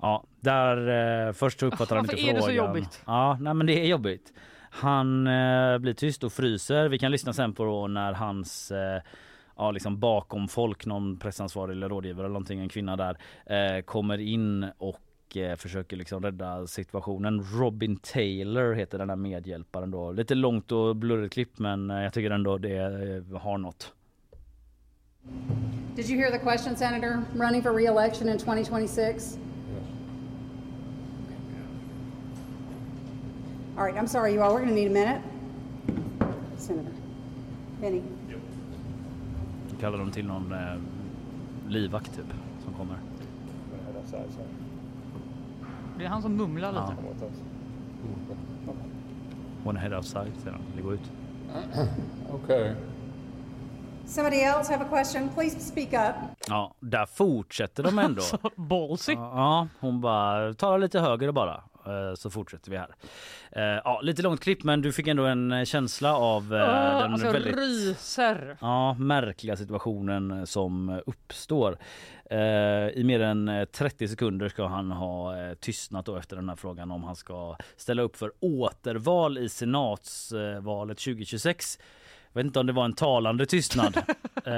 [0.00, 2.56] Ja, där eh, först så uppfattar han Varför inte är det frågan.
[2.56, 3.02] så jobbigt?
[3.06, 4.32] Ja, nej men det är jobbigt.
[4.70, 6.88] Han eh, blir tyst och fryser.
[6.88, 9.02] Vi kan lyssna sen på då när hans eh,
[9.56, 13.16] ja, liksom bakom folk, någon pressansvarig eller rådgivare eller någonting, en kvinna där,
[13.46, 17.42] eh, kommer in och eh, försöker liksom rädda situationen.
[17.60, 20.12] Robin Taylor heter den här medhjälparen då.
[20.12, 23.92] Lite långt och blurrigt klipp men eh, jag tycker ändå det eh, har något.
[25.96, 27.22] Did you hear the question, Senator?
[27.34, 29.38] Running for re-election in 2026?
[33.78, 34.54] All right, I'm sorry, you all.
[34.54, 35.22] We're going to need a minute.
[36.56, 36.92] Senator.
[37.80, 38.02] Benny.
[39.80, 40.76] Kallar de till någon eh,
[41.68, 42.24] livvakt typ
[42.64, 42.96] som kommer.
[45.98, 46.96] Det är han som mumlar lite.
[49.64, 50.62] Wanna head outside säger han.
[50.76, 51.10] Det går ut.
[52.32, 52.74] okay.
[54.06, 55.28] Somebody else have a question?
[55.34, 56.14] Please speak up.
[56.48, 58.22] Ja, där fortsätter de ändå.
[58.56, 59.12] Ballsy.
[59.12, 61.62] Ja, hon bara talar lite högre bara.
[61.86, 62.94] Eh, Så fortsätter vi här.
[63.52, 67.30] Eh, Ja, lite långt klipp men du fick ändå en känsla av Ah, den alltså
[67.32, 68.56] väldigt ryser.
[68.60, 71.78] ja, märkliga situationen som uppstår.
[72.94, 77.04] I mer än eh, 30 sekunder ska han ha tystnat efter den här frågan om
[77.04, 81.78] han ska ställa upp för återval i senatsvalet 2026.
[82.36, 83.96] Jag vet inte om det var en talande tystnad.
[84.44, 84.52] Eh,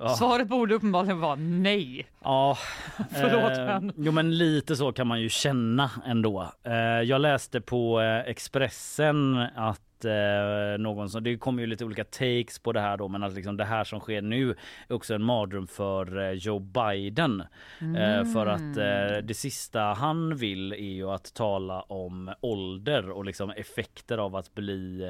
[0.00, 0.08] ja.
[0.18, 2.06] Svaret borde uppenbarligen vara nej.
[2.24, 2.58] Ja,
[3.10, 6.52] Förlåt, eh, men- Jo men lite så kan man ju känna ändå.
[6.64, 12.04] Eh, jag läste på eh, Expressen att eh, någon som, det kommer ju lite olika
[12.04, 14.50] takes på det här då men att liksom det här som sker nu
[14.88, 17.40] är också en mardröm för eh, Joe Biden.
[17.80, 23.24] Eh, för att eh, det sista han vill är ju att tala om ålder och
[23.24, 25.02] liksom effekter av att bli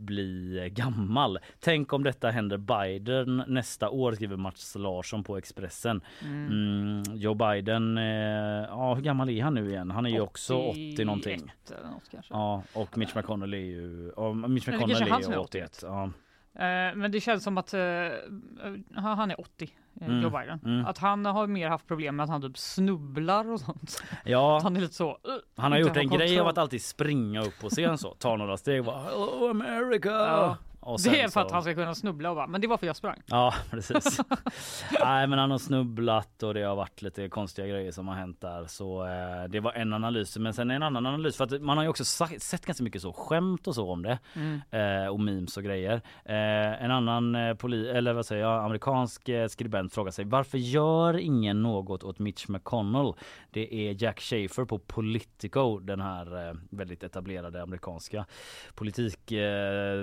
[0.00, 1.38] bli gammal.
[1.60, 6.00] Tänk om detta händer Biden nästa år skriver Mats Larsson på Expressen.
[6.22, 7.02] Mm.
[7.14, 8.04] Joe Biden, eh,
[8.68, 9.90] ja hur gammal är han nu igen?
[9.90, 11.52] Han är ju också 80 någonting.
[11.78, 12.34] eller något kanske.
[12.34, 15.80] Ja och Mitch McConnell är ju, ja, Mitch McConnell är är 81.
[15.82, 16.10] Ja.
[16.54, 18.10] Eh, Men det känns som att eh, eh,
[18.94, 20.60] han är 80, eh, Mm, Joe Biden.
[20.64, 20.86] mm.
[20.86, 24.02] Att han har mer haft problem med att han typ snubblar och sånt.
[24.24, 24.60] Ja.
[24.62, 25.10] Han är lite så.
[25.10, 25.16] eh,
[25.56, 26.40] Han har gjort en grej kontroll.
[26.40, 30.08] av att alltid springa upp på scen så, ta några steg och bara Hello America!
[30.10, 30.56] Ja.
[31.04, 32.86] Det är för att så- han ska kunna snubbla och bara, men det var för
[32.86, 33.22] jag sprang.
[33.26, 34.20] Ja precis.
[35.04, 38.40] Nej men han har snubblat och det har varit lite konstiga grejer som har hänt
[38.40, 38.66] där.
[38.66, 40.36] Så eh, det var en analys.
[40.38, 43.12] Men sen en annan analys för att man har ju också sett ganska mycket så
[43.12, 44.18] skämt och så om det.
[44.34, 44.60] Mm.
[45.04, 45.94] Eh, och memes och grejer.
[46.24, 50.58] Eh, en annan eh, poli eller vad säger jag, amerikansk eh, skribent frågar sig varför
[50.58, 53.12] gör ingen något åt Mitch McConnell?
[53.50, 58.26] Det är Jack Schafer på Politico, den här eh, väldigt etablerade amerikanska
[58.74, 59.96] politik eh,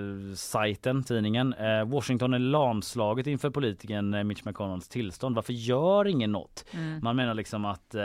[0.67, 1.53] sajten, tidningen.
[1.53, 5.35] Eh, Washington är lamslaget inför politikern eh, Mitch McConnells tillstånd.
[5.35, 6.65] Varför gör ingen något?
[6.71, 6.99] Mm.
[7.03, 8.01] Man menar liksom att eh,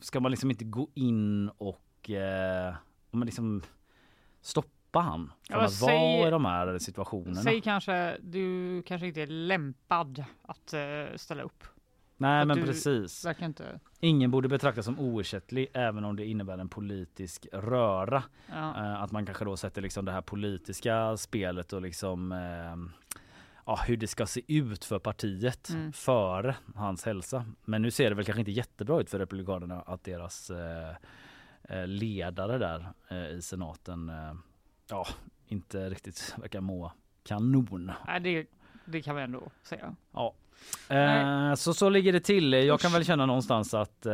[0.00, 2.74] ska man liksom inte gå in och eh,
[3.10, 3.62] men liksom
[4.40, 7.42] stoppa han från Ja, att säg- vara i de här situationerna?
[7.42, 11.64] Säg kanske, du kanske inte är lämpad att eh, ställa upp.
[12.16, 13.24] Nej För men precis.
[13.24, 18.22] verkar inte- Ingen borde betraktas som oersättlig även om det innebär en politisk röra.
[18.48, 18.76] Ja.
[18.76, 22.76] Eh, att man kanske då sätter liksom det här politiska spelet och liksom eh,
[23.66, 25.92] ja, hur det ska se ut för partiet Mm.
[25.92, 27.44] före hans hälsa.
[27.64, 30.96] Men nu ser det väl kanske inte jättebra ut för Republikanerna att deras eh,
[31.62, 34.34] eh, ledare där eh, i senaten eh,
[34.90, 35.06] ja,
[35.46, 36.92] inte riktigt verkar må
[37.24, 37.92] kanon.
[38.06, 38.46] Nej, det,
[38.84, 39.96] det kan vi ändå säga.
[40.12, 40.34] Ja.
[40.88, 42.52] Eh, så så ligger det till.
[42.52, 44.12] Jag kan väl känna någonstans att eh,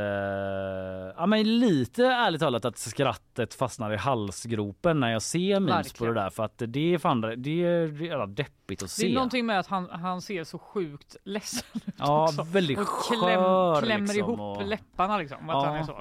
[1.16, 6.06] ja, men lite ärligt talat att skrattet fastnar i halsgropen när jag ser memes på
[6.06, 9.14] det där för att det är fan det är jävla deppigt att Det är se.
[9.14, 12.42] någonting med att han, han ser så sjukt ledsen ut Ja, också.
[12.42, 15.50] väldigt och skör, klämmer liksom, ihop och- läpparna liksom.
[15.50, 15.66] Att Ja.
[15.66, 16.00] han är så.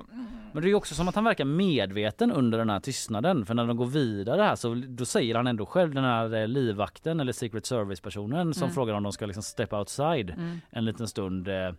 [0.53, 3.45] Men det är också som att han verkar medveten under den här tystnaden.
[3.45, 6.47] För när de går vidare här så då säger han ändå själv den här eh,
[6.47, 8.73] livvakten eller Secret Service personen som Mm.
[8.75, 10.61] frågar om de ska liksom step outside Mm.
[10.69, 11.47] en liten stund.
[11.47, 11.71] eh,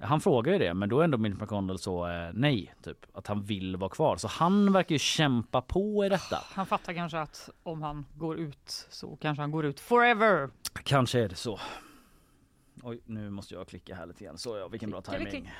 [0.00, 3.26] Han frågar ju det men då är ändå Mitch McConnell så eh, nej, typ att
[3.26, 4.16] han vill vara kvar.
[4.16, 6.38] Så han verkar ju kämpa på i detta.
[6.52, 10.50] Han fattar kanske att om han går ut så kanske han går ut forever.
[10.84, 11.60] Kanske är det så.
[12.82, 14.38] Oj, nu måste jag klicka här lite grann.
[14.38, 15.42] Så ja, vilken bra Klicka, timing.
[15.42, 15.52] klick.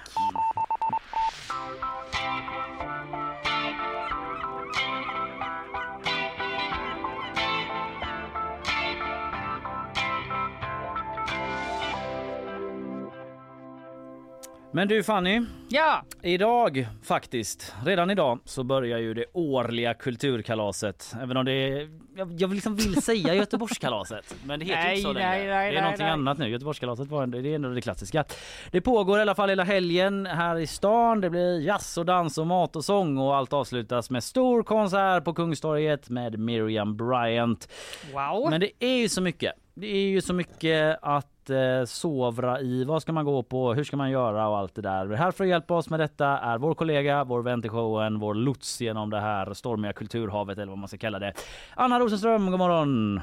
[14.79, 21.15] Men du Fanny, Ja, idag faktiskt, redan idag så börjar ju det årliga kulturkalaset.
[21.23, 25.03] Även om det är, jag, jag liksom vill säga Göteborgskalaset, men det heter Nej, inte
[25.03, 26.13] så nej, nej, det är nej, någonting nej.
[26.13, 26.49] annat nu.
[26.49, 28.25] Göteborgskalaset var det är ändå det klassiska.
[28.71, 31.21] Det pågår i alla fall hela helgen här i stan.
[31.21, 35.25] Det blir jazz och dans och mat och sång och allt avslutas med stor konsert
[35.25, 37.69] på Kungstorget med Miriam Bryant.
[38.13, 38.51] wow.
[38.51, 39.53] Men det är ju så mycket.
[39.75, 42.85] Det är ju så mycket att eh, sovra i.
[42.85, 43.75] Vad ska man gå på?
[43.75, 45.13] Hur ska man göra och allt det där.
[45.13, 48.35] Här för att hjälpa oss med detta är vår kollega, vår vän till showen, vår
[48.35, 51.33] lots genom det här stormiga kulturhavet eller vad man ska kalla det.
[51.75, 53.21] Anna Rosenström, god morgon!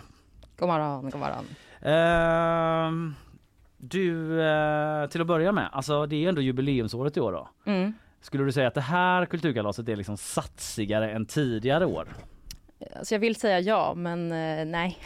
[0.58, 1.46] God morgon, god morgon.
[1.82, 3.16] Ehm,
[3.78, 7.50] du, eh, till att börja med, alltså det är ändå jubileumsåret i år då.
[7.66, 7.94] Mm.
[8.22, 12.08] Skulle du säga att det här kulturkalaset är liksom satsigare än tidigare år?
[12.96, 14.98] Alltså jag vill säga ja, men eh, nej.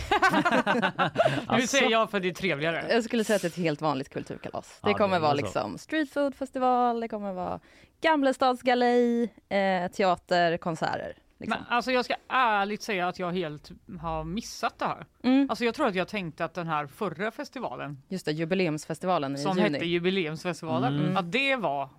[1.52, 2.86] Nu säger jag för det är trevligare.
[2.90, 4.80] Jag skulle säga att det är ett helt vanligt kulturkalas.
[4.84, 5.36] Det Ja, kommer det är vara så.
[5.38, 7.60] liksom streetfoodfestival, det kommer vara
[8.02, 11.14] Gamlestadsgalej, eh, teater, konserter.
[11.40, 11.60] Liksom.
[11.70, 13.72] Men alltså jag ska ärligt säga att jag helt
[14.02, 15.06] har missat det här.
[15.24, 15.50] Mm.
[15.50, 19.38] Alltså jag tror att jag tänkte att den här förra festivalen Just det, jubileumsfestivalen i
[19.38, 19.70] som juni.
[19.74, 21.18] hette jubileumsfestivalen, Mm.
[21.18, 21.90] att det var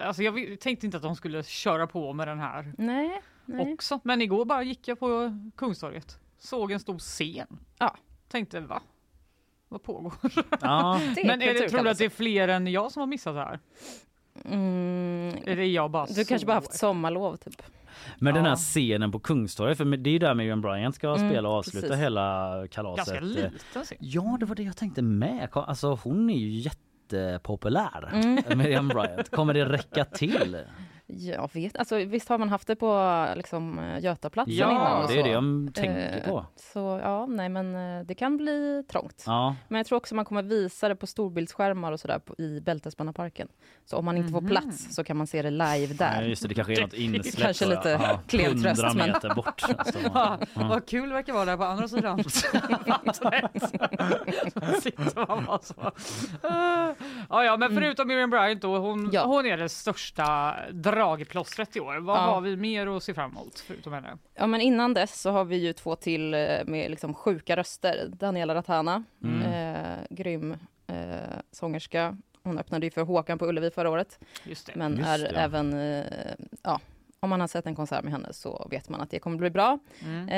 [0.00, 3.72] Alltså jag vi- tänkte inte att de skulle köra på med den här Nej, nej.
[3.72, 4.00] också.
[4.04, 7.58] Men igår bara gick jag på Kungstorget, såg en stor scen.
[7.78, 7.96] Ja.
[8.28, 8.82] Tänkte va?
[9.68, 10.12] Vad pågår?
[10.60, 11.00] Ja.
[11.16, 13.34] Är Men är det, tror du att det är fler än jag som har missat
[13.34, 13.60] det här?
[14.44, 17.62] Mm, Är det jag bara du kanske bara haft sommarlov typ.
[18.18, 18.48] Men den Ja.
[18.50, 21.54] här scenen på Kungstorget, för det är ju där Miriam Bryant ska Mm, spela och
[21.54, 22.02] avsluta precis.
[22.04, 23.06] hela kalaset.
[23.06, 23.98] Ganska liten scen.
[24.00, 25.48] Ja, det var det jag tänkte med.
[25.52, 28.58] Alltså hon är ju jättepopulär, Mm.
[28.58, 29.30] Miriam Bryant.
[29.30, 30.58] Kommer det räcka till?
[31.16, 35.18] Jag vet, alltså visst har man haft det på liksom Götaplatsen Ja, innan och det
[35.20, 36.46] är det jag tänker Eh, på.
[36.56, 39.22] Så ja, nej men eh, det kan bli trångt.
[39.26, 39.56] Ja.
[39.68, 43.48] Men jag tror också man kommer visa det på storbildsskärmar och sådär i Bältesbannaparken.
[43.84, 46.22] Så om man inte får plats så kan man se det live där.
[46.22, 47.44] Ja, just det, det kanske är något insläpp.
[47.44, 49.62] Kanske lite ja, klen tröst, 100 men- meter bort.
[49.78, 50.68] Alltså, Ja, ja.
[50.68, 52.16] Vad kul det verkar vara där på andra sidan
[52.86, 53.16] vattnet.
[54.82, 55.74] Sitter man bara så.
[57.28, 60.54] Ja, ja, men förutom Miriam Bryant då, hon, hon är det största
[61.02, 61.96] dragplåstret i år.
[61.96, 62.20] Vad Ja.
[62.20, 64.18] har vi mer att se fram emot förutom henne?
[64.34, 68.08] Ja, men innan dess så har vi ju två till eh, med liksom sjuka röster.
[68.12, 69.42] Daniela Ratana, Mm.
[69.42, 70.56] eh, grym
[70.86, 70.96] eh,
[71.52, 72.16] sångerska.
[72.42, 74.18] Hon öppnade ju för Håkan på Ullevi förra året.
[74.44, 74.72] Just det.
[74.76, 75.28] Men Just är det.
[75.28, 76.04] även, eh,
[76.62, 76.80] ja,
[77.20, 79.50] om man har sett en konsert med henne så vet man att det kommer bli
[79.50, 79.78] bra.
[80.04, 80.28] Mm.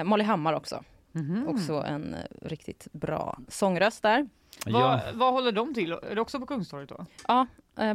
[0.00, 0.82] Eh, Molly Hammar också.
[1.12, 1.48] Mhm.
[1.48, 4.28] Också en eh, riktigt bra sångröst där.
[4.66, 5.92] Vad, vad håller de till?
[5.92, 7.06] Är det också på Kungstorget då?
[7.28, 7.46] Ja,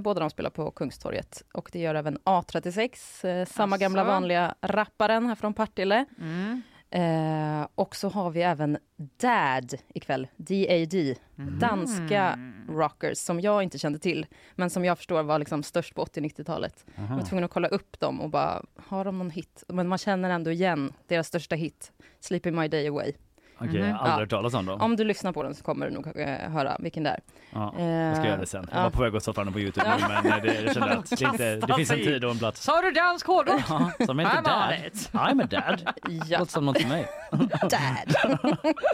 [0.01, 4.11] båda de spelar på Kungstorget och det gör även A36, eh, samma gamla Asså.
[4.11, 6.05] vanliga rapparen här från Partille.
[6.19, 6.61] Mm.
[6.89, 8.77] Eh, och så har vi även
[9.21, 11.59] DAD ikväll, DAD, Mhm.
[11.59, 12.39] danska
[12.69, 14.25] rockers som jag inte kände till,
[14.55, 16.85] men som jag förstår var liksom störst på 80-90-talet.
[16.95, 19.63] Jag var tvungen att kolla upp dem och bara, har de någon hit?
[19.67, 23.13] Men man känner ändå igen deras största hit, Sleeping My Day Away.
[23.59, 24.81] Okej, jag har aldrig hört talas om dem.
[24.81, 27.19] Om du lyssnar på den så kommer du nog eh, höra vilken det är.
[27.53, 28.67] Ja, jag ska Eh, göra det sen.
[28.71, 28.83] Jag ja.
[28.83, 31.09] var på väg att stoppa den på Youtube nu, men eh, det, jag kände att
[31.09, 32.63] det, inte, det finns en tid och en plats.
[32.63, 33.61] Sa du dansk hårdrock?
[33.69, 34.91] Ja, som I'm on Dad.
[35.11, 35.93] I'm a dad.
[36.27, 36.39] Ja.
[36.39, 37.07] Låter som något för mig.
[37.61, 38.37] Dad.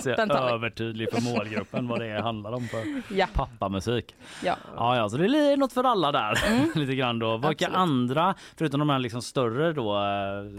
[0.01, 2.83] Så jag är övertydlig för målgruppen vad det handlar om för
[3.15, 3.27] Ja.
[3.33, 4.15] pappamusik.
[4.43, 4.55] Ja.
[4.77, 6.37] Ja, ja, så det är något för alla där
[6.79, 7.37] lite grann då.
[7.37, 7.75] Vilka Absolut.
[7.75, 9.93] andra, förutom de här liksom större då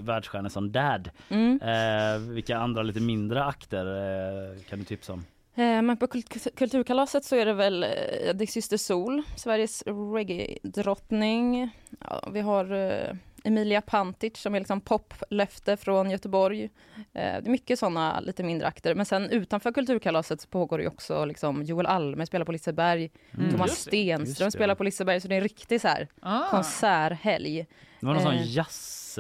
[0.05, 1.61] världsstjärnor som Dad, Mm.
[1.63, 3.94] eh, vilka andra lite mindre akter
[4.69, 5.25] kan du tipsa om?
[5.57, 9.83] Eh, Men på kult- Kulturkalaset så är det väl eh, Dick Syster Sol, Sveriges
[10.63, 11.71] reggae-drottning.
[12.01, 16.65] Ja, vi har eh, Emilia Pantic som är liksom poplöfte från Göteborg.
[16.65, 16.71] Eh,
[17.13, 18.95] Det är mycket sådana lite mindre akter.
[18.95, 23.11] Men sen utanför Kulturkalaset så pågår det ju också liksom Joel Alme spelar på Liseberg.
[23.39, 23.51] Mm.
[23.51, 23.81] Thomas Just.
[23.83, 25.21] Stenström Just spelar på Liseberg.
[25.21, 26.49] Så det är en riktig så här Ah.
[26.51, 27.67] konserthelg.
[28.01, 28.43] Det var någon sån Eh,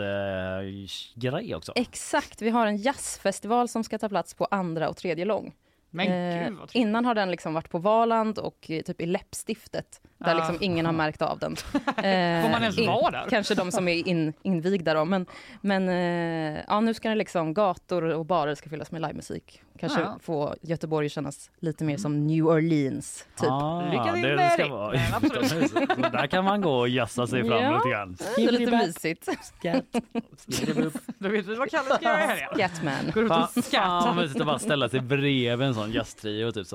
[0.02, 1.72] jazzgrej också.
[1.76, 5.54] Exakt, vi har en jazzfestival som ska ta plats på andra och tredje lång.
[5.90, 10.00] Men Eh, gud innan har den liksom varit på Valand och eh, typ i läppstiftet
[10.24, 10.36] där Ah.
[10.38, 11.52] liksom ingen har märkt av den.
[11.52, 11.82] Eh,
[12.42, 13.26] Får man ens vara där?
[13.30, 15.26] Kanske de som är in, invigda då, men,
[15.60, 19.60] men eh, ja, nu ska det liksom gator och barer ska fyllas med livemusik.
[19.78, 20.18] Kanske Ja.
[20.22, 23.50] få Göteborg kännas lite mer som New Orleans, typ.
[23.50, 24.70] Ah, Lycka till det med ska det.
[24.70, 24.98] vara.
[25.68, 25.78] Så
[26.12, 27.76] där kan man gå och jassa sig fram Ja.
[27.76, 28.16] lite grann.
[28.36, 29.28] Det är lite mysigt.
[31.18, 32.48] Då vet vi vad Kalle ska göra i helgen.
[32.54, 32.94] Scatman.
[33.14, 33.28] Går ut
[33.72, 36.66] Fan, vad mysigt att bara ställa sig bredvid en sån jazztrio typ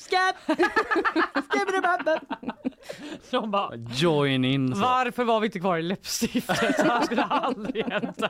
[0.00, 0.16] så.
[3.40, 4.80] De bara, Join in så.
[4.80, 6.76] varför var vi inte kvar i läppstiftet?
[6.76, 8.22] Det här skulle aldrig hänt.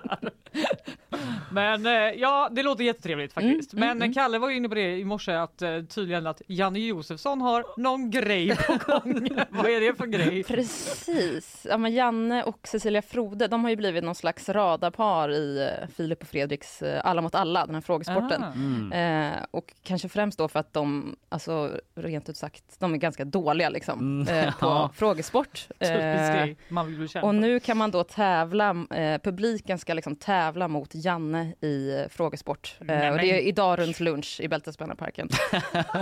[1.53, 3.73] Men eh, ja, det låter jättetrevligt faktiskt.
[3.73, 6.43] Mm, Men eh, Kalle var ju inne på det i morse att eh, tydligen att
[6.47, 9.29] Janne Josefsson har någon grej på gång.
[9.51, 10.45] Vad är det för grej?
[10.45, 11.67] Precis.
[11.71, 16.23] Ja, men Janne och Cecilia Frode, de har ju blivit någon slags radarpar i Filip
[16.23, 18.43] och Fredriks Alla mot alla, den här frågesporten.
[18.43, 18.53] Ah.
[18.53, 18.93] Mm.
[19.33, 21.60] Eh, och kanske främst då för att de, alltså
[21.97, 24.29] rent ut sagt, de är ganska dåliga liksom Mm.
[24.49, 24.91] eh, på Ja.
[24.95, 25.69] frågesport.
[25.79, 31.97] Eh, och nu kan man då tävla, eh, publiken ska liksom tävla mot Janne i
[32.01, 32.77] eh, frågesport.
[32.81, 35.29] Eh, Nej, och det är men- idag runt lunch i Bältesbänarparken.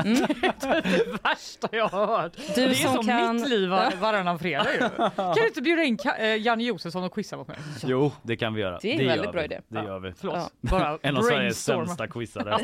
[0.04, 2.32] det värsta jag har hört.
[2.54, 4.78] Du det är som som kan- mitt liv var, varannan fredag ju.
[5.16, 7.56] Kan du inte bjuda in eh, Janne Josefsson och quizza mot mig?
[7.84, 8.78] Jo, det kan vi göra.
[8.82, 9.32] Det är en väldigt vi.
[9.32, 9.60] bra idé.
[9.68, 10.12] Det gör vi.
[10.12, 10.48] Förlåt, Ja.
[10.60, 12.58] bara En av Sveriges sämsta quizare.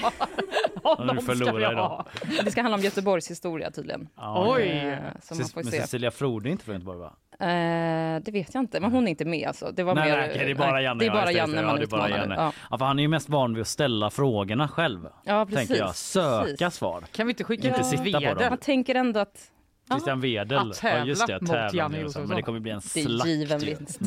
[0.82, 1.72] Honom ska vi förlorar ha.
[1.72, 2.06] idag.
[2.44, 4.08] Det ska handla om Göteborgs historia tydligen.
[4.16, 4.62] Ja, Oj.
[4.62, 5.80] Eh, så man får Men se.
[5.80, 7.12] Cecilia Frode är inte från Göteborg va?
[7.40, 9.70] Eh, det vet jag inte, men hon är inte med alltså.
[9.72, 10.98] Det var Nej, mer, nej, okej, det är bara Janne.
[10.98, 12.10] Det är ja, bara Janne man ja, det är bara.
[12.10, 12.34] Janne.
[12.34, 12.52] Ja.
[12.70, 15.08] Ja, för han är ju mest van vid att ställa frågorna själv.
[15.24, 15.68] ja, precis.
[15.68, 15.96] Tänker jag.
[15.96, 16.74] Söka Precis.
[16.74, 17.04] svar.
[17.12, 18.48] Kan vi inte skicka Inte in sitta på dem.
[18.48, 19.50] Man tänker ändå att
[19.90, 20.58] Christian Wedel.
[20.58, 22.28] Att Ja, just det, tävla mot tävlande Janne Josefsson.
[22.28, 23.98] Men det kommer bli en Det är slakt given vinst.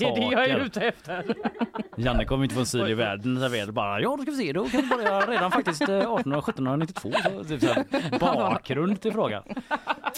[0.00, 1.24] Det är det jag är ute efter.
[1.96, 3.40] Janne kommer inte få en syl i världen.
[3.40, 5.86] Så Wedel bara, ja då ska vi se, då kan vi börja redan faktiskt eh,
[5.86, 7.10] 1800 1792.
[7.22, 9.42] Så, typ så här, bakgrund till frågan.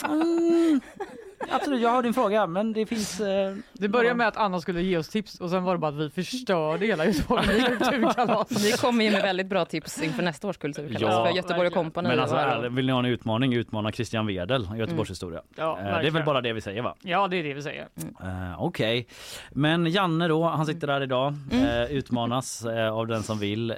[0.04, 0.80] Mm.
[1.50, 3.20] absolut, jag har din fråga men det finns...
[3.20, 5.88] Eh, Det började med att Anna skulle ge oss tips och sen var det bara
[5.88, 8.50] att vi förstörde hela Göteborg med kulturkalas.
[8.50, 12.08] Ni kommer ju med väldigt bra tips inför nästa års kulturkalas för Göteborg och kompani.
[12.08, 15.40] Men alltså, och- vill ni ha en utmaning, utmana Christian Wedel, Göteborgs historia.
[15.56, 16.94] Ja, Eh, det är väl bara det vi säger va?
[17.02, 17.88] Ja, det är det vi säger.
[18.22, 19.06] Eh, Okej,
[19.52, 21.64] men Janne då, han sitter där idag, Mm.
[21.66, 23.70] eh, utmanas eh, av den som vill.
[23.70, 23.76] Eh,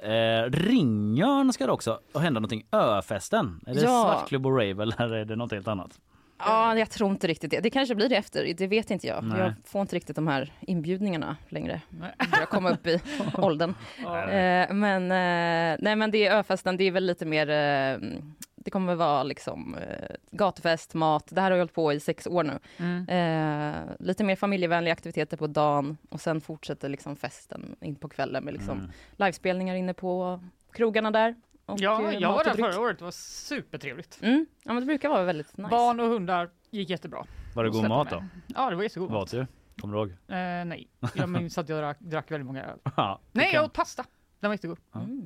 [0.50, 3.60] Ringön ska det också hända någonting, Öfesten.
[3.66, 3.86] Är det Ja.
[4.02, 5.90] svartklubb och rave eller är det något helt annat?
[6.38, 7.60] Ja, jag tror inte riktigt det.
[7.60, 9.24] Det kanske blir det efter, det vet inte jag.
[9.24, 9.38] Nej.
[9.38, 11.80] Jag får inte riktigt de här inbjudningarna längre.
[12.32, 13.00] Jag kommer upp i
[13.38, 13.74] åldern.
[14.02, 14.28] Ja.
[14.30, 17.98] Eh, men, eh, nej, men det är öfesten, det är väl lite mer eh,
[18.58, 19.76] det kommer vara liksom
[20.30, 21.24] gatufest, mat.
[21.30, 22.58] Det här har jag hållit på i sex år nu.
[22.78, 23.08] Mm.
[23.08, 28.44] Eh, lite mer familjevänliga aktiviteter på dagen och sen fortsätter liksom festen in på kvällen
[28.44, 28.90] med liksom Mm.
[29.16, 30.40] livespelningar inne på
[30.72, 31.34] krogarna där.
[31.66, 32.66] Och, Ja, eh, jag var där dryck.
[32.66, 34.18] förra året, det var supertrevligt.
[34.22, 34.46] Mm.
[34.62, 35.70] Ja, men det brukar vara väldigt nice.
[35.70, 37.24] Barn och hundar gick jättebra.
[37.54, 38.20] Var det god mat med.
[38.20, 38.26] då?
[38.54, 39.22] Ja, det var jättegod Vad mat.
[39.22, 39.46] åt du?
[39.80, 40.10] Kommer du ihåg?
[40.10, 42.78] Eh, nej, jag minns att jag drack, drack väldigt många öl.
[42.96, 44.04] Ja, Nej, kan- jag åt pasta.
[44.40, 44.78] Den var jättegod.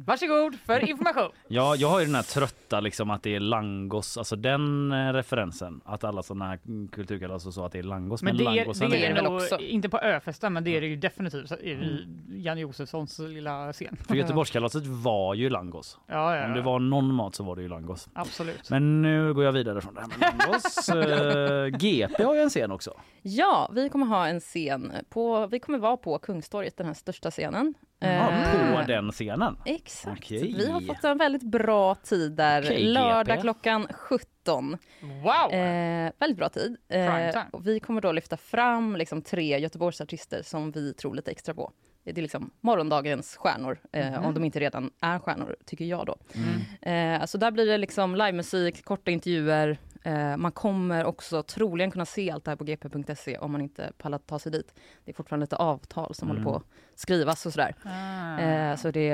[0.07, 1.31] Varsågod för information.
[1.49, 5.13] Ja, jag har ju den här trötta liksom att det är langos, alltså den eh,
[5.13, 5.81] referensen.
[5.85, 6.59] Att alla sådana här
[6.93, 8.23] kulturkalas och så att det är langos.
[8.23, 11.49] Men det är, det är nog, inte på öfesten, men det är det ju definitivt
[11.49, 12.43] så är i Mm.
[12.43, 13.97] Janne Josefssons lilla scen.
[13.97, 15.99] För Göteborgskalaset var ju langos.
[16.07, 16.65] Ja, ja, Om det ja.
[16.65, 18.09] var någon mat så var det ju langos.
[18.13, 18.71] Absolut.
[18.71, 20.89] Men nu går jag vidare från det här med langos.
[20.91, 23.01] Eh, GP har ju en scen också.
[23.23, 27.31] Ja, vi kommer ha en scen på, vi kommer vara på Kungstorget, den här största
[27.31, 27.75] scenen.
[28.01, 29.57] Eh, på den scenen.
[29.65, 30.19] Exakt.
[30.19, 30.55] Okej.
[30.57, 33.41] Vi har fått en väldigt bra tid där, Okej, lördag GP.
[33.41, 34.79] klockan 17.
[35.01, 35.53] Wow!
[35.53, 36.77] Eh, väldigt bra tid.
[36.89, 37.47] Prime Eh, time.
[37.53, 41.73] och vi kommer då lyfta fram liksom, tre Göteborgsartister som vi tror lite extra på.
[42.05, 44.25] Det är liksom morgondagens stjärnor, eh, Mhm.
[44.25, 46.17] om de inte redan är stjärnor, tycker jag då.
[46.35, 47.15] Mm.
[47.15, 49.79] Eh, alltså där blir det liksom livemusik, korta intervjuer.
[50.05, 53.93] Eh, man kommer också troligen kunna se allt det här på gp.se om man inte
[53.99, 54.75] pallar ta sig dit.
[55.05, 56.43] Det är fortfarande lite avtal som Mm.
[56.45, 56.65] håller på att
[57.01, 57.75] skrivas och sådär.
[57.83, 58.39] Ah.
[58.39, 59.11] Eh, så det,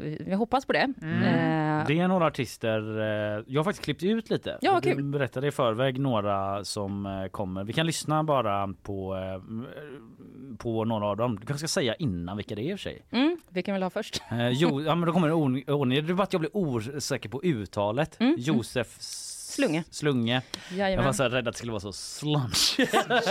[0.00, 0.92] vi, vi hoppas på det.
[1.02, 1.22] Mm.
[1.22, 4.58] Eh, Det är några artister, eh, jag har faktiskt klippt ut lite.
[4.60, 5.02] Ja, du kul.
[5.04, 7.64] berättade i förväg några som eh, kommer.
[7.64, 9.42] Vi kan lyssna bara på, eh,
[10.58, 11.36] på några av dem.
[11.40, 13.02] Du kanske ska säga innan vilka det är i och för sig.
[13.10, 14.22] mm, vi kan väl ha först.
[14.30, 15.64] Eh, jo, ja, men då kommer det ordning.
[15.68, 16.06] ordning.
[16.06, 18.20] Det är bara att jag blir osäker på uttalet.
[18.20, 18.96] Mm, Josef
[19.50, 19.84] Slunge.
[19.90, 20.42] Slunge.
[20.70, 20.92] Jajamän.
[20.98, 22.76] Jag var så här rädd att det skulle vara så slunch.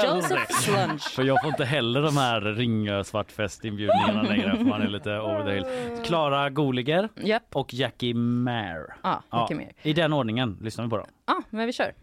[0.06, 1.00] Joseph Slunge.
[1.00, 5.46] För jag får inte heller de här Ringö svartfestinbjudningarna längre för man är lite over
[5.46, 5.66] the hill.
[6.06, 7.56] Klara Goliger Japp.
[7.56, 8.94] och Jackie Mare.
[9.04, 9.72] Ja, Jackie Mare.
[9.82, 11.08] I den ordningen lyssnar vi på dem.
[11.28, 11.94] Ja, men vi kör.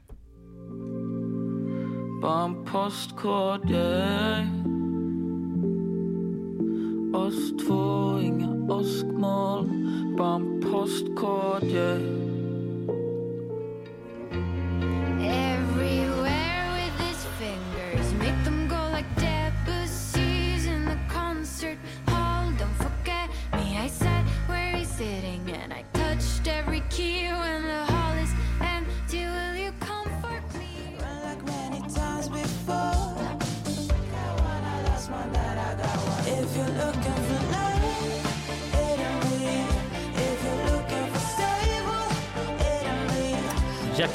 [2.22, 2.56] Bara en.
[7.14, 10.16] Oss två, inga åskmoln.
[10.18, 10.60] Bara en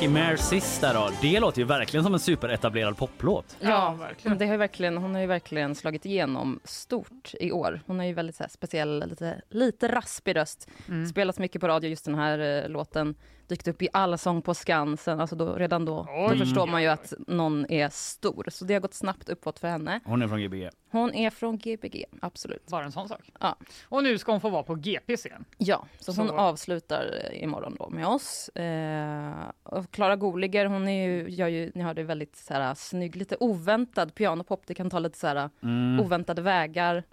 [0.01, 1.09] Jackie Mare sist där då.
[1.21, 3.57] Det låter ju verkligen som en superetablerad poplåt.
[3.59, 4.37] Ja, verkligen.
[4.37, 7.81] Det har ju verkligen, hon har ju verkligen slagit igenom stort i år.
[7.87, 10.69] Hon har ju väldigt så här, speciell, lite, lite raspig röst.
[10.87, 11.07] Mm.
[11.07, 13.15] Spelat mycket på radio just den här eh, låten.
[13.51, 15.19] Dykt upp i Allsång på Skansen.
[15.19, 18.45] Alltså då, redan då, då förstår man ju att någon är stor.
[18.49, 19.99] Så det har gått snabbt uppåt för henne.
[20.05, 20.69] Hon är från Gbg.
[20.91, 22.67] Hon är från Gbg, absolut.
[22.67, 23.29] Bara en sån sak.
[23.39, 23.55] Ja.
[23.85, 25.45] Och nu ska hon få vara på GP-scen.
[25.57, 28.49] Ja, så hon Så- avslutar eh, imorgon då med oss.
[28.49, 29.33] Eh,
[29.63, 33.35] och Klara Goliger, hon är ju, gör ju, ni hörde, väldigt så här, snygg, lite
[33.39, 34.61] oväntad pianopop.
[34.67, 35.99] Det kan ta lite så här, Mm.
[36.05, 37.03] oväntade vägar.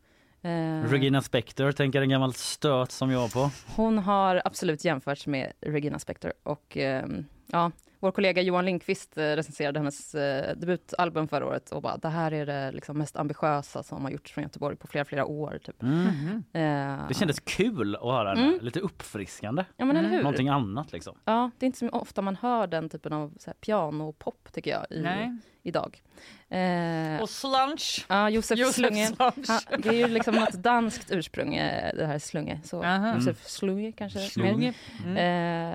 [0.42, 3.50] Eh, Regina Spektor, tänker en gammal stöt som jag på.
[3.76, 7.06] hon har absolut jämförts med Regina Spektor och eh,
[7.46, 7.70] ja,
[8.00, 12.32] vår kollega Johan Lindqvist eh, recenserade hennes eh, debutalbum förra året och bara det här
[12.32, 15.58] är det liksom mest ambitiösa som har gjorts från Göteborg på flera, flera år.
[15.64, 15.82] Typ.
[15.82, 16.44] Mm.
[16.52, 18.32] Eh, Det kändes kul att höra.
[18.32, 18.58] Mm.
[18.62, 19.64] Lite uppfriskande.
[19.76, 20.22] Ja, men hur?
[20.22, 21.16] Någonting annat liksom.
[21.24, 24.70] Ja, det är inte så ofta man hör den typen av så här, pianopop tycker
[24.70, 25.36] jag i, Nej.
[25.62, 26.02] idag.
[26.50, 28.06] Eh, Och slunch.
[28.08, 29.10] Ja, Josef, Josef Slunge.
[29.18, 29.32] Han,
[29.78, 32.60] det är ju liksom något danskt ursprung, eh, det här Slunge.
[32.64, 33.14] Så Aha.
[33.14, 34.74] Josef Slunge kanske Slunge.
[35.06, 35.16] mer.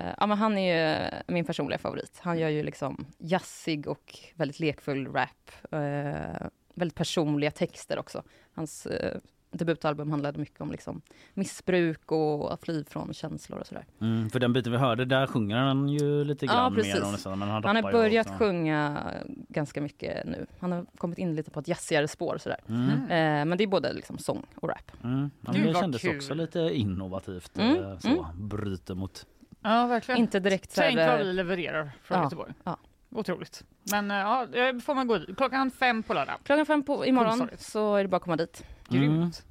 [0.07, 2.19] Eh, ja, men han är ju min personliga favorit.
[2.21, 5.51] Han gör ju liksom jazzig och väldigt lekfull rap.
[5.71, 8.23] Eh, väldigt personliga texter också.
[8.55, 9.17] Hans eh,
[9.53, 11.01] debutalbum handlade mycket om liksom
[11.33, 13.85] missbruk och att fly från känslor och sådär.
[14.01, 16.93] Mm, för den biten vi hörde där sjunger han ju lite Ja, grann precis.
[16.93, 18.37] mer om det, men han, Han har börjat också.
[18.39, 19.03] sjunga
[19.49, 20.45] ganska mycket nu.
[20.59, 22.59] Han har kommit in lite på ett jazzigare spår sådär.
[22.69, 22.89] Mm.
[22.89, 24.91] Eh, men det är både liksom sång och rap.
[25.03, 25.31] Mm.
[25.41, 26.15] Ja, men det kändes kul.
[26.15, 27.57] också lite innovativt.
[27.57, 28.23] Mm, eh, Så, mm.
[28.35, 29.25] Bryter mot...
[29.61, 30.19] Ja, verkligen.
[30.21, 32.53] Inte direkt så Tänk vad eh, vi levererar från ja, Göteborg.
[32.63, 32.77] ja.
[33.15, 33.63] Otroligt.
[33.91, 34.47] Men eh, ja,
[34.83, 35.37] får man gå dit.
[35.37, 36.35] Klockan fem på lördag.
[36.43, 38.65] Klockan fem på, imorgon så är det bara att komma dit.
[38.93, 39.43] Grymt.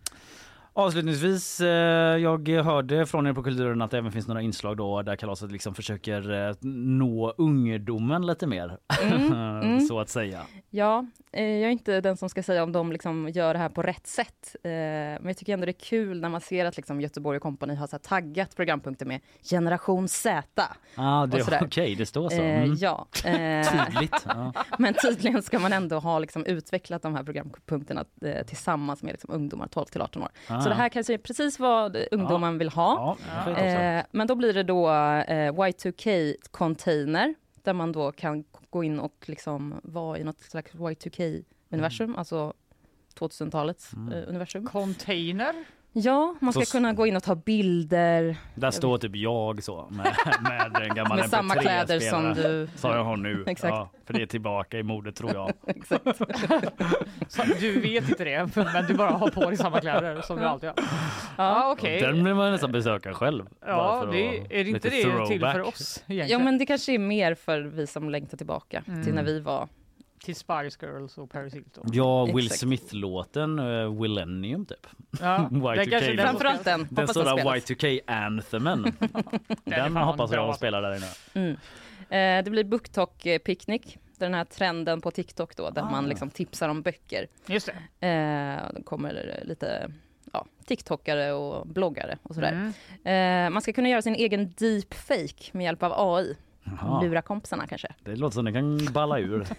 [0.75, 1.69] Avslutningsvis, eh,
[2.19, 5.53] jag hörde från er på Kulturen att det även finns några inslag då där kalaset
[5.53, 9.33] liksom försöker eh, nå ungdomen lite mer, Mm,
[9.63, 9.81] mm.
[9.81, 10.43] så att säga.
[10.71, 13.69] Ja, eh, jag är inte den som ska säga om de liksom gör det här
[13.69, 14.57] på rätt sätt.
[14.63, 17.75] Men jag tycker ändå det är kul när man ser att liksom Göteborg och kompani
[17.75, 19.21] har så taggat programpunkter med
[19.51, 20.43] generation Z.
[20.95, 22.43] Ah, det okej, det står så.
[22.43, 22.75] Mm.
[22.75, 23.07] ja.
[23.15, 24.27] Tydligt.
[24.29, 24.53] Ja.
[24.79, 28.05] Men tydligen ska man ändå ha liksom utvecklat de här programpunkterna
[28.47, 30.29] tillsammans med liksom ungdomar 12 till 18 år.
[30.49, 30.62] Ah.
[30.63, 33.17] Så det här kanske är precis vad ungdomen vill ha.
[33.57, 39.25] Eh, men då blir det då eh, Y2K-container där man då kan gå in och
[39.27, 42.19] liksom vara i något slags Y2K-universum, Mm.
[42.19, 42.53] alltså
[43.19, 44.67] 2000-talets eh, universum.
[44.67, 45.55] Container?
[45.95, 48.37] Ja, man ska Så- kunna gå in och ta bilder.
[48.55, 50.17] Där står typ jag så med,
[50.73, 52.53] med en gammal Med samma kläder som MP3-spelare.
[52.61, 53.45] du- Som jag har nu.
[53.47, 53.71] Exakt.
[53.75, 55.53] Ja, för det är tillbaka i modet tror jag.
[55.67, 56.05] Exakt.
[57.29, 60.45] Så Du vet inte det, men du bara har på dig samma kläder som du
[60.45, 60.77] alltid har.
[61.37, 62.01] Ja, okej.
[62.01, 63.45] Den vill man nästan besöka själv.
[63.67, 65.53] Ja, för det, är det inte det till throwback.
[65.53, 66.45] för oss Ja, egentligen?
[66.45, 69.15] men det kanske är mer för vi som längtar tillbaka till Mm.
[69.15, 69.69] när vi var...
[70.25, 71.85] Till Spice Girls och Paris Hilton.
[71.93, 72.61] Ja, Will Exakt.
[72.61, 74.87] Smith-låten uh, Willennium typ.
[75.21, 75.91] Ja, den Y2K.
[75.91, 76.87] kanske- den Framförallt den.
[76.91, 77.55] Den stora spelas.
[77.71, 78.93] Y2K-anthemen.
[79.65, 81.07] den hoppas jag spelar där inne.
[81.35, 81.51] Mm.
[82.13, 83.99] Eh, det blir BookTok-picknick.
[84.19, 85.91] Den här trenden på TikTok då, där Ah.
[85.91, 87.27] man liksom tipsar om böcker.
[87.47, 88.07] Just det.
[88.07, 89.93] Eh, det kommer lite
[90.33, 92.73] ja, TikTokare och bloggare och sådär.
[93.05, 93.47] Mm.
[93.47, 96.37] Eh, man ska kunna göra sin egen deepfake med hjälp av AI.
[96.65, 97.03] Jaha.
[97.03, 97.89] Lura kompisarna kanske.
[98.05, 99.47] Det låter som det kan balla ur.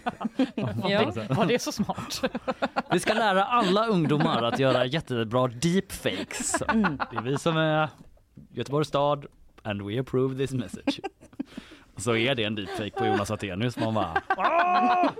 [0.88, 1.12] Ja.
[1.30, 2.22] Var det så smart?
[2.90, 6.62] Vi ska lära alla ungdomar att göra jättebra deepfakes.
[6.68, 6.98] Mm.
[7.10, 7.88] Det är vi som är
[8.52, 9.26] Göteborgs stad
[9.62, 11.00] and we approve this message.
[11.96, 13.76] Så är det en deepfake på Jonas Attenius.
[13.78, 15.08] Man bara "Ah!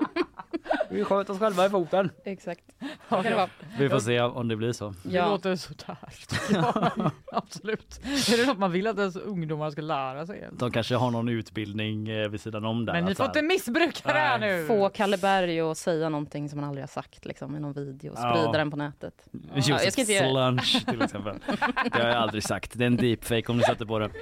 [0.90, 2.10] Vi sköt oss själva i foten.
[2.24, 2.60] Exakt.
[3.09, 3.48] Så kan det vara.
[3.78, 4.88] Vi får se om det blir så.
[4.88, 5.28] Det Ja.
[5.28, 5.96] låter sådär.
[6.28, 7.10] tycker jag.
[7.32, 8.01] Absolut.
[8.05, 10.48] Är det något man vill att ens ungdomar ska lära sig?
[10.52, 12.92] De kanske har någon utbildning eh, vid sidan om där.
[12.92, 14.66] Men ni att får här- inte missbruka det här nu!
[14.66, 18.10] Få Kalle Berg att säga någonting som han aldrig har sagt liksom, i någon video
[18.12, 18.52] och sprida Ja.
[18.52, 19.14] den på nätet.
[19.32, 20.62] Ja, Josef jag ska inte göra det.
[20.62, 21.34] Slunch till exempel.
[21.92, 22.70] Det har jag aldrig sagt.
[22.78, 24.10] Det är en deepfake om ni sätter på det.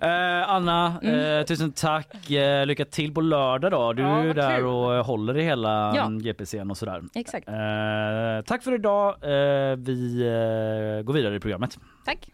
[0.00, 1.38] Eh, Anna, Mm.
[1.40, 2.30] eh, tusen tack.
[2.30, 3.92] Eh, lycka till på lördag då.
[3.92, 4.66] Du Ja, är där kul.
[4.66, 6.04] och håller i hela Ja.
[6.06, 7.02] mm, GPCn och sådär.
[7.14, 7.48] Exakt.
[7.48, 7.54] Eh,
[8.46, 9.08] tack för idag.
[9.22, 11.78] Eh, vi eh, går vidare i programmet.
[12.04, 12.28] Tack.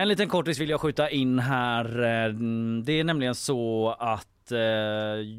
[0.00, 1.84] En liten kortis vill jag skjuta in här.
[1.84, 2.32] Eh,
[2.84, 4.58] det är nämligen så att eh,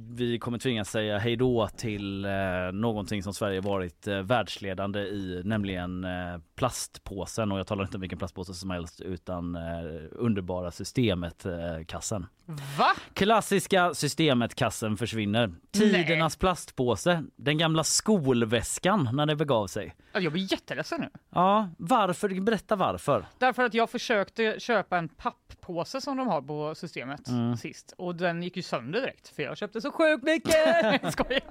[0.09, 2.31] vi kommer tvingas säga hej då till eh,
[2.73, 7.51] någonting som Sverige varit eh, världsledande i, nämligen eh, plastpåsen.
[7.51, 9.61] Och jag talar inte om vilken plastpåse som helst utan eh,
[10.11, 12.25] underbara systemet-kassen.
[12.77, 12.91] Va?
[13.13, 15.51] Klassiska systemet-kassen försvinner.
[15.71, 19.95] Tidernas plastpåse, den gamla skolväskan när det begav sig.
[20.13, 21.09] Jag blir jätteledsen nu.
[21.29, 22.41] Ja, varför?
[22.41, 23.25] Berätta varför.
[23.38, 27.57] Därför att jag försökte köpa en papppåse som de har på systemet Mm.
[27.57, 30.53] sist och den gick ju sönder direkt för jag köpte så sjukt mycket.
[31.13, 31.41] Skojar.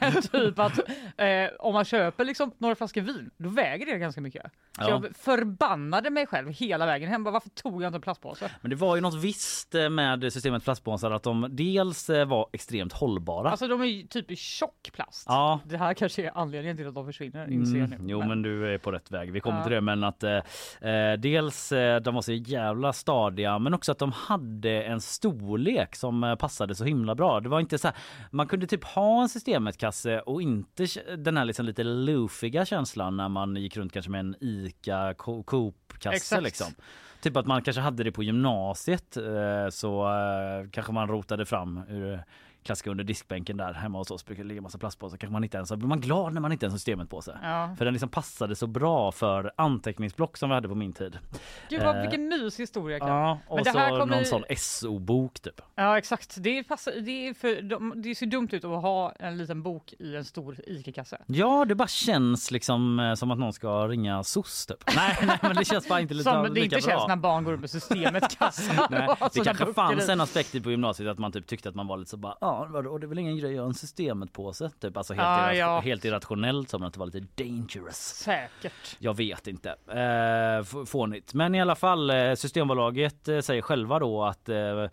[0.00, 0.78] Men typ att
[1.20, 4.42] eh, om man köper liksom några flaskor vin då väger det ganska mycket.
[4.42, 4.88] Så Ja.
[4.90, 7.24] jag förbannade mig själv hela vägen hem.
[7.24, 8.50] Bara, Varför tog jag inte en plastpåse?
[8.60, 12.48] Men det var ju något visst eh, med systemet plastpåsar att de dels eh, var
[12.52, 13.50] extremt hållbara.
[13.50, 15.24] Alltså de är typ i tjock plast.
[15.28, 15.60] Ja.
[15.64, 17.96] Det här kanske är anledningen till att de försvinner inser jag nu.
[17.96, 19.32] Mm, jo men du är på rätt väg.
[19.32, 19.62] Vi kommer Ja.
[19.64, 20.36] till det men att eh,
[20.90, 21.68] eh, dels
[22.02, 26.84] de var så jävla stadiga men också att de hade en storlek som passade så
[26.84, 27.40] himla bra.
[27.40, 27.96] Det var inte så här,
[28.30, 30.86] man kunde typ ha en systemetkasse och inte
[31.18, 35.42] den här liksom lite loofiga känslan när man gick runt kanske med en ICA Co-
[35.44, 36.72] Coop-kasse liksom.
[37.20, 41.80] Typ att man kanske hade det på gymnasiet eh, så eh, kanske man rotade fram
[41.88, 42.24] ur
[42.62, 45.16] klassiska under diskbänken där hemma hos oss brukar ligga massa plastpåsar.
[45.16, 47.34] Kanske man inte ens, blir man glad när man inte ens har systemet på sig.
[47.42, 47.74] Ja.
[47.78, 51.18] För den liksom passade så bra för anteckningsblock som vi hade på min tid.
[51.68, 52.98] Gud vad, Eh, vilken mysig historia.
[52.98, 55.60] Ja, och Men det så här kommer någon sån SO-bok typ.
[55.74, 59.36] Ja exakt, det, passar, det, är för, de, det ser dumt ut att ha en
[59.38, 61.18] liten bok i en stor ICA-kasse.
[61.26, 64.76] Ja, det bara känns liksom eh, som att någon ska ringa SOS typ.
[64.96, 66.96] Nej, nej men det känns bara inte lika, Som det lika inte bra.
[66.98, 68.86] känns när barn går upp med systemet kassan.
[68.90, 71.86] Nej, det kanske fanns en aspekt i på gymnasiet att man typ tyckte att man
[71.86, 74.32] var lite så bara ja vadå det är väl ingen grej att ha en systemet
[74.32, 75.80] på sig typ alltså helt, Ja, irra- ja.
[75.80, 77.96] helt irrationellt som att det var lite dangerous.
[78.24, 78.96] Säkert.
[78.98, 79.70] Jag vet inte.
[79.70, 81.34] Eh, fånigt.
[81.34, 84.86] Men i alla fall eh, Systembolaget eh, säger själva då att eh,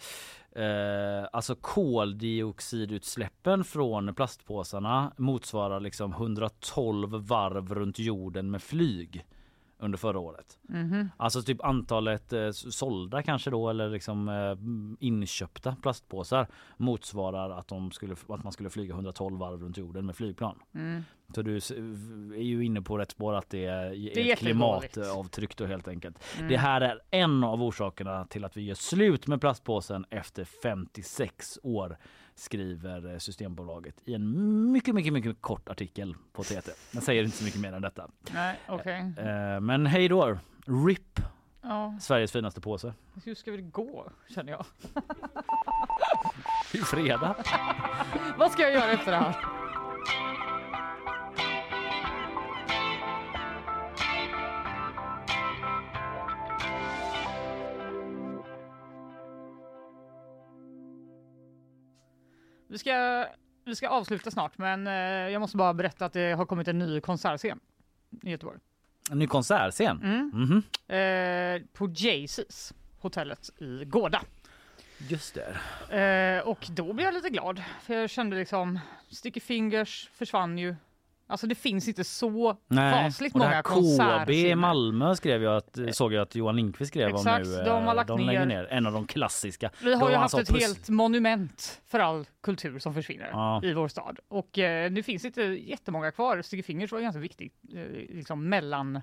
[0.56, 9.26] Eh, alltså koldioxidutsläppen från plastpåsarna motsvarar liksom 112 varv runt jorden med flyg
[9.80, 10.60] under förra året.
[10.62, 11.10] Mhm.
[11.18, 14.58] Alltså typ antalet eh, sålda kanske då eller liksom eh,
[15.00, 16.48] inköpta plastpåsar
[16.78, 20.60] motsvarar att, de skulle, att man skulle flyga 112 varv runt jorden med flygplan.
[20.74, 21.04] Mm.
[21.36, 25.66] Så du är ju inne på rätt spår att det är, är är klimatavtryck då
[25.66, 26.18] helt enkelt.
[26.38, 26.50] Mm.
[26.50, 31.60] Det här är en av orsakerna till att vi gör slut med plastpåsen efter 56
[31.64, 31.98] år
[32.40, 36.72] skriver eh, Systembolaget i en mycket, mycket, mycket kort artikel på TT.
[36.92, 38.10] Jag säger inte så mycket mer än detta.
[38.34, 39.14] Nej, okej.
[39.18, 40.38] Eh, Men hej då,
[40.88, 41.20] RIP
[41.62, 42.94] Ja, Sveriges finaste påse.
[43.26, 44.66] hur ska det gå känner jag.
[46.72, 47.36] Det är fredag.
[48.38, 49.36] Vad ska jag göra efter det här?
[62.72, 63.26] Vi ska,
[63.66, 64.94] vi ska avsluta snart, men eh,
[65.34, 67.60] jag måste bara berätta att det har kommit en ny konsertscen
[68.24, 68.60] i Göteborg.
[69.12, 70.02] En ny konsertscen.
[70.04, 70.32] Mm.
[70.34, 70.64] Mhm.
[70.96, 74.22] Eh, på Jaycees, hotellet i Gårda.
[75.10, 75.38] Just
[75.90, 76.38] det.
[76.40, 78.80] Eh, och då blev jag lite glad, för jag kände liksom,
[79.12, 80.76] Sticky Fingers försvann ju.
[81.32, 85.56] Alltså det finns inte så fasligt och det många här KB i Malmö skrev jag
[85.58, 87.58] att, såg jag att Johan Lindqvist skrev Exakt, om nu.
[87.64, 88.46] de har Eh, lagt de ner.
[88.46, 88.68] ner.
[88.72, 89.70] En av de klassiska.
[89.84, 93.62] Vi har ju haft ett puss- helt monument för all kultur som försvinner Ja.
[93.64, 94.20] i vår stad.
[94.28, 96.42] Och eh, nu finns inte jättemånga kvar.
[96.42, 99.02] Sticky Fingers var ganska viktigt, eh, liksom mellan,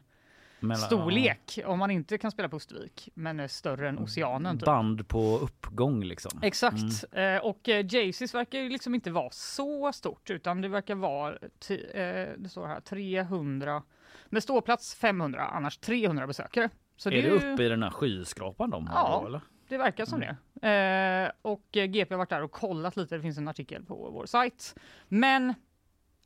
[0.60, 1.58] Mellan- storlek.
[1.66, 4.58] Om man inte kan spela på Östervik, men är större än oceanen.
[4.58, 4.66] Typ.
[4.66, 6.40] Band på uppgång liksom.
[6.42, 7.04] Exakt.
[7.12, 11.32] Eh, och eh, Jaycees verkar ju liksom inte vara så stort utan det verkar vara,
[11.32, 13.82] eh, det står här 300,
[14.26, 16.70] med ståplats 500, annars 300 besökare.
[16.96, 19.18] Så är det det ju- uppe i den här skyskrapan de har Ja.
[19.20, 19.40] då, eller?
[19.68, 20.36] Det verkar som det.
[20.68, 23.16] Eh, och eh, GP har varit där och kollat lite.
[23.16, 24.74] Det finns en artikel på vår sajt.
[25.08, 25.54] Men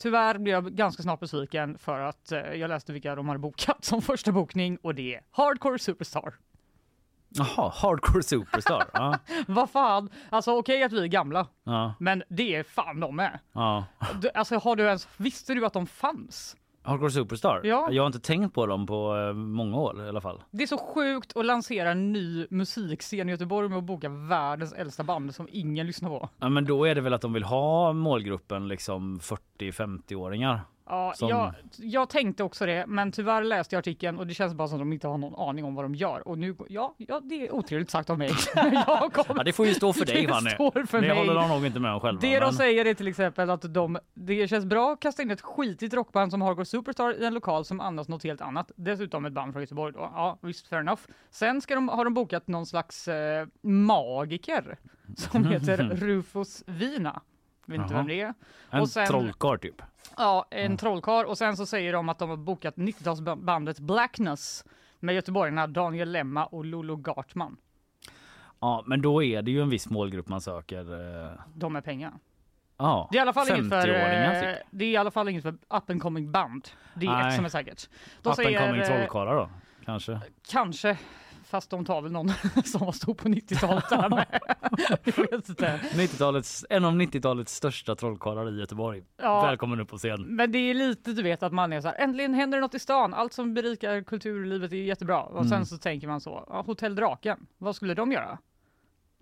[0.00, 3.84] tyvärr blev jag ganska snart besviken för att eh, jag läste vilka de hade bokat
[3.84, 6.34] som första bokning och det är Hardcore Superstar.
[7.28, 8.84] Jaha, Hardcore Superstar.
[8.92, 9.18] ja.
[9.48, 11.94] Vad fan, alltså okej att vi är gamla, Ja.
[11.98, 13.38] men det är fan de med.
[13.52, 13.84] ja.
[14.22, 16.56] Du, alltså har du ens, visste du att de fanns?
[16.82, 17.60] Hardcore Superstar?
[17.64, 17.88] Ja.
[17.90, 20.42] Jag har inte tänkt på dem på eh, många år i alla fall.
[20.50, 24.72] Det är så sjukt att lansera en ny musikscen i Göteborg med att boka världens
[24.72, 26.28] äldsta band som ingen lyssnar på.
[26.38, 30.60] Ja, men då är det väl att de vill ha målgruppen liksom 40-50-åringar.
[30.90, 34.54] Ja, Som- jag, jag tänkte också det, men tyvärr läste jag artikeln och det känns
[34.54, 36.28] bara som att de inte har någon aning om vad de gör.
[36.28, 38.30] Och nu, ja, ja det är otrevligt sagt av mig.
[38.54, 40.50] jag kommer, Ja, det får ju stå för dig Det Fanny.
[40.50, 41.16] står för det mig.
[41.16, 42.20] håller de nog inte med om själva.
[42.20, 45.30] det de men- säger är till exempel att de, det känns bra att kasta in
[45.30, 48.72] ett skitigt rockband som Hardcore Superstar i en lokal som andas något helt annat.
[48.76, 49.98] Dessutom ett band från Göteborg då.
[50.14, 51.00] Ja, visst, fair enough.
[51.30, 54.78] Sen ska de, har de bokat någon slags eh, magiker
[55.16, 57.20] som heter Rufus Vina.
[57.70, 57.98] Vet inte Jaha.
[57.98, 58.34] vem det är.
[58.70, 59.82] En sen- trollkarl typ.
[60.16, 64.64] Ja, en trollkarl och sen så säger de att de har bokat 90-talsbandet Blackness
[65.00, 67.56] med göteborgarna Daniel Lemma och Lolo Gartman.
[68.60, 70.78] Ja, men då är det ju en viss målgrupp man söker.
[71.24, 72.12] eh, De är pengar.
[72.76, 74.66] Ja, Det är i alla fall inget för, 50-åringar eh, typ.
[74.70, 76.68] det är i alla fall inget för up and coming band.
[76.94, 77.28] Det är Nej.
[77.28, 77.88] ett som är säkert.
[78.22, 79.48] Up and coming eh, trollkarlar då,
[79.84, 80.20] kanske.
[80.48, 80.98] Kanske,
[81.50, 82.28] fast de tar väl någon
[82.64, 84.40] som var stor på 90-talet där med.
[85.04, 85.80] Jag vet inte.
[85.94, 89.02] 90-talets, en av 90-talets största trollkarlar i Göteborg.
[89.16, 89.42] Ja.
[89.42, 90.22] Välkommen upp på scen.
[90.22, 92.74] Men det är lite du vet att man är så här, äntligen händer det något
[92.74, 95.22] i stan, allt som berikar kulturlivet är jättebra.
[95.22, 95.66] Och sen Mm.
[95.66, 98.38] så tänker man så, Hotell Draken, vad skulle de göra?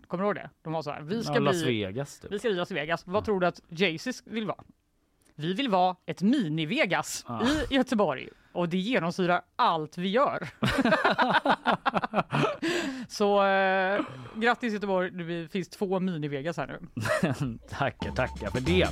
[0.07, 0.51] Kommer du ihåg det?
[0.63, 2.33] De var så här, vi ska Ja, Las bli, Vegas typ.
[2.33, 3.07] vi ska bli Las Vegas.
[3.07, 4.65] Vad tror du att Jaycees vill vara?
[5.35, 7.43] Vi vill vara ett mini-Vegas Ah.
[7.71, 8.29] i Göteborg.
[8.53, 10.49] Och det genomsyrar allt vi gör.
[13.09, 14.01] Så eh,
[14.35, 16.79] grattis Göteborg, det finns två mini-Vegas här nu.
[17.79, 18.89] tackar, tackar för det.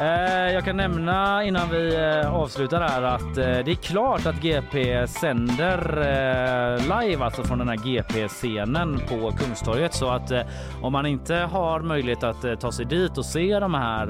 [0.00, 4.42] Eh, jag kan nämna innan vi eh, avslutar här att eh, det är klart att
[4.42, 10.40] GP sänder eh, live alltså från den här GP-scenen på Kungstorget så att eh,
[10.82, 14.08] om man inte har möjlighet att eh, ta sig dit och se de här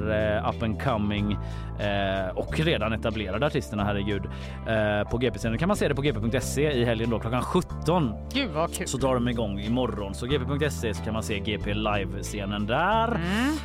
[0.54, 1.38] up and coming
[2.34, 4.22] och redan etablerade artisterna, herregud,
[4.68, 8.14] eh, på GP-scenen kan man se det på gp.se i helgen då klockan 17.
[8.32, 8.88] Gud vad kul!
[8.88, 10.14] Så drar de igång imorgon.
[10.14, 13.20] Så gp.se så kan man se GP live-scenen där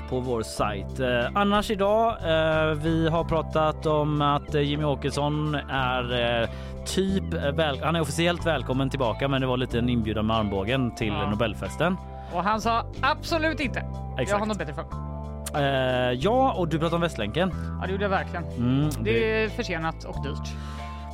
[0.10, 1.00] på vår sajt.
[1.00, 6.48] Eh, annars idag, eh, vi har pratat om att Jimmy Åkesson är
[6.86, 10.96] typ väl, han är officiellt välkommen tillbaka men det var lite en inbjudan med armbågen
[10.96, 11.30] till Ja.
[11.30, 11.98] Nobelfesten.
[12.34, 13.80] Och han sa absolut inte.
[14.12, 14.40] Jag Exakt.
[14.40, 14.86] har något bättre för.
[15.56, 17.52] Eh, ja, och du pratade om Västlänken.
[17.82, 18.44] Ja, det gjorde jag verkligen.
[18.44, 20.50] Mm, Det är försenat och dyrt.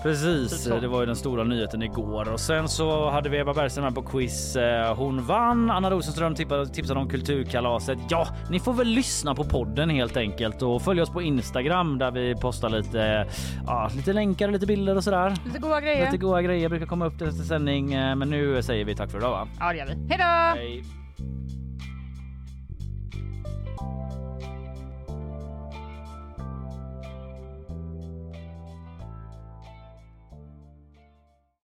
[0.04, 3.54] Precis, Typ det var ju den stora nyheten igår och sen så hade vi Eva
[3.54, 4.56] Bergström här på quiz.
[4.56, 5.70] Eh, Hon vann.
[5.72, 6.36] Anna Rosenström
[6.74, 7.98] tipsade om Kulturkalaset.
[8.10, 12.12] Ja, ni får väl lyssna på podden helt enkelt och följa oss på Instagram där
[12.12, 13.28] vi postar lite,
[13.68, 15.34] ja, lite länkar och lite bilder och sådär.
[15.46, 16.06] Lite goda grejer.
[16.06, 19.18] Lite goda grejer brukar komma upp nästa sändning, eh, men nu säger vi tack för
[19.18, 19.48] idag va?
[19.60, 19.94] Ja, det gör vi.
[20.10, 20.60] Hej då!
[20.60, 20.84] Hej.